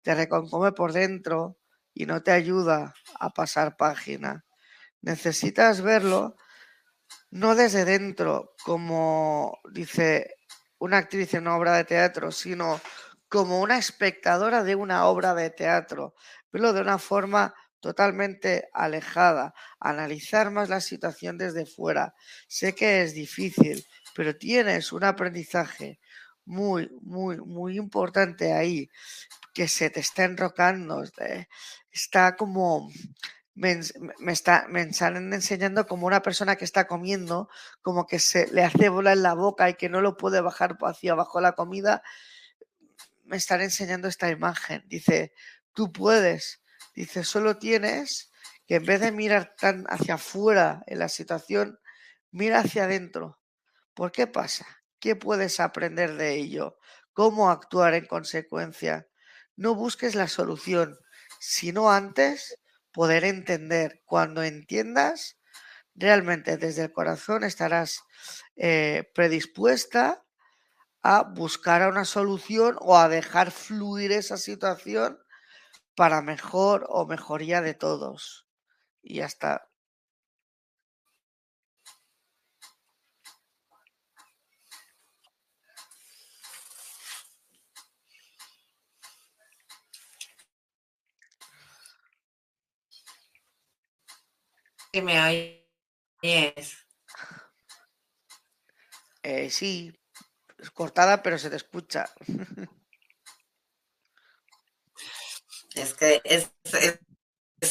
Te 0.03 0.14
reconcome 0.14 0.72
por 0.72 0.93
dentro 0.93 1.59
y 1.95 2.07
no 2.07 2.22
te 2.22 2.30
ayuda 2.30 2.95
a 3.18 3.30
pasar 3.30 3.76
página. 3.76 4.45
Necesitas 5.01 5.80
verlo 5.80 6.36
no 7.30 7.55
desde 7.55 7.84
dentro, 7.84 8.55
como 8.64 9.59
dice 9.72 10.36
una 10.78 10.99
actriz 10.99 11.32
en 11.34 11.43
una 11.43 11.57
obra 11.57 11.76
de 11.76 11.84
teatro, 11.84 12.30
sino 12.30 12.80
como 13.28 13.61
una 13.61 13.78
espectadora 13.78 14.62
de 14.62 14.74
una 14.74 15.07
obra 15.07 15.34
de 15.34 15.49
teatro, 15.49 16.14
verlo 16.53 16.73
de 16.73 16.83
una 16.83 16.99
forma 16.99 17.55
totalmente 17.81 18.69
alejada, 18.73 19.55
analizar 19.81 20.51
más 20.51 20.69
la 20.69 20.81
situación 20.81 21.37
desde 21.37 21.67
fuera. 21.67 22.15
Sé 22.47 22.75
que 22.75 23.03
es 23.03 23.15
difícil, 23.15 23.85
pero 24.15 24.37
tienes 24.37 24.93
un 24.93 25.05
aprendizaje 25.05 25.99
muy, 26.45 26.91
muy, 27.01 27.39
muy 27.39 27.77
importante 27.77 28.53
ahí 28.53 28.89
que 29.53 29.69
se 29.69 29.91
te 29.91 30.01
está 30.01 30.25
enrocando, 30.25 31.03
está 31.91 32.37
como 32.37 32.91
me, 33.55 33.81
está, 34.29 34.67
me 34.69 34.83
están 34.83 35.33
enseñando 35.33 35.87
como 35.87 36.07
una 36.07 36.23
persona 36.23 36.57
que 36.57 36.65
está 36.65 36.87
comiendo, 36.87 37.49
como 37.83 38.07
que 38.07 38.19
se 38.19 38.51
le 38.53 38.63
hace 38.63 38.89
bola 38.89 39.13
en 39.13 39.23
la 39.23 39.35
boca 39.35 39.69
y 39.69 39.75
que 39.75 39.89
no 39.89 40.01
lo 40.01 40.17
puede 40.17 40.41
bajar 40.41 40.79
hacia 40.81 41.13
abajo 41.13 41.41
la 41.41 41.53
comida, 41.53 42.03
me 43.25 43.37
están 43.37 43.61
enseñando 43.61 44.09
esta 44.09 44.31
imagen. 44.31 44.85
Dice, 44.89 45.33
tú 45.75 45.93
puedes. 45.93 46.62
Dice, 46.95 47.25
solo 47.25 47.59
tienes 47.59 48.31
que 48.66 48.77
en 48.77 48.85
vez 48.85 49.01
de 49.01 49.12
mirar 49.12 49.55
tan 49.59 49.85
hacia 49.89 50.14
afuera 50.14 50.83
en 50.87 50.99
la 50.99 51.09
situación, 51.09 51.79
mira 52.31 52.61
hacia 52.61 52.85
adentro. 52.85 53.41
¿Por 53.95 54.12
qué 54.12 54.27
pasa? 54.27 54.66
¿Qué 54.99 55.16
puedes 55.16 55.61
aprender 55.61 56.16
de 56.16 56.35
ello? 56.35 56.79
¿Cómo 57.12 57.51
actuar 57.51 57.95
en 57.95 58.07
consecuencia? 58.07 59.09
No 59.57 59.75
busques 59.75 60.14
la 60.14 60.29
solución, 60.29 60.99
sino 61.41 61.91
antes 61.91 62.59
poder 62.93 63.25
entender. 63.25 64.03
Cuando 64.05 64.43
entiendas, 64.43 65.39
realmente 65.95 66.57
desde 66.57 66.85
el 66.85 66.93
corazón 66.93 67.45
estarás 67.45 68.03
eh, 68.57 69.11
predispuesta 69.14 70.25
a 71.03 71.25
buscar 71.25 71.89
una 71.89 72.05
solución 72.05 72.77
o 72.81 72.97
a 72.97 73.09
dejar 73.09 73.51
fluir 73.51 74.12
esa 74.12 74.37
situación 74.37 75.18
para 75.95 76.22
mejor 76.22 76.86
o 76.88 77.07
mejoría 77.07 77.61
de 77.61 77.74
todos. 77.74 78.47
Y 79.03 79.16
ya 79.16 79.26
está. 79.26 79.68
me 95.01 95.18
oyes. 96.22 96.86
Eh, 99.22 99.51
sí, 99.51 99.93
es 100.59 100.70
cortada, 100.70 101.22
pero 101.22 101.38
se 101.38 101.51
te 101.51 101.57
escucha. 101.57 102.07
Es 105.75 105.95
que 105.95 106.20
es, 106.25 106.51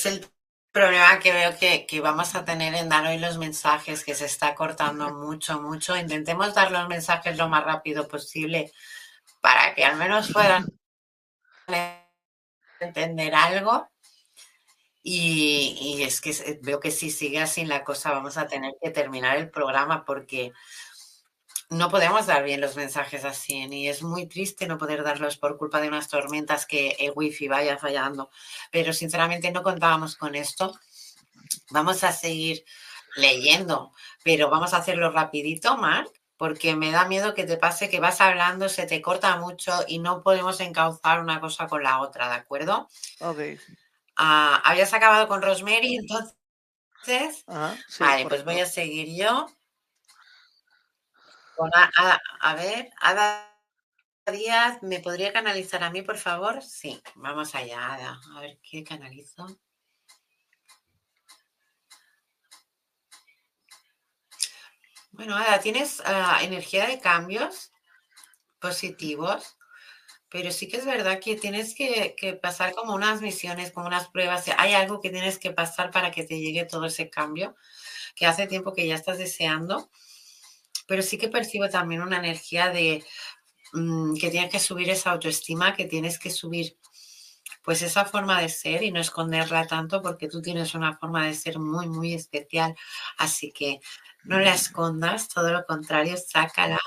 el 0.06 0.28
problema 0.72 1.20
que 1.20 1.34
veo 1.34 1.58
que, 1.58 1.86
que, 1.86 2.00
vamos 2.00 2.36
a 2.36 2.46
tener 2.46 2.74
en 2.76 2.90
dar 2.90 3.06
hoy 3.06 3.20
los 3.20 3.38
mensajes, 3.38 4.04
que 4.04 4.16
se 4.16 4.26
está 4.26 4.56
cortando 4.56 5.14
mucho, 5.14 5.62
mucho. 5.62 5.96
Intentemos 5.96 6.54
dar 6.54 6.72
los 6.72 6.88
mensajes 6.88 7.38
lo 7.38 7.50
más 7.50 7.64
rápido 7.64 8.08
posible 8.08 8.72
para 9.42 9.74
que 9.76 9.84
al 9.84 9.98
menos 9.98 10.32
puedan 10.32 10.66
entender 12.80 13.36
algo 13.36 13.92
y, 15.04 16.04
es 16.04 16.22
que 16.22 16.60
veo 16.62 16.80
que 16.80 16.92
si 16.92 17.10
sigue 17.10 17.40
así 17.40 17.66
la 17.66 17.84
cosa 17.84 18.12
vamos 18.12 18.38
a 18.38 18.48
tener 18.48 18.74
que 18.82 18.92
terminar 18.92 19.38
el 19.38 19.50
programa 19.50 20.06
porque 20.06 20.54
no 21.72 21.90
podemos 21.90 22.26
dar 22.26 22.44
bien 22.44 22.60
los 22.60 22.76
mensajes 22.76 23.24
así 23.24 23.66
y 23.72 23.88
es 23.88 24.04
muy 24.04 24.28
triste 24.28 24.68
no 24.68 24.78
poder 24.78 25.04
darlos 25.04 25.38
por 25.38 25.58
culpa 25.58 25.80
de 25.80 25.88
unas 25.88 26.10
tormentas 26.10 26.66
que 26.66 26.98
el 27.00 27.14
wifi 27.16 27.48
vaya 27.48 27.78
fallando. 27.78 28.30
Pero 28.72 28.92
sinceramente 28.92 29.52
no 29.52 29.64
contábamos 29.64 30.18
con 30.18 30.36
esto. 30.36 30.78
Vamos 31.70 32.04
a 32.04 32.12
seguir 32.12 32.66
leyendo, 33.16 33.94
pero 34.22 34.50
vamos 34.50 34.74
a 34.74 34.78
hacerlo 34.78 35.12
rapidito, 35.12 35.78
Mark, 35.78 36.12
porque 36.36 36.76
me 36.76 36.92
da 36.92 37.06
miedo 37.06 37.34
que 37.34 37.46
te 37.46 37.56
pase 37.56 37.90
que 37.90 38.02
vas 38.02 38.20
hablando, 38.20 38.68
se 38.68 38.86
te 38.86 39.02
corta 39.02 39.38
mucho 39.38 39.72
y 39.88 40.00
no 40.00 40.24
podemos 40.24 40.60
encauzar 40.60 41.22
una 41.22 41.40
cosa 41.40 41.68
con 41.68 41.84
la 41.84 42.02
otra, 42.02 42.28
¿de 42.28 42.36
acuerdo? 42.36 42.90
Ok. 43.22 43.40
Ah, 44.18 44.62
¿Habías 44.66 44.94
acabado 44.94 45.30
con 45.30 45.42
Rosemary 45.42 45.96
entonces? 45.96 46.36
vale, 47.98 48.28
pues 48.28 48.44
voy 48.44 48.60
a 48.60 48.66
seguir 48.66 49.16
yo. 49.16 49.48
A, 52.40 52.56
ver, 52.56 52.92
Ada 53.00 53.48
Díaz, 54.32 54.82
¿me 54.82 55.00
podría 55.00 55.34
canalizar 55.34 55.84
a 55.84 55.90
mí, 55.90 56.02
por 56.02 56.18
favor? 56.18 56.62
Sí, 56.62 57.02
vamos 57.16 57.56
allá, 57.56 57.94
Ada. 57.94 58.20
A 58.36 58.42
ver, 58.42 58.60
¿qué 58.62 58.84
canalizo? 58.84 59.48
Bueno, 65.12 65.36
Ada, 65.36 65.60
¿tienes 65.60 66.02
ah, 66.06 66.40
energía 66.42 66.88
de 66.88 67.00
cambios 67.00 67.72
positivos? 68.60 69.58
Pero 70.30 70.52
sí 70.52 70.70
que 70.70 70.78
es 70.78 70.86
verdad 70.86 71.20
que 71.20 71.36
tienes 71.36 71.76
que, 71.76 72.40
pasar 72.42 72.74
como 72.74 72.96
unas 72.96 73.22
misiones, 73.22 73.72
como 73.72 73.88
unas 73.88 74.08
pruebas. 74.08 74.46
Hay 74.58 74.74
algo 74.74 75.02
que 75.02 75.10
tienes 75.10 75.38
que 75.38 75.52
pasar 75.52 75.92
para 75.92 76.10
que 76.12 76.24
te 76.24 76.40
llegue 76.40 76.64
todo 76.64 76.86
ese 76.86 77.10
cambio, 77.10 77.56
que 78.16 78.26
hace 78.26 78.48
tiempo 78.48 78.74
que 78.74 78.88
ya 78.88 78.96
estás 78.96 79.18
deseando. 79.18 79.90
Pero 80.92 81.04
sí 81.04 81.18
que 81.18 81.30
percibo 81.30 81.70
también 81.70 82.02
una 82.02 82.18
energía 82.18 82.70
de 82.70 83.02
mm, 83.72 84.16
que 84.16 84.30
tienes 84.30 84.52
que 84.52 84.60
subir 84.60 84.90
esa 84.90 85.12
autoestima, 85.12 85.74
que 85.74 85.86
tienes 85.86 86.20
que 86.20 86.30
subir 86.30 86.78
pues 87.64 87.82
esa 87.82 88.04
forma 88.04 88.42
de 88.42 88.50
ser 88.50 88.84
y 88.84 88.92
no 88.92 89.00
esconderla 89.00 89.66
tanto 89.68 90.02
porque 90.02 90.28
tú 90.28 90.42
tienes 90.42 90.76
una 90.76 90.98
forma 90.98 91.28
de 91.28 91.34
ser 91.34 91.60
muy, 91.60 91.88
muy 91.88 92.14
especial. 92.14 92.76
Así 93.18 93.54
que 93.54 93.80
no 94.26 94.38
la 94.42 94.54
escondas, 94.54 95.30
todo 95.30 95.54
lo 95.54 95.66
contrario, 95.66 96.18
sácala 96.18 96.78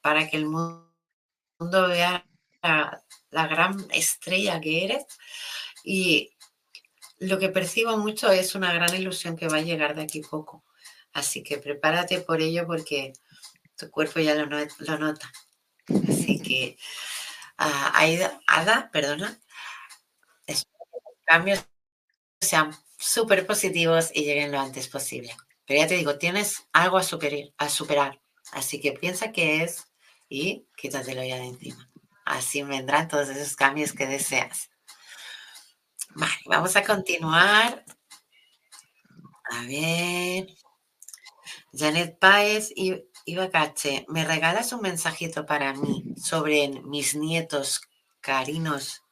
para 0.00 0.26
que 0.26 0.38
el 0.38 0.46
mundo 0.46 0.88
vea 1.60 2.26
la, 2.62 3.46
gran 3.46 3.76
estrella 3.90 4.58
que 4.58 4.86
eres 4.86 5.04
y 5.84 6.30
lo 7.18 7.38
que 7.38 7.50
percibo 7.50 7.98
mucho 7.98 8.30
es 8.30 8.54
una 8.54 8.72
gran 8.72 8.94
ilusión 8.94 9.36
que 9.36 9.48
va 9.48 9.58
a 9.58 9.60
llegar 9.60 9.94
de 9.94 10.04
aquí 10.04 10.22
poco. 10.22 10.64
Así 11.12 11.42
que 11.42 11.58
prepárate 11.58 12.20
por 12.20 12.40
ello 12.40 12.66
porque 12.66 13.12
tu 13.76 13.90
cuerpo 13.90 14.20
ya 14.20 14.34
lo, 14.34 14.46
nota. 14.98 15.32
Así 16.08 16.40
que, 16.42 16.76
uh, 17.58 18.40
Ada, 18.46 18.90
perdona, 18.90 19.40
los 20.46 20.64
cambios 21.24 21.64
sean 22.40 22.76
súper 22.98 23.46
positivos 23.46 24.10
y 24.14 24.24
lleguen 24.24 24.52
lo 24.52 24.60
antes 24.60 24.88
posible. 24.88 25.34
Pero 25.66 25.80
ya 25.80 25.86
te 25.86 25.94
digo, 25.94 26.18
tienes 26.18 26.66
algo 26.72 26.98
a, 26.98 27.02
superar, 27.02 27.52
a 27.58 27.68
superar. 27.68 28.20
Así 28.52 28.80
que 28.80 28.92
piensa 28.92 29.32
que 29.32 29.62
es 29.62 29.86
y 30.28 30.66
quítatelo 30.76 31.22
ya 31.22 31.36
de 31.36 31.46
encima. 31.46 31.90
Así 32.24 32.62
vendrán 32.62 33.08
todos 33.08 33.28
esos 33.28 33.56
cambios 33.56 33.92
que 33.92 34.06
deseas. 34.06 34.70
Vale, 36.14 36.32
vamos 36.46 36.74
a 36.76 36.84
continuar. 36.84 37.84
A 39.50 39.62
ver. 39.66 40.48
Janet 41.72 42.18
Páez 42.18 42.70
y 42.74 43.04
Ibacache, 43.24 44.06
¿me 44.08 44.24
regalas 44.24 44.72
un 44.72 44.80
mensajito 44.80 45.46
para 45.46 45.74
mí 45.74 46.14
sobre 46.16 46.68
mis 46.82 47.14
nietos 47.14 47.82
carinos? 48.20 49.02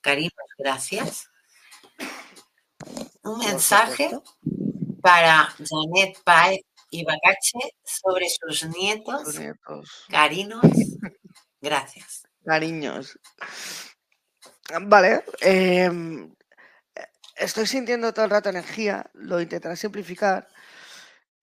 Carinos, 0.00 0.32
gracias. 0.58 1.30
Un 3.22 3.38
mensaje 3.38 4.10
para 5.00 5.54
Janet 5.58 6.22
Páez 6.22 6.60
y 6.90 7.04
Bacache 7.04 7.74
sobre 7.84 8.26
sus 8.28 8.64
nietos, 8.68 9.40
carinos, 10.08 10.62
gracias 11.60 12.26
cariños. 12.46 13.18
Vale. 14.82 15.24
em, 15.40 16.34
estoy 17.36 17.66
sintiendo 17.66 18.14
todo 18.14 18.24
el 18.24 18.30
rato 18.30 18.48
energía, 18.48 19.10
lo 19.14 19.40
intentaré 19.40 19.76
simplificar 19.76 20.48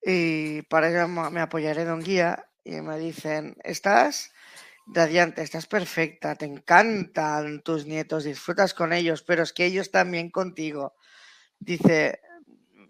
y 0.06 0.62
para 0.64 0.90
ello 0.90 1.08
me 1.08 1.42
apoyaré 1.42 1.86
de 1.86 1.94
un 1.94 2.02
guía 2.02 2.50
y 2.64 2.82
me 2.82 2.98
dicen, 3.00 3.56
estás 3.64 4.32
radiante, 4.88 5.42
estás 5.42 5.68
perfecta, 5.68 6.36
te 6.36 6.46
encantan 6.46 7.62
tus 7.62 7.86
nietos, 7.86 8.26
disfrutas 8.26 8.74
con 8.74 8.94
ellos, 8.94 9.24
pero 9.24 9.44
es 9.44 9.54
que 9.54 9.66
ellos 9.66 9.92
también 9.92 10.30
contigo. 10.30 10.96
Dice, 11.60 12.22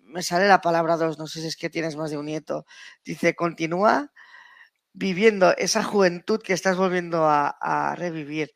me 0.04 0.24
sale 0.24 0.48
la 0.48 0.62
palabra 0.62 0.98
dos, 0.98 1.20
no 1.20 1.28
sé 1.28 1.42
si 1.42 1.48
es 1.48 1.58
que 1.58 1.70
tienes 1.70 1.96
más 1.96 2.12
de 2.12 2.18
un 2.18 2.26
nieto. 2.28 2.66
Dice, 3.06 3.36
continúa 3.36 4.12
viviendo 4.94 5.56
esa 5.58 5.84
juventud 5.84 6.42
que 6.42 6.54
estás 6.54 6.78
volviendo 6.78 7.26
a, 7.26 7.50
a 7.50 7.96
revivir. 7.96 8.54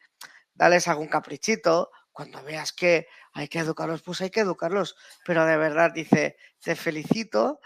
Dales 0.53 0.87
algún 0.87 1.07
caprichito. 1.07 1.91
Cuando 2.11 2.43
veas 2.43 2.73
que 2.73 3.07
hay 3.33 3.47
que 3.47 3.59
educarlos, 3.59 4.01
pues 4.03 4.21
hay 4.21 4.31
que 4.31 4.41
educarlos. 4.41 4.95
Pero 5.25 5.45
de 5.45 5.57
verdad, 5.57 5.91
dice, 5.93 6.37
te 6.61 6.75
felicito 6.75 7.59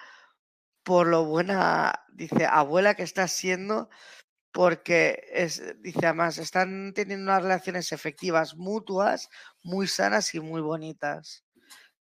por 0.83 1.07
lo 1.07 1.25
buena, 1.25 2.05
dice, 2.13 2.45
abuela 2.45 2.95
que 2.95 3.03
estás 3.03 3.31
siendo, 3.31 3.89
porque 4.51 5.23
es, 5.31 5.61
dice, 5.81 6.05
además, 6.05 6.37
están 6.37 6.93
teniendo 6.93 7.31
unas 7.31 7.43
relaciones 7.43 7.91
efectivas 7.91 8.55
mutuas, 8.55 9.29
muy 9.63 9.87
sanas 9.87 10.33
y 10.35 10.39
muy 10.39 10.61
bonitas. 10.61 11.45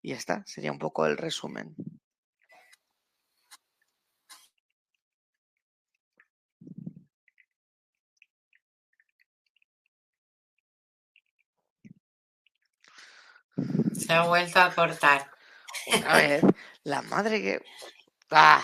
Y 0.03 0.11
ya 0.11 0.17
está, 0.17 0.43
sería 0.47 0.73
un 0.73 0.79
poco 0.79 1.07
el 1.07 1.17
resumen. 1.17 1.75
Se 13.93 14.13
ha 14.13 14.27
vuelto 14.27 14.59
a 14.59 14.75
cortar. 14.75 15.31
Una 15.87 16.17
vez, 16.17 16.43
la 16.83 17.03
madre 17.03 17.43
que. 17.43 17.63
¡Ah! 18.31 18.63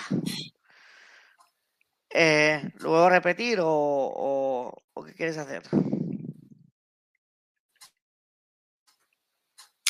Eh, 2.11 2.71
¿Lo 2.81 2.97
a 3.05 3.11
repetir 3.11 3.61
o, 3.61 3.67
o- 3.69 4.73
o 4.95 5.05
qué 5.05 5.15
quieres 5.15 5.39
hacer? 5.39 5.63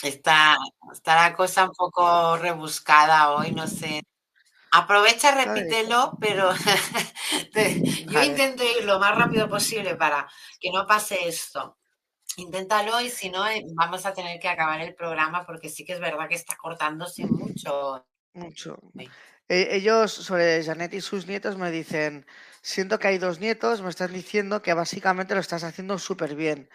Está, 0.03 0.57
está 0.93 1.17
la 1.17 1.35
cosa 1.35 1.65
un 1.65 1.73
poco 1.73 2.37
rebuscada 2.37 3.33
hoy, 3.33 3.53
no 3.53 3.67
sé. 3.67 4.03
Aprovecha, 4.73 5.33
repítelo, 5.33 6.19
pero 6.21 6.51
yo 8.09 8.23
intento 8.23 8.65
ir 8.65 8.85
lo 8.85 8.99
más 9.01 9.17
rápido 9.17 9.49
posible 9.49 9.97
para 9.97 10.29
que 10.61 10.71
no 10.73 10.87
pase 10.87 11.29
esto. 11.29 11.79
Inténtalo 12.39 13.01
y 13.01 13.11
si 13.11 13.31
no, 13.31 13.47
eh, 13.49 13.63
vamos 13.75 14.07
a 14.07 14.15
tener 14.15 14.41
que 14.41 14.49
acabar 14.49 14.81
el 14.83 14.95
programa 14.95 15.47
porque 15.47 15.71
sí 15.71 15.85
que 15.85 15.95
es 15.95 16.01
verdad 16.01 16.29
que 16.29 16.37
está 16.37 16.57
cortándose 16.57 17.27
mucho. 17.27 18.07
Mucho. 18.35 18.79
Eh, 19.49 19.69
ellos, 19.77 20.13
sobre 20.13 20.63
Janet 20.65 20.93
y 20.95 21.01
sus 21.01 21.27
nietos, 21.29 21.57
me 21.57 21.71
dicen, 21.71 22.27
siento 22.63 22.99
que 22.99 23.09
hay 23.09 23.19
dos 23.19 23.39
nietos, 23.39 23.81
me 23.81 23.91
están 23.91 24.13
diciendo 24.13 24.61
que 24.61 24.75
básicamente 24.75 25.35
lo 25.35 25.41
estás 25.41 25.63
haciendo 25.63 25.99
súper 25.99 26.35
bien, 26.35 26.69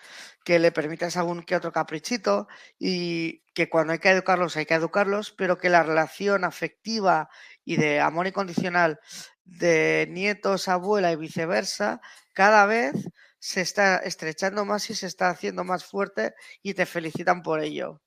que 0.46 0.58
le 0.58 0.72
permites 0.72 1.18
algún 1.18 1.44
que 1.44 1.56
otro 1.58 1.74
caprichito 1.74 2.48
y 2.80 3.42
que 3.54 3.70
cuando 3.70 3.94
hay 3.94 4.00
que 4.00 4.10
educarlos 4.10 4.56
hay 4.56 4.66
que 4.66 4.76
educarlos, 4.76 5.32
pero 5.32 5.58
que 5.58 5.70
la 5.70 5.84
relación 5.84 6.46
afectiva 6.46 7.30
y 7.66 7.76
de 7.76 8.00
amor 8.00 8.28
incondicional 8.28 9.00
de 9.44 10.08
nietos, 10.10 10.70
abuela 10.70 11.12
y 11.12 11.18
viceversa, 11.18 12.00
cada 12.34 12.66
vez 12.66 12.94
se 13.40 13.62
está 13.62 13.98
estrechando 13.98 14.64
más 14.66 14.90
y 14.90 14.96
se 14.96 15.08
está 15.08 15.30
haciendo 15.30 15.64
más 15.66 15.84
fuerte 15.84 16.34
y 16.64 16.74
te 16.74 16.86
felicitan 16.86 17.42
por 17.44 17.62
ello. 17.62 18.02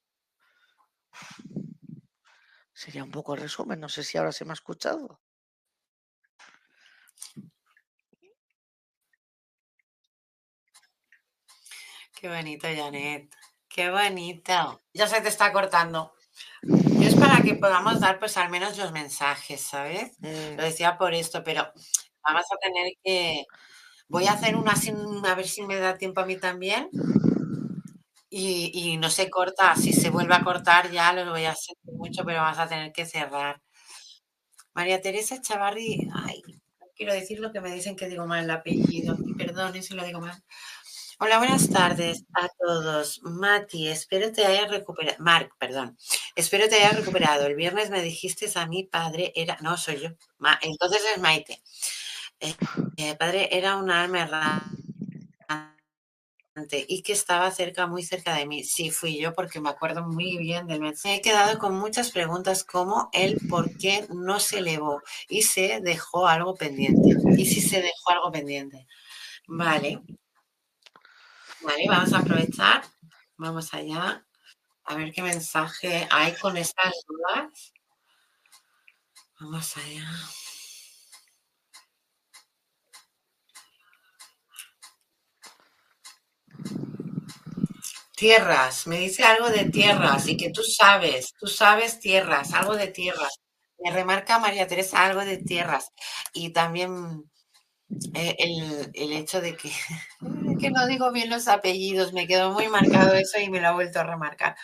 Sería 2.84 3.02
un 3.02 3.10
poco 3.16 3.34
el 3.34 3.40
resumen, 3.40 3.80
no 3.80 3.88
sé 3.88 4.04
si 4.04 4.16
ahora 4.18 4.30
se 4.30 4.44
me 4.44 4.52
ha 4.52 4.60
escuchado. 4.60 5.18
Qué 12.14 12.28
bonito, 12.28 12.66
Janet. 12.68 13.34
Qué 13.68 13.90
bonito. 13.90 14.80
Ya 14.92 15.06
se 15.06 15.20
te 15.20 15.28
está 15.28 15.52
cortando. 15.52 16.14
Es 17.02 17.14
para 17.16 17.42
que 17.42 17.54
podamos 17.54 18.00
dar 18.00 18.18
pues 18.18 18.36
al 18.36 18.50
menos 18.50 18.78
los 18.78 18.92
mensajes, 18.92 19.60
¿sabes? 19.60 20.12
Mm, 20.20 20.56
Lo 20.56 20.62
decía 20.64 20.96
por 20.98 21.14
esto, 21.14 21.42
pero 21.44 21.72
vamos 22.24 22.44
a 22.52 22.56
tener 22.58 22.92
que... 23.02 23.44
Voy 24.08 24.26
a 24.26 24.32
hacer 24.32 24.56
una 24.56 24.76
sin, 24.76 24.96
a 25.26 25.34
ver 25.34 25.48
si 25.48 25.62
me 25.62 25.76
da 25.76 25.96
tiempo 25.98 26.20
a 26.20 26.26
mí 26.26 26.36
también. 26.36 26.90
Y, 28.36 28.96
no 28.96 29.10
se 29.10 29.30
corta, 29.30 29.76
si 29.76 29.92
se 29.92 30.10
vuelve 30.10 30.34
a 30.34 30.42
cortar 30.42 30.90
ya 30.90 31.12
lo 31.12 31.30
voy 31.30 31.44
a 31.44 31.54
sentir 31.54 31.94
mucho, 31.94 32.24
pero 32.24 32.40
vamos 32.40 32.58
a 32.58 32.66
tener 32.68 32.90
que 32.92 33.06
cerrar. 33.06 33.62
María 34.74 35.00
Teresa 35.00 35.40
Chavarri, 35.40 36.08
ay, 36.12 36.42
quiero 36.96 37.12
decir 37.14 37.38
lo 37.38 37.52
que 37.52 37.60
me 37.60 37.72
dicen 37.72 37.94
que 37.94 38.08
digo 38.08 38.26
mal 38.26 38.42
el 38.42 38.50
apellido, 38.50 39.16
y 39.24 39.34
perdone 39.34 39.82
si 39.82 39.94
lo 39.94 40.04
digo 40.04 40.20
mal. 40.20 40.42
Hola, 41.20 41.38
buenas 41.38 41.70
tardes 41.70 42.24
a 42.34 42.48
todos. 42.58 43.20
Mati, 43.22 43.86
espero 43.86 44.32
te 44.32 44.44
hayas 44.44 44.68
recuperado. 44.68 45.16
Marc, 45.20 45.52
perdón. 45.56 45.96
Espero 46.34 46.68
te 46.68 46.74
hayas 46.74 46.96
recuperado. 46.96 47.46
El 47.46 47.54
viernes 47.54 47.90
me 47.90 48.02
dijiste 48.02 48.50
a 48.56 48.66
mi 48.66 48.82
padre 48.82 49.32
era. 49.36 49.56
No, 49.60 49.76
soy 49.76 50.00
yo. 50.00 50.08
Entonces 50.60 51.02
es 51.14 51.20
Maite. 51.20 51.62
Eh, 52.40 52.54
eh, 52.96 53.14
padre 53.14 53.48
era 53.52 53.76
un 53.76 53.92
alma 53.92 54.22
errante 54.22 54.83
y 56.56 57.02
que 57.02 57.12
estaba 57.12 57.50
cerca, 57.50 57.86
muy 57.86 58.02
cerca 58.04 58.34
de 58.34 58.46
mí. 58.46 58.62
Sí, 58.62 58.90
fui 58.90 59.18
yo 59.18 59.34
porque 59.34 59.60
me 59.60 59.70
acuerdo 59.70 60.02
muy 60.02 60.36
bien 60.38 60.66
del 60.66 60.80
mensaje. 60.80 61.16
He 61.16 61.20
quedado 61.20 61.58
con 61.58 61.74
muchas 61.74 62.12
preguntas 62.12 62.64
como 62.64 63.10
el 63.12 63.40
por 63.48 63.76
qué 63.76 64.06
no 64.10 64.38
se 64.38 64.58
elevó 64.58 65.02
y 65.28 65.42
se 65.42 65.80
dejó 65.80 66.28
algo 66.28 66.54
pendiente. 66.54 67.16
¿Y 67.36 67.46
si 67.46 67.60
se 67.60 67.82
dejó 67.82 68.10
algo 68.10 68.30
pendiente? 68.30 68.86
Vale. 69.48 70.00
Vale, 71.62 71.86
vamos 71.88 72.12
a 72.12 72.18
aprovechar. 72.18 72.84
Vamos 73.36 73.74
allá. 73.74 74.24
A 74.84 74.94
ver 74.94 75.12
qué 75.12 75.22
mensaje 75.22 76.06
hay 76.10 76.34
con 76.36 76.56
estas 76.56 76.92
dudas. 77.08 77.72
Vamos 79.40 79.76
allá. 79.76 80.06
Tierras, 88.24 88.86
me 88.86 88.96
dice 89.00 89.22
algo 89.22 89.50
de 89.50 89.66
tierras 89.68 90.26
y 90.28 90.38
que 90.38 90.48
tú 90.50 90.62
sabes, 90.62 91.34
tú 91.38 91.46
sabes 91.46 92.00
tierras, 92.00 92.54
algo 92.54 92.74
de 92.74 92.86
tierras. 92.88 93.38
Me 93.78 93.90
remarca 93.90 94.38
María 94.38 94.66
Teresa 94.66 95.04
algo 95.04 95.22
de 95.26 95.36
tierras 95.36 95.92
y 96.32 96.50
también 96.54 97.30
eh, 98.14 98.36
el, 98.38 98.90
el 98.94 99.12
hecho 99.12 99.40
de 99.42 99.56
que, 99.56 99.70
que 100.60 100.70
no 100.70 100.86
digo 100.86 101.12
bien 101.12 101.30
los 101.30 101.48
apellidos, 101.48 102.12
me 102.14 102.26
quedó 102.26 102.52
muy 102.52 102.68
marcado 102.68 103.14
eso 103.14 103.38
y 103.40 103.50
me 103.50 103.60
lo 103.60 103.68
ha 103.68 103.72
vuelto 103.72 104.00
a 104.00 104.04
remarcar. 104.04 104.56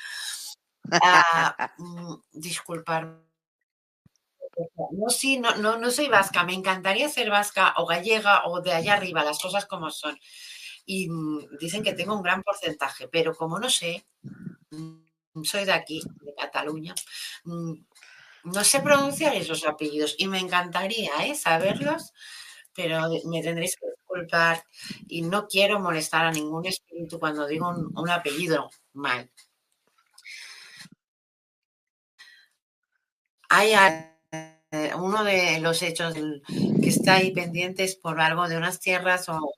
Ah, 1.03 1.73
mm, 1.79 2.15
disculpar. 2.33 3.03
No, 4.93 5.09
sí, 5.11 5.39
no, 5.39 5.55
no, 5.57 5.79
no 5.79 5.91
soy 5.91 6.09
vasca, 6.09 6.45
me 6.45 6.55
encantaría 6.55 7.09
ser 7.09 7.31
vasca 7.31 7.75
o 7.77 7.87
gallega 7.87 8.43
o 8.47 8.61
de 8.61 8.73
allá 8.73 8.95
arriba, 8.95 9.25
las 9.25 9.39
cosas 9.39 9.67
como 9.67 9.91
son. 9.91 10.19
Y 10.93 11.09
mm, 11.09 11.57
dicen 11.61 11.85
que 11.85 11.93
tengo 11.93 12.17
un 12.17 12.23
gran 12.23 12.43
porcentaje, 12.43 13.07
pero 13.07 13.33
como 13.33 13.61
no 13.61 13.71
sé, 13.71 14.05
mm, 14.71 15.45
soy 15.45 15.65
de 15.65 15.73
aquí, 15.73 16.03
de 16.23 16.35
Cataluña, 16.35 16.95
mm, 17.45 17.75
no 18.45 18.65
sé 18.65 18.81
pronunciar 18.81 19.37
esos 19.37 19.65
apellidos 19.67 20.17
y 20.19 20.27
me 20.27 20.41
encantaría 20.41 21.13
¿eh? 21.27 21.37
saberlos, 21.37 22.13
pero 22.75 23.03
me 23.27 23.41
tendréis 23.41 23.77
que 23.77 23.87
disculpar 23.87 24.65
y 25.09 25.23
no 25.23 25.47
quiero 25.47 25.79
molestar 25.79 26.27
a 26.27 26.33
ningún 26.33 26.67
espíritu 26.67 27.21
cuando 27.21 27.47
digo 27.47 27.69
un, 27.69 27.97
un 27.97 28.11
apellido 28.11 28.69
mal. 28.95 29.31
Hay 33.49 33.75
eh, 34.73 34.93
uno 34.97 35.23
de 35.23 35.61
los 35.61 35.83
hechos 35.83 36.15
que 36.15 36.89
está 36.89 37.17
ahí 37.17 37.33
pendiente 37.33 37.85
es 37.85 37.95
por 37.97 38.21
algo 38.21 38.49
de 38.49 38.57
unas 38.57 38.81
tierras 38.81 39.29
o 39.29 39.55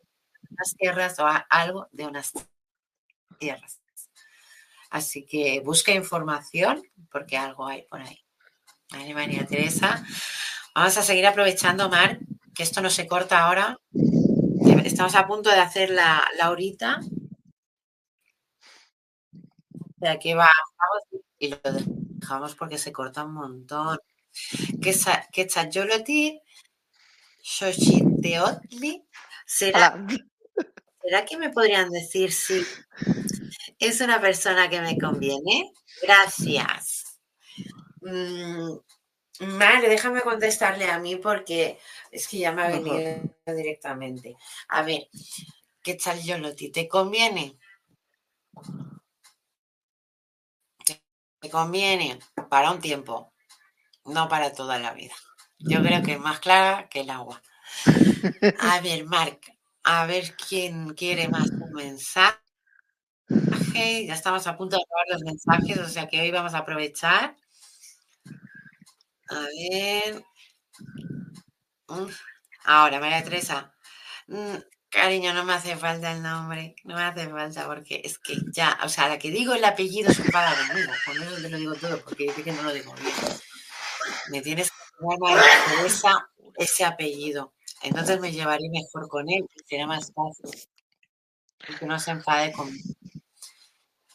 unas 0.53 0.75
tierras 0.77 1.19
o 1.19 1.27
algo 1.51 1.89
de 1.93 2.07
unas 2.07 2.33
tierras. 3.39 3.81
Así 4.91 5.25
que 5.25 5.61
busca 5.61 5.93
información 5.93 6.83
porque 7.11 7.37
algo 7.37 7.67
hay 7.67 7.83
por 7.83 8.01
ahí. 8.01 8.19
Vale, 8.93 9.15
María 9.15 9.47
Teresa. 9.47 10.05
Vamos 10.75 10.97
a 10.99 11.03
seguir 11.03 11.27
aprovechando, 11.27 11.89
Mar, 11.89 12.19
que 12.55 12.63
esto 12.63 12.81
no 12.83 12.91
se 12.91 13.07
corta 13.07 13.45
ahora. 13.45 13.79
Estamos 14.85 15.15
a 15.15 15.27
punto 15.27 15.51
de 15.51 15.61
hacer 15.61 15.91
la, 15.91 16.23
la 16.39 16.51
horita. 16.51 17.01
De 19.97 20.09
aquí 20.09 20.35
bajamos 20.35 21.03
y 21.39 21.49
lo 21.51 21.59
dejamos 22.21 22.55
porque 22.55 22.79
se 22.79 22.93
corta 22.93 23.25
un 23.25 23.35
montón. 23.35 23.99
Que 24.83 24.93
sa- 24.93 25.27
que 25.33 25.47
Chayoloti, 25.47 26.41
Xochiteotli, 27.43 28.93
¿será. 29.47 29.87
¿Será 31.03 31.25
que 31.25 31.37
me 31.37 31.51
podrían 31.51 31.91
decir 31.91 32.33
si 32.33 32.65
Es 33.79 34.01
una 34.01 34.21
persona 34.21 34.69
que 34.69 34.81
me 34.81 34.97
conviene. 34.99 35.73
Gracias. 36.03 37.19
Mm, 38.01 38.77
déjame 39.39 40.21
contestarle 40.23 40.91
a 40.91 40.99
mí 40.99 41.17
porque 41.17 41.79
es 42.11 42.29
que 42.29 42.39
ya 42.39 42.53
me 42.53 42.63
ha 42.63 42.69
venido 42.69 43.21
directamente. 43.47 44.37
A 44.69 44.83
ver, 44.83 45.09
¿qué 45.83 45.95
tal 45.95 46.23
Yoloti? 46.23 46.71
¿Te 46.71 46.89
conviene? 46.89 47.59
Te 50.85 51.51
conviene 51.51 52.19
para 52.49 52.71
un 52.71 52.81
tiempo, 52.81 53.33
no 54.05 54.29
para 54.29 54.53
toda 54.53 54.79
la 54.79 54.93
vida. 54.93 55.15
Yo 55.59 55.83
creo 55.83 56.03
que 56.03 56.13
es 56.13 56.21
más 56.21 56.41
clara 56.41 56.89
que 56.89 57.01
el 57.01 57.11
agua. 57.11 57.43
A 58.61 58.81
ver, 58.81 59.05
Marc, 59.05 59.53
a 59.85 60.07
ver 60.07 60.35
quién 60.37 60.95
quiere 60.95 61.29
más 61.29 61.51
un 61.51 61.73
mensaje. 61.73 62.39
Ya 64.07 64.15
estamos 64.15 64.47
a 64.47 64.57
punto 64.57 64.77
de 64.77 64.83
acabar 64.83 65.07
los 65.11 65.23
mensajes, 65.23 65.79
o 65.79 65.89
sea 65.89 66.07
que 66.09 66.21
hoy 66.21 66.31
vamos 66.31 66.55
a 66.55 66.59
aprovechar. 66.59 67.37
A 69.31 69.41
ver. 69.41 70.25
Ahora, 72.65 73.01
María 73.01 73.25
Teresa. 73.25 73.75
Mm, 74.29 74.57
cariño, 74.89 75.35
no 75.35 75.45
me 75.45 75.55
hace 75.55 75.77
falta 75.77 76.13
el 76.13 76.23
nombre. 76.23 76.77
No 76.85 76.95
me 76.97 77.03
hace 77.03 77.29
falta 77.29 77.67
porque 77.67 78.01
es 78.05 78.19
que 78.19 78.37
ya, 78.53 78.79
o 78.85 78.89
sea, 78.89 79.09
la 79.09 79.19
que 79.19 79.31
digo 79.31 79.55
el 79.55 79.65
apellido 79.65 80.13
se 80.13 80.23
enfada 80.23 80.55
conmigo. 80.69 80.93
Con 81.07 81.23
eso 81.23 81.43
te 81.43 81.51
lo 81.51 81.59
digo 81.59 81.75
todo 81.75 82.01
porque 82.05 82.25
dice 82.25 82.45
que 82.45 82.53
no 82.53 82.63
lo 82.63 82.73
digo 82.73 82.95
bien. 82.95 83.15
Me 84.31 84.43
tienes 84.43 84.71
que 84.71 84.77
poner 85.01 85.19
María 85.21 85.65
Teresa 85.67 86.29
ese 86.57 86.85
apellido. 86.85 87.55
Entonces 87.83 88.21
me 88.21 88.33
llevaré 88.33 88.69
mejor 88.71 89.09
con 89.09 89.29
él, 89.29 89.45
sería 89.67 89.87
más 89.87 90.13
fácil. 90.13 90.69
Que 91.79 91.87
no 91.87 91.99
se 91.99 92.13
enfade 92.13 92.53
conmigo. 92.53 92.95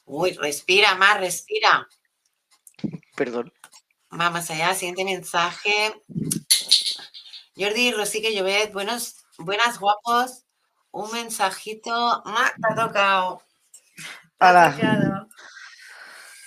Uy, 0.06 0.34
respira 0.34 0.96
más, 0.96 1.20
respira. 1.20 1.88
Perdón. 3.16 3.52
Vamos 4.10 4.50
allá, 4.50 4.74
siguiente 4.74 5.04
mensaje. 5.04 6.02
Jordi 7.58 7.92
Rosique 7.92 8.34
Llobet, 8.34 8.72
buenos, 8.72 9.26
buenas 9.38 9.80
guapos. 9.80 10.46
Un 10.92 11.12
mensajito. 11.12 11.92
Ah, 11.94 12.52
te 12.56 12.74
ha 12.74 12.88
tocado. 12.88 13.42
Hola. 14.40 15.28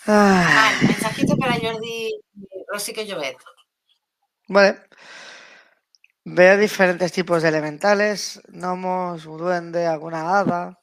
Ah, 0.07 0.73
mensajito 0.83 1.37
para 1.37 1.59
Jordi 1.61 2.19
Rosique 2.73 3.07
Llobet. 3.07 3.37
Vale. 4.49 4.83
Veo 6.33 6.57
diferentes 6.57 7.11
tipos 7.11 7.43
de 7.43 7.49
elementales, 7.49 8.41
gnomos, 8.47 9.27
un 9.27 9.39
duende, 9.39 9.87
alguna 9.87 10.39
hada. 10.39 10.79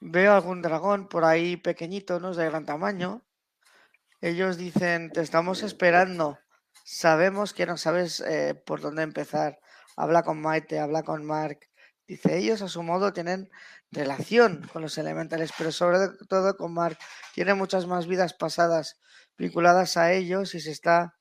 Veo 0.00 0.32
algún 0.32 0.62
dragón 0.62 1.08
por 1.08 1.24
ahí 1.24 1.56
pequeñito, 1.56 2.20
no 2.20 2.30
es 2.30 2.36
de 2.36 2.44
gran 2.44 2.66
tamaño. 2.66 3.26
Ellos 4.20 4.58
dicen, 4.58 5.10
te 5.10 5.22
estamos 5.22 5.64
esperando. 5.64 6.38
Sabemos 6.84 7.52
que 7.52 7.66
no 7.66 7.76
sabes 7.76 8.20
eh, 8.20 8.54
por 8.54 8.80
dónde 8.80 9.02
empezar. 9.02 9.58
Habla 9.96 10.22
con 10.22 10.40
Maite, 10.40 10.78
habla 10.78 11.02
con 11.02 11.24
Mark. 11.24 11.68
Dice, 12.06 12.38
ellos 12.38 12.62
a 12.62 12.68
su 12.68 12.84
modo 12.84 13.12
tienen 13.12 13.50
relación 13.90 14.68
con 14.72 14.82
los 14.82 14.96
elementales, 14.98 15.50
pero 15.58 15.72
sobre 15.72 15.98
todo 16.28 16.56
con 16.56 16.74
Mark. 16.74 16.96
Tiene 17.34 17.54
muchas 17.54 17.88
más 17.88 18.06
vidas 18.06 18.34
pasadas 18.34 19.00
vinculadas 19.36 19.96
a 19.96 20.12
ellos 20.12 20.54
y 20.54 20.60
se 20.60 20.70
está, 20.70 21.16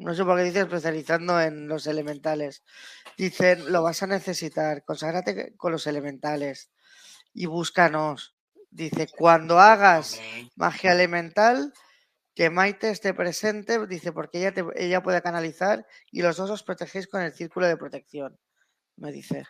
no 0.00 0.14
sé 0.14 0.24
por 0.24 0.38
qué 0.38 0.44
dice, 0.44 0.60
especializando 0.60 1.40
en 1.40 1.68
los 1.68 1.86
elementales. 1.86 2.62
Dicen, 3.18 3.70
lo 3.70 3.82
vas 3.82 4.02
a 4.02 4.06
necesitar, 4.06 4.82
conságrate 4.84 5.54
con 5.56 5.72
los 5.72 5.86
elementales 5.86 6.70
y 7.34 7.46
búscanos. 7.46 8.34
Dice, 8.70 9.08
cuando 9.16 9.58
hagas 9.58 10.20
magia 10.56 10.92
elemental, 10.92 11.72
que 12.34 12.48
Maite 12.48 12.88
esté 12.90 13.12
presente, 13.12 13.86
dice, 13.86 14.12
porque 14.12 14.38
ella, 14.38 14.54
te, 14.54 14.64
ella 14.76 15.02
puede 15.02 15.20
canalizar 15.20 15.86
y 16.10 16.22
los 16.22 16.36
dos 16.36 16.50
os 16.50 16.62
protegéis 16.62 17.06
con 17.06 17.20
el 17.20 17.32
círculo 17.32 17.66
de 17.66 17.76
protección, 17.76 18.38
me 18.96 19.12
dice. 19.12 19.44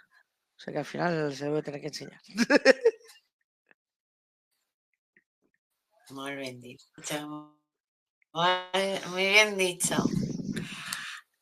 O 0.56 0.60
sea 0.62 0.72
que 0.72 0.80
al 0.80 0.84
final 0.84 1.34
se 1.34 1.44
debe 1.44 1.62
tener 1.62 1.80
que 1.80 1.86
enseñar. 1.86 2.20
Muy 6.10 6.34
bien 6.34 6.60
dicho. 6.60 6.88
Muy 8.32 9.28
bien 9.28 9.56
dicho. 9.56 9.96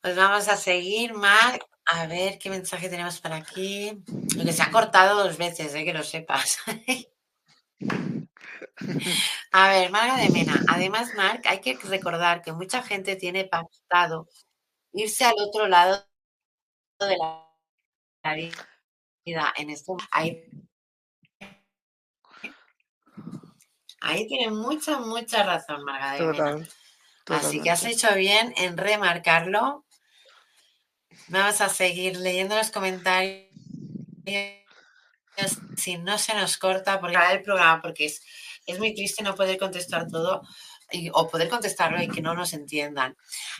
Pues 0.01 0.15
vamos 0.15 0.47
a 0.47 0.55
seguir, 0.55 1.13
Marc. 1.13 1.65
A 1.85 2.07
ver 2.07 2.37
qué 2.37 2.49
mensaje 2.49 2.87
tenemos 2.87 3.19
para 3.19 3.37
aquí. 3.37 4.01
Lo 4.35 4.51
se 4.51 4.61
ha 4.61 4.71
cortado 4.71 5.23
dos 5.23 5.37
veces, 5.37 5.73
¿eh? 5.73 5.83
que 5.83 5.93
lo 5.93 6.03
sepas. 6.03 6.59
A 9.51 9.69
ver, 9.69 9.91
Marga 9.91 10.15
de 10.17 10.29
Mena. 10.29 10.63
Además, 10.69 11.13
Marc, 11.15 11.45
hay 11.47 11.59
que 11.59 11.77
recordar 11.83 12.41
que 12.41 12.53
mucha 12.53 12.81
gente 12.81 13.15
tiene 13.17 13.45
pactado 13.45 14.29
irse 14.93 15.25
al 15.25 15.35
otro 15.37 15.67
lado 15.67 16.05
de 16.99 17.17
la 17.17 18.33
vida. 18.35 19.53
En 19.57 19.69
esto, 19.69 19.97
ahí, 20.11 20.43
ahí 24.01 24.27
tiene 24.27 24.49
mucha, 24.51 24.99
mucha 24.99 25.43
razón, 25.43 25.83
Marga 25.83 26.13
de 26.13 26.21
Mena. 26.21 26.67
Así 27.25 27.61
que 27.61 27.69
has 27.69 27.83
hecho 27.83 28.13
bien 28.15 28.53
en 28.57 28.77
remarcarlo. 28.77 29.85
Vamos 31.27 31.61
a 31.61 31.69
seguir 31.69 32.17
leyendo 32.17 32.55
los 32.55 32.71
comentarios 32.71 33.47
si 35.77 35.97
no 35.97 36.17
se 36.17 36.33
nos 36.33 36.57
corta 36.57 36.99
por 36.99 37.11
el 37.11 37.41
programa, 37.43 37.81
porque 37.81 38.05
es 38.05 38.21
es 38.69 38.79
muy 38.79 38.93
triste 38.93 39.23
no 39.23 39.35
poder 39.35 39.57
contestar 39.57 40.07
todo 40.07 40.43
o 41.13 41.27
poder 41.27 41.49
contestarlo 41.49 42.01
y 42.01 42.07
que 42.07 42.21
no 42.21 42.33
nos 42.33 42.53
entiendan. 42.53 43.15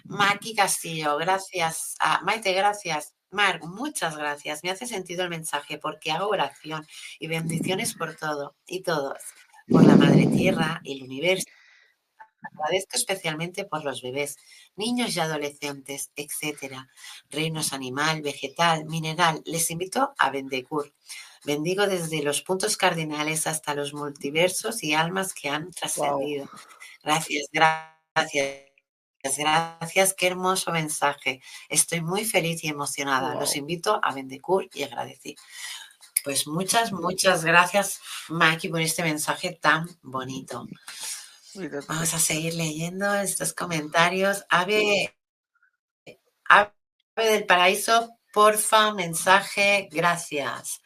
Maki 0.05 0.55
Castillo, 0.55 1.17
gracias. 1.17 1.95
Maite, 2.23 2.53
gracias. 2.53 3.13
Mar, 3.31 3.59
muchas 3.63 4.17
gracias. 4.17 4.63
Me 4.63 4.71
hace 4.71 4.87
sentido 4.87 5.23
el 5.23 5.29
mensaje 5.29 5.77
porque 5.77 6.11
hago 6.11 6.29
oración 6.29 6.85
y 7.19 7.27
bendiciones 7.27 7.93
por 7.93 8.15
todo 8.15 8.55
y 8.65 8.81
todos, 8.81 9.19
por 9.67 9.83
la 9.83 9.95
Madre 9.95 10.25
Tierra 10.25 10.81
y 10.83 10.97
el 10.97 11.03
universo. 11.03 11.45
Agradezco 12.41 12.97
especialmente 12.97 13.65
por 13.65 13.83
los 13.83 14.01
bebés, 14.01 14.37
niños 14.75 15.15
y 15.15 15.19
adolescentes, 15.19 16.11
etcétera. 16.15 16.89
Reinos 17.29 17.73
animal, 17.73 18.21
vegetal, 18.21 18.85
mineral. 18.85 19.41
Les 19.45 19.69
invito 19.71 20.13
a 20.17 20.29
Bendecur. 20.29 20.93
Bendigo 21.45 21.87
desde 21.87 22.21
los 22.21 22.41
puntos 22.41 22.75
cardinales 22.75 23.47
hasta 23.47 23.73
los 23.73 23.93
multiversos 23.93 24.83
y 24.83 24.93
almas 24.93 25.33
que 25.33 25.49
han 25.49 25.71
trascendido. 25.71 26.49
Gracias, 27.03 27.47
gracias. 27.51 28.65
Gracias, 29.21 30.13
qué 30.13 30.27
hermoso 30.27 30.71
mensaje. 30.71 31.41
Estoy 31.67 32.01
muy 32.01 32.23
feliz 32.23 32.63
y 32.63 32.69
emocionada. 32.69 33.35
Los 33.35 33.57
invito 33.57 33.99
a 34.01 34.13
Bendecur 34.13 34.69
y 34.73 34.83
agradecer. 34.83 35.35
Pues 36.23 36.47
muchas, 36.47 36.91
muchas 36.91 37.43
gracias, 37.43 37.99
Maki, 38.29 38.69
por 38.69 38.81
este 38.81 39.03
mensaje 39.03 39.57
tan 39.61 39.87
bonito. 40.01 40.67
Vamos 41.87 42.13
a 42.13 42.19
seguir 42.19 42.53
leyendo 42.53 43.13
estos 43.15 43.53
comentarios. 43.53 44.45
Ave, 44.49 45.15
Ave 46.45 46.71
del 47.15 47.45
Paraíso, 47.45 48.19
porfa, 48.31 48.93
mensaje, 48.93 49.89
gracias. 49.91 50.81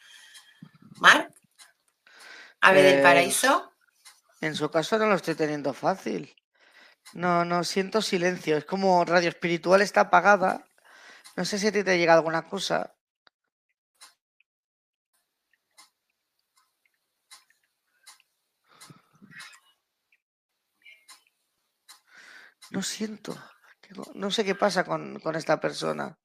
Mar, 1.00 1.34
Ave 2.62 2.82
del 2.82 2.94
pues, 2.94 3.04
Paraíso. 3.04 3.74
En 4.40 4.56
su 4.56 4.70
caso 4.70 4.98
no 4.98 5.08
lo 5.08 5.16
estoy 5.16 5.36
teniendo 5.36 5.74
fácil. 5.74 6.34
No, 7.14 7.44
no 7.44 7.64
siento 7.64 8.02
silencio. 8.02 8.58
Es 8.58 8.66
como 8.66 9.04
radio 9.04 9.30
espiritual 9.30 9.82
está 9.82 10.02
apagada. 10.02 10.66
No 11.36 11.46
sé 11.46 11.60
si 11.60 11.68
a 11.68 11.72
ti 11.72 11.84
te 11.84 11.98
llega 11.98 12.14
alguna 12.14 12.48
cosa. 12.48 12.96
No 22.74 22.82
siento. 22.82 23.32
No 24.16 24.32
sé 24.32 24.44
qué 24.44 24.56
pasa 24.56 24.84
con, 24.84 25.20
con 25.20 25.36
esta 25.36 25.60
persona. 25.60 26.18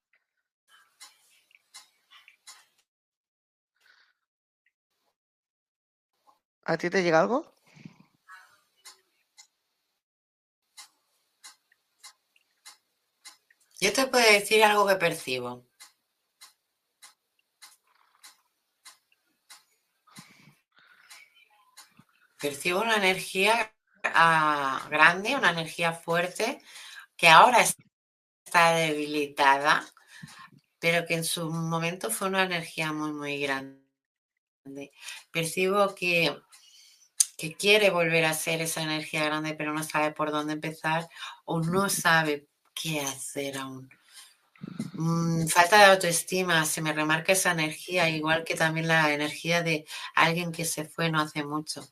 ¿A 6.63 6.75
ti 6.77 6.89
te 6.89 7.03
llega 7.03 7.19
algo? 7.19 7.53
Yo 13.79 13.93
te 13.93 14.07
puedo 14.07 14.31
decir 14.31 14.63
algo 14.63 14.87
que 14.87 14.95
percibo. 14.95 15.67
Percibo 22.39 22.81
una 22.81 22.95
energía 22.95 23.75
grande, 24.89 25.35
una 25.35 25.51
energía 25.51 25.93
fuerte, 25.93 26.61
que 27.17 27.27
ahora 27.27 27.61
está 28.45 28.71
debilitada, 28.73 29.85
pero 30.79 31.05
que 31.05 31.15
en 31.15 31.23
su 31.23 31.49
momento 31.51 32.09
fue 32.11 32.27
una 32.27 32.43
energía 32.43 32.93
muy, 32.93 33.11
muy 33.11 33.39
grande. 33.39 33.81
Percibo 35.31 35.95
que 35.95 36.41
que 37.39 37.55
quiere 37.55 37.89
volver 37.89 38.25
a 38.25 38.33
ser 38.33 38.61
esa 38.61 38.81
energía 38.83 39.23
grande, 39.23 39.53
pero 39.53 39.73
no 39.73 39.81
sabe 39.81 40.11
por 40.11 40.29
dónde 40.29 40.53
empezar 40.53 41.07
o 41.45 41.61
no 41.61 41.89
sabe 41.89 42.49
qué 42.75 42.99
hacer 42.99 43.57
aún. 43.57 43.89
Mm, 44.93 45.47
falta 45.47 45.77
de 45.77 45.85
autoestima, 45.85 46.65
se 46.65 46.81
me 46.81 46.91
remarca 46.91 47.31
esa 47.31 47.51
energía, 47.51 48.09
igual 48.09 48.43
que 48.43 48.55
también 48.55 48.89
la 48.89 49.13
energía 49.13 49.63
de 49.63 49.85
alguien 50.15 50.51
que 50.51 50.65
se 50.65 50.83
fue 50.83 51.09
no 51.09 51.21
hace 51.21 51.45
mucho. 51.45 51.87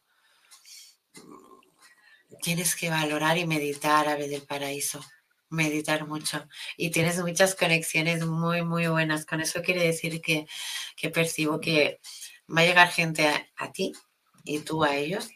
Tienes 2.41 2.75
que 2.75 2.89
valorar 2.89 3.37
y 3.37 3.47
meditar, 3.47 4.07
Ave 4.07 4.27
del 4.27 4.43
Paraíso, 4.43 5.03
meditar 5.49 6.07
mucho. 6.07 6.47
Y 6.75 6.91
tienes 6.91 7.19
muchas 7.19 7.55
conexiones 7.55 8.25
muy, 8.25 8.63
muy 8.63 8.87
buenas. 8.87 9.25
Con 9.25 9.41
eso 9.41 9.61
quiere 9.61 9.83
decir 9.83 10.21
que, 10.21 10.47
percibo 11.09 11.59
que 11.59 11.99
va 12.49 12.61
a 12.61 12.65
llegar 12.65 12.89
gente 12.89 13.27
a 13.55 13.71
ti 13.71 13.93
y 14.43 14.59
tú 14.59 14.83
a 14.83 14.95
ellos 14.95 15.29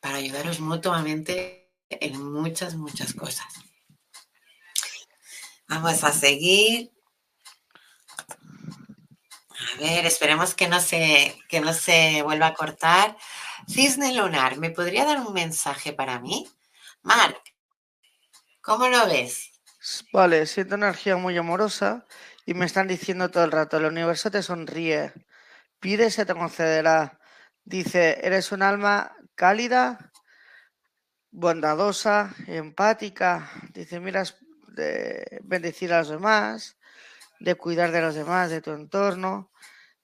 para 0.00 0.18
ayudaros 0.18 0.60
mutuamente 0.60 1.70
en 1.90 2.22
muchas, 2.32 2.74
muchas 2.74 3.12
cosas. 3.12 3.46
Vamos 5.68 6.04
a 6.04 6.12
seguir. 6.12 6.92
A 9.58 9.80
ver, 9.80 10.06
esperemos 10.06 10.54
que 10.54 10.68
no 10.68 10.80
se, 10.80 11.36
que 11.48 11.60
no 11.60 11.72
se 11.72 12.22
vuelva 12.22 12.48
a 12.48 12.54
cortar. 12.54 13.16
Cisne 13.68 14.14
lunar, 14.14 14.58
¿me 14.58 14.70
podría 14.70 15.04
dar 15.04 15.20
un 15.20 15.32
mensaje 15.32 15.92
para 15.92 16.20
mí? 16.20 16.48
Mark, 17.02 17.42
¿cómo 18.60 18.88
lo 18.88 19.06
ves? 19.06 19.50
Vale, 20.12 20.46
siento 20.46 20.76
energía 20.76 21.16
muy 21.16 21.36
amorosa 21.36 22.06
y 22.44 22.54
me 22.54 22.64
están 22.64 22.88
diciendo 22.88 23.30
todo 23.30 23.44
el 23.44 23.52
rato, 23.52 23.76
el 23.76 23.86
universo 23.86 24.30
te 24.30 24.42
sonríe, 24.42 25.12
pide 25.80 26.10
se 26.10 26.24
te 26.24 26.34
concederá. 26.34 27.20
Dice, 27.64 28.18
eres 28.22 28.52
un 28.52 28.62
alma 28.62 29.16
cálida, 29.34 30.12
bondadosa, 31.30 32.34
empática. 32.46 33.50
Dice, 33.74 34.00
miras 34.00 34.38
de 34.68 35.40
bendecir 35.42 35.92
a 35.92 35.98
los 35.98 36.08
demás, 36.08 36.76
de 37.40 37.56
cuidar 37.56 37.90
de 37.90 38.00
los 38.00 38.14
demás, 38.14 38.50
de 38.50 38.60
tu 38.60 38.72
entorno. 38.72 39.50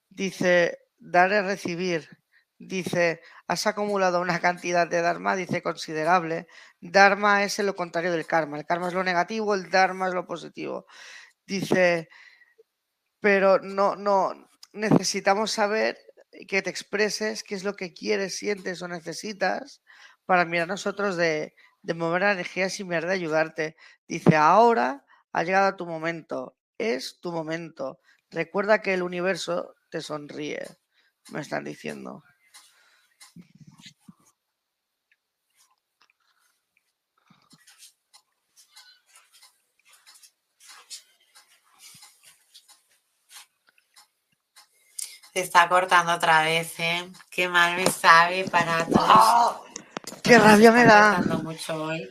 Dice, 0.09 0.79
dar 0.97 1.31
y 1.31 1.41
recibir. 1.41 2.22
Dice, 2.67 3.21
has 3.47 3.67
acumulado 3.67 4.21
una 4.21 4.39
cantidad 4.39 4.87
de 4.87 5.01
Dharma, 5.01 5.35
dice, 5.35 5.61
considerable. 5.61 6.47
Dharma 6.79 7.43
es 7.43 7.59
lo 7.59 7.75
contrario 7.75 8.11
del 8.11 8.25
karma. 8.25 8.57
El 8.57 8.65
karma 8.65 8.87
es 8.87 8.93
lo 8.93 9.03
negativo, 9.03 9.53
el 9.53 9.69
Dharma 9.69 10.07
es 10.07 10.13
lo 10.13 10.25
positivo. 10.25 10.85
Dice, 11.45 12.09
pero 13.19 13.59
no, 13.59 13.95
no, 13.95 14.49
necesitamos 14.73 15.51
saber 15.51 15.97
que 16.47 16.61
te 16.61 16.69
expreses 16.69 17.43
qué 17.43 17.55
es 17.55 17.63
lo 17.63 17.75
que 17.75 17.93
quieres, 17.93 18.35
sientes 18.35 18.81
o 18.81 18.87
necesitas 18.87 19.81
para 20.25 20.45
mirar 20.45 20.67
nosotros 20.67 21.15
de, 21.17 21.53
de 21.81 21.93
mover 21.93 22.23
la 22.23 22.31
energía 22.33 22.69
sin 22.69 22.87
mirar 22.87 23.05
de 23.05 23.13
ayudarte. 23.13 23.75
Dice, 24.07 24.35
ahora 24.35 25.05
ha 25.31 25.43
llegado 25.43 25.75
tu 25.75 25.85
momento, 25.85 26.57
es 26.77 27.19
tu 27.21 27.31
momento. 27.31 27.99
Recuerda 28.31 28.81
que 28.81 28.93
el 28.93 29.03
universo 29.03 29.75
te 29.89 30.01
sonríe, 30.01 30.63
me 31.31 31.41
están 31.41 31.63
diciendo. 31.63 32.23
Se 45.33 45.39
está 45.39 45.67
cortando 45.67 46.13
otra 46.13 46.43
vez, 46.43 46.79
¿eh? 46.79 47.09
Qué 47.31 47.49
mal 47.49 47.75
me 47.75 47.87
sabe 47.87 48.47
para 48.49 48.85
todos. 48.85 49.09
¡Oh! 49.09 49.65
¡Qué 50.21 50.37
rabia 50.37 50.71
me 50.71 50.85
da! 50.85 51.23
mucho 51.41 51.85
hoy. 51.85 52.07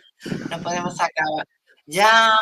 No 0.50 0.60
podemos 0.60 0.94
acabar. 1.00 1.46
Ya, 1.86 2.40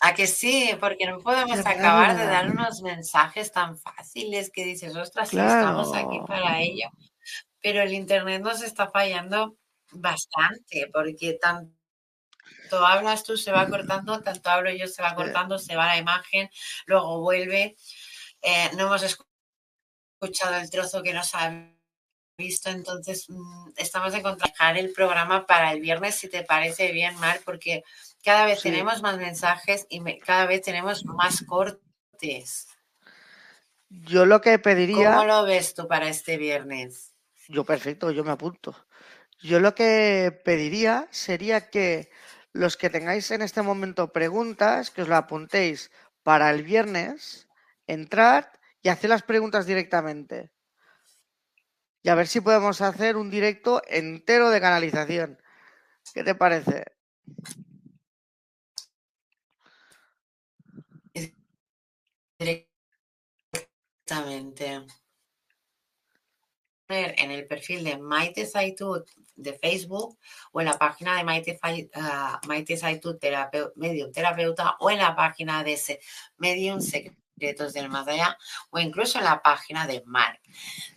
a 0.00 0.14
que 0.14 0.26
sí, 0.26 0.74
porque 0.80 1.06
no 1.06 1.20
podemos 1.20 1.58
acabar 1.58 2.16
de 2.16 2.24
dar 2.24 2.50
unos 2.50 2.80
mensajes 2.80 3.52
tan 3.52 3.76
fáciles 3.76 4.50
que 4.50 4.64
dices, 4.64 4.96
ostras, 4.96 5.28
estamos 5.28 5.94
aquí 5.94 6.20
para 6.26 6.60
ello. 6.60 6.88
Pero 7.60 7.82
el 7.82 7.92
Internet 7.92 8.40
nos 8.40 8.62
está 8.62 8.88
fallando 8.88 9.56
bastante, 9.90 10.88
porque 10.90 11.38
tanto 11.40 11.70
hablas 12.72 13.24
tú, 13.24 13.36
se 13.36 13.52
va 13.52 13.68
cortando, 13.68 14.22
tanto 14.22 14.48
hablo 14.48 14.70
yo, 14.72 14.86
se 14.86 15.02
va 15.02 15.14
cortando, 15.14 15.58
se 15.58 15.76
va 15.76 15.86
la 15.88 15.98
imagen, 15.98 16.48
luego 16.86 17.20
vuelve. 17.20 17.76
Eh, 18.40 18.70
no 18.74 18.86
hemos 18.86 19.02
escuchado 19.02 19.31
escuchado 20.22 20.56
el 20.56 20.70
trozo 20.70 21.02
que 21.02 21.12
nos 21.12 21.34
ha 21.34 21.52
visto, 22.38 22.70
entonces 22.70 23.26
mm, 23.28 23.70
estamos 23.76 24.12
de 24.12 24.22
contrajar 24.22 24.76
el 24.76 24.92
programa 24.92 25.46
para 25.46 25.72
el 25.72 25.80
viernes, 25.80 26.14
si 26.14 26.28
te 26.28 26.44
parece 26.44 26.92
bien, 26.92 27.16
Mar, 27.16 27.40
porque 27.44 27.82
cada 28.22 28.46
vez 28.46 28.62
tenemos 28.62 29.02
más 29.02 29.18
mensajes 29.18 29.86
y 29.88 30.00
cada 30.20 30.46
vez 30.46 30.62
tenemos 30.62 31.04
más 31.04 31.42
cortes. 31.44 32.68
Yo 33.88 34.24
lo 34.24 34.40
que 34.40 34.58
pediría... 34.60 35.10
¿Cómo 35.10 35.24
lo 35.24 35.44
ves 35.44 35.74
tú 35.74 35.88
para 35.88 36.08
este 36.08 36.36
viernes? 36.36 37.14
Yo 37.48 37.64
perfecto, 37.64 38.12
yo 38.12 38.22
me 38.22 38.30
apunto. 38.30 38.76
Yo 39.40 39.58
lo 39.58 39.74
que 39.74 40.40
pediría 40.44 41.08
sería 41.10 41.68
que 41.68 42.10
los 42.52 42.76
que 42.76 42.90
tengáis 42.90 43.30
en 43.32 43.42
este 43.42 43.62
momento 43.62 44.12
preguntas, 44.12 44.92
que 44.92 45.02
os 45.02 45.08
lo 45.08 45.16
apuntéis 45.16 45.90
para 46.22 46.50
el 46.50 46.62
viernes, 46.62 47.48
entrad 47.88 48.44
y 48.82 48.88
hacer 48.88 49.10
las 49.10 49.22
preguntas 49.22 49.66
directamente. 49.66 50.50
Y 52.02 52.08
a 52.08 52.16
ver 52.16 52.26
si 52.26 52.40
podemos 52.40 52.80
hacer 52.80 53.16
un 53.16 53.30
directo 53.30 53.80
entero 53.88 54.50
de 54.50 54.60
canalización. 54.60 55.40
¿Qué 56.12 56.24
te 56.24 56.34
parece? 56.34 56.84
Directamente. 62.38 62.66
En 66.88 67.30
el 67.30 67.46
perfil 67.46 67.84
de 67.84 67.96
Maite 67.96 68.44
Saitud 68.44 69.04
de 69.36 69.54
Facebook 69.54 70.18
o 70.50 70.60
en 70.60 70.66
la 70.66 70.78
página 70.78 71.16
de 71.16 71.24
Maite, 71.24 71.58
uh, 71.64 72.46
Maite 72.46 72.76
Terapeuta 74.12 74.76
o 74.78 74.90
en 74.90 74.98
la 74.98 75.16
página 75.16 75.64
de 75.64 75.72
ese 75.72 76.00
Medium 76.36 76.82
Secreto 77.34 77.70
del 77.70 77.88
Más 77.88 78.06
Allá 78.06 78.36
o 78.70 78.78
incluso 78.78 79.20
la 79.20 79.42
página 79.42 79.86
de 79.86 80.02
Mark, 80.06 80.40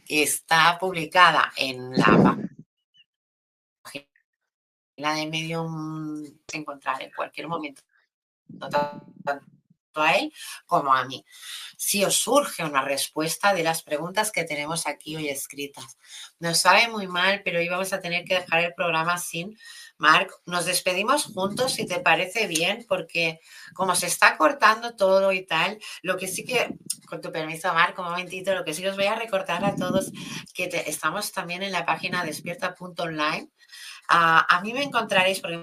que 0.05 0.23
está 0.23 0.77
publicada 0.77 1.51
en 1.55 1.91
la 1.91 2.37
página 3.81 5.15
de 5.15 5.27
Medium, 5.27 6.23
encontrar 6.53 7.01
en 7.01 7.11
cualquier 7.11 7.47
momento, 7.47 7.81
tanto 8.59 9.05
a 10.01 10.13
él 10.15 10.33
como 10.65 10.93
a 10.93 11.05
mí. 11.05 11.25
Si 11.77 12.03
os 12.03 12.15
surge 12.15 12.63
una 12.63 12.81
respuesta 12.81 13.53
de 13.53 13.63
las 13.63 13.83
preguntas 13.83 14.31
que 14.31 14.43
tenemos 14.43 14.87
aquí 14.87 15.15
hoy 15.15 15.29
escritas. 15.29 15.97
Nos 16.39 16.59
sabe 16.59 16.87
muy 16.87 17.07
mal, 17.07 17.41
pero 17.43 17.59
hoy 17.59 17.69
vamos 17.69 17.93
a 17.93 17.99
tener 17.99 18.25
que 18.25 18.35
dejar 18.35 18.63
el 18.63 18.73
programa 18.73 19.17
sin 19.17 19.57
Marc, 19.97 20.29
nos 20.45 20.65
despedimos 20.65 21.25
juntos 21.25 21.73
si 21.73 21.85
te 21.85 21.99
parece 21.99 22.47
bien, 22.47 22.85
porque 22.87 23.39
como 23.73 23.95
se 23.95 24.07
está 24.07 24.37
cortando 24.37 24.95
todo 24.95 25.31
y 25.31 25.45
tal, 25.45 25.79
lo 26.01 26.17
que 26.17 26.27
sí 26.27 26.43
que, 26.43 26.75
con 27.07 27.21
tu 27.21 27.31
permiso, 27.31 27.73
Marc, 27.73 27.97
un 27.99 28.05
momentito, 28.05 28.53
lo 28.53 28.65
que 28.65 28.73
sí 28.73 28.85
os 28.85 28.97
voy 28.97 29.05
a 29.05 29.15
recortar 29.15 29.63
a 29.63 29.75
todos, 29.75 30.11
que 30.53 30.69
estamos 30.87 31.31
también 31.31 31.63
en 31.63 31.71
la 31.71 31.85
página 31.85 32.25
despierta.online. 32.25 33.49
Uh, 34.09 34.43
a 34.47 34.59
mí 34.61 34.73
me 34.73 34.83
encontraréis, 34.83 35.39
porque 35.39 35.57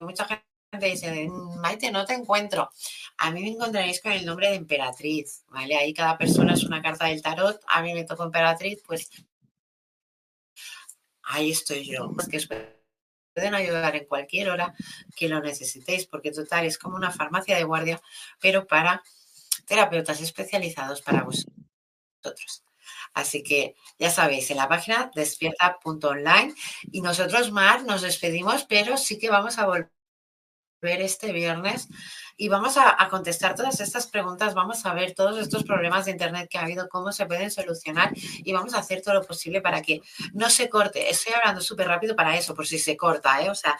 mucha 0.00 0.24
gente 0.24 0.47
dice, 0.76 1.28
Maite, 1.60 1.90
no 1.90 2.04
te 2.04 2.14
encuentro. 2.14 2.70
A 3.16 3.30
mí 3.30 3.42
me 3.42 3.50
encontraréis 3.50 4.02
con 4.02 4.12
el 4.12 4.26
nombre 4.26 4.50
de 4.50 4.56
emperatriz, 4.56 5.44
¿vale? 5.48 5.76
Ahí 5.76 5.94
cada 5.94 6.18
persona 6.18 6.54
es 6.54 6.64
una 6.64 6.82
carta 6.82 7.06
del 7.06 7.22
tarot. 7.22 7.60
A 7.68 7.82
mí 7.82 7.94
me 7.94 8.04
tocó 8.04 8.24
emperatriz, 8.24 8.82
pues 8.86 9.10
ahí 11.22 11.50
estoy 11.50 11.84
yo. 11.86 12.12
Pues 12.14 12.28
que 12.28 12.40
pueden 13.34 13.54
ayudar 13.54 13.96
en 13.96 14.04
cualquier 14.06 14.50
hora 14.50 14.74
que 15.16 15.28
lo 15.28 15.40
necesitéis, 15.40 16.06
porque 16.06 16.32
total 16.32 16.66
es 16.66 16.76
como 16.78 16.96
una 16.96 17.10
farmacia 17.10 17.56
de 17.56 17.64
guardia, 17.64 18.00
pero 18.40 18.66
para 18.66 19.02
terapeutas 19.66 20.20
especializados 20.20 21.02
para 21.02 21.22
vosotros. 21.22 22.64
Así 23.14 23.42
que 23.42 23.74
ya 23.98 24.10
sabéis, 24.10 24.50
en 24.50 24.58
la 24.58 24.68
página 24.68 25.10
despierta.online 25.14 26.54
y 26.92 27.00
nosotros, 27.00 27.52
Mar, 27.52 27.84
nos 27.84 28.02
despedimos, 28.02 28.64
pero 28.64 28.96
sí 28.96 29.18
que 29.18 29.30
vamos 29.30 29.58
a 29.58 29.66
volver 29.66 29.97
este 30.80 31.32
viernes 31.32 31.88
y 32.36 32.48
vamos 32.48 32.76
a, 32.76 32.96
contestar 33.10 33.56
todas 33.56 33.80
estas 33.80 34.06
preguntas, 34.06 34.54
vamos 34.54 34.86
a 34.86 34.94
ver 34.94 35.12
todos 35.12 35.38
estos 35.38 35.64
problemas 35.64 36.04
de 36.04 36.12
Internet 36.12 36.48
que 36.48 36.56
ha 36.56 36.62
habido, 36.62 36.88
cómo 36.88 37.10
se 37.10 37.26
pueden 37.26 37.50
solucionar 37.50 38.12
y 38.14 38.52
vamos 38.52 38.74
a 38.74 38.78
hacer 38.78 39.02
todo 39.02 39.14
lo 39.14 39.26
posible 39.26 39.60
para 39.60 39.82
que 39.82 40.02
no 40.34 40.48
se 40.48 40.68
corte. 40.68 41.10
Estoy 41.10 41.34
hablando 41.34 41.60
súper 41.60 41.88
rápido 41.88 42.14
para 42.14 42.36
eso, 42.36 42.54
por 42.54 42.66
si 42.66 42.78
se 42.78 42.96
corta, 42.96 43.42
¿eh? 43.42 43.50
O 43.50 43.56
sea, 43.56 43.76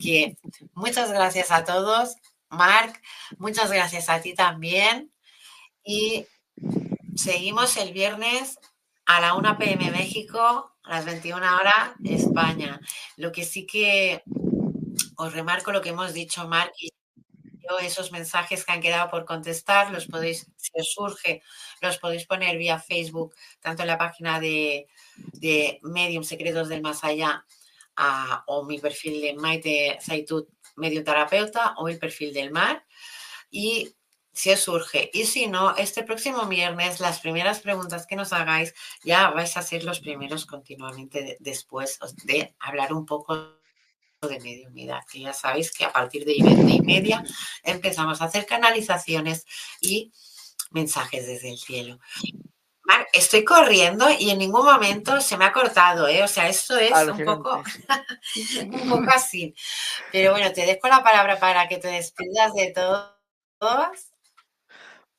que 0.00 0.36
muchas 0.74 1.10
gracias 1.10 1.50
a 1.50 1.64
todos. 1.64 2.16
Marc, 2.50 3.00
muchas 3.38 3.72
gracias 3.72 4.10
a 4.10 4.20
ti 4.20 4.34
también. 4.34 5.10
Y 5.82 6.26
seguimos 7.16 7.78
el 7.78 7.94
viernes 7.94 8.58
a 9.06 9.20
la 9.20 9.34
1 9.34 9.56
pm 9.56 9.90
México, 9.90 10.76
a 10.82 10.90
las 10.90 11.06
21 11.06 11.38
horas 11.38 11.92
España. 12.04 12.78
Lo 13.16 13.32
que 13.32 13.44
sí 13.44 13.66
que 13.66 14.22
os 15.22 15.32
remarco 15.32 15.72
lo 15.72 15.80
que 15.80 15.90
hemos 15.90 16.12
dicho, 16.12 16.48
Mark 16.48 16.72
y 16.78 16.90
yo, 17.68 17.78
esos 17.78 18.10
mensajes 18.10 18.64
que 18.64 18.72
han 18.72 18.80
quedado 18.80 19.10
por 19.10 19.24
contestar, 19.24 19.90
los 19.90 20.06
podéis, 20.06 20.50
si 20.56 20.72
os 20.74 20.92
surge, 20.92 21.42
los 21.80 21.98
podéis 21.98 22.26
poner 22.26 22.58
vía 22.58 22.78
Facebook, 22.78 23.34
tanto 23.60 23.82
en 23.82 23.88
la 23.88 23.98
página 23.98 24.40
de, 24.40 24.88
de 25.16 25.78
Medium 25.82 26.24
Secretos 26.24 26.68
del 26.68 26.82
Más 26.82 27.04
Allá 27.04 27.44
o 28.46 28.64
mi 28.64 28.78
perfil 28.78 29.20
de 29.20 29.34
Maite 29.34 29.98
Zaitut, 30.00 30.48
Medium 30.76 31.04
Terapeuta, 31.04 31.74
o 31.76 31.88
el 31.88 31.98
perfil 31.98 32.32
del 32.32 32.50
Mar. 32.50 32.84
Y 33.50 33.94
si 34.32 34.50
os 34.50 34.60
surge. 34.60 35.10
Y 35.12 35.24
si 35.26 35.46
no, 35.46 35.76
este 35.76 36.02
próximo 36.02 36.46
viernes, 36.46 37.00
las 37.00 37.20
primeras 37.20 37.60
preguntas 37.60 38.06
que 38.06 38.16
nos 38.16 38.32
hagáis, 38.32 38.74
ya 39.04 39.30
vais 39.30 39.56
a 39.56 39.62
ser 39.62 39.84
los 39.84 40.00
primeros 40.00 40.46
continuamente 40.46 41.36
después 41.40 41.98
de 42.24 42.54
hablar 42.58 42.92
un 42.92 43.04
poco 43.04 43.61
de 44.28 44.40
mediunidad, 44.40 45.00
que 45.10 45.20
ya 45.20 45.32
sabéis 45.32 45.72
que 45.72 45.84
a 45.84 45.92
partir 45.92 46.24
de 46.24 46.36
20 46.42 46.70
y 46.70 46.80
media 46.80 47.24
empezamos 47.62 48.20
a 48.20 48.26
hacer 48.26 48.46
canalizaciones 48.46 49.44
y 49.80 50.12
mensajes 50.70 51.26
desde 51.26 51.50
el 51.50 51.58
cielo. 51.58 51.98
estoy 53.12 53.44
corriendo 53.44 54.06
y 54.10 54.30
en 54.30 54.38
ningún 54.38 54.64
momento 54.64 55.20
se 55.20 55.36
me 55.36 55.44
ha 55.44 55.52
cortado, 55.52 56.08
¿eh? 56.08 56.22
O 56.22 56.28
sea, 56.28 56.48
esto 56.48 56.76
es 56.78 56.92
un 56.92 57.24
poco, 57.24 57.62
un 58.72 58.88
poco 58.88 59.10
así. 59.10 59.54
Pero 60.10 60.32
bueno, 60.32 60.52
te 60.52 60.66
dejo 60.66 60.88
la 60.88 61.02
palabra 61.02 61.38
para 61.38 61.68
que 61.68 61.78
te 61.78 61.88
despidas 61.88 62.54
de 62.54 62.72
todos 62.72 63.12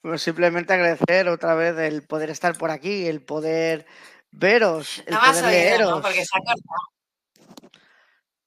pues 0.02 0.22
simplemente 0.22 0.74
agradecer 0.74 1.30
otra 1.30 1.56
vez 1.56 1.78
el 1.78 2.04
poder 2.04 2.30
estar 2.30 2.58
por 2.58 2.72
aquí, 2.72 3.08
el 3.08 3.22
poder 3.22 3.86
veros, 4.32 5.02
el 5.06 5.18
poder 5.18 5.46
leeros. 5.46 5.92
¿no? 5.92 6.02
Porque 6.02 6.26
se 6.26 6.38
ha 6.38 6.40
cortado. 6.40 6.93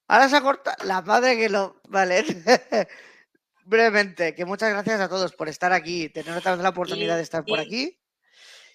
Ahora 0.09 0.29
se 0.29 0.37
ha 0.37 0.41
cortado. 0.41 0.77
La 0.85 1.03
madre 1.03 1.37
que 1.37 1.49
lo. 1.49 1.81
Vale. 1.89 2.25
Brevemente, 3.65 4.35
que 4.35 4.45
muchas 4.45 4.71
gracias 4.71 5.01
a 5.01 5.09
todos 5.09 5.33
por 5.33 5.49
estar 5.49 5.73
aquí, 5.73 6.09
tener 6.09 6.37
otra 6.37 6.53
vez 6.53 6.63
la 6.63 6.69
oportunidad 6.69 7.17
de 7.17 7.23
estar 7.23 7.45
por 7.45 7.59
aquí. 7.59 7.99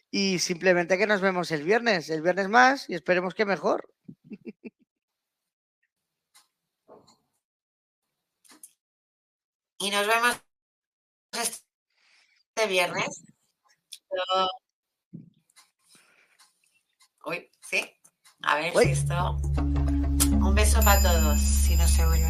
Y 0.09 0.39
simplemente 0.39 0.97
que 0.97 1.07
nos 1.07 1.21
vemos 1.21 1.49
el 1.51 1.63
viernes, 1.63 2.09
el 2.09 2.21
viernes 2.21 2.49
más, 2.49 2.89
y 2.89 2.95
esperemos 2.95 3.33
que 3.33 3.45
mejor. 3.45 3.89
Y 9.79 9.89
nos 9.89 10.05
vemos 10.05 10.41
este 11.31 12.67
viernes. 12.67 13.23
Uy, 17.25 17.49
sí. 17.61 17.89
A 18.43 18.57
ver 18.57 18.73
si 18.73 18.91
esto. 18.91 19.37
Un 20.43 20.55
beso 20.55 20.81
para 20.81 21.01
todos, 21.01 21.39
si 21.39 21.75
no 21.75 21.87
se 21.87 22.05
vuelve 22.05 22.25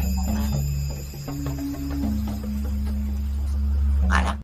a. 4.10 4.41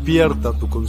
Despierta 0.00 0.54
tu 0.54 0.66
conciencia. 0.66 0.80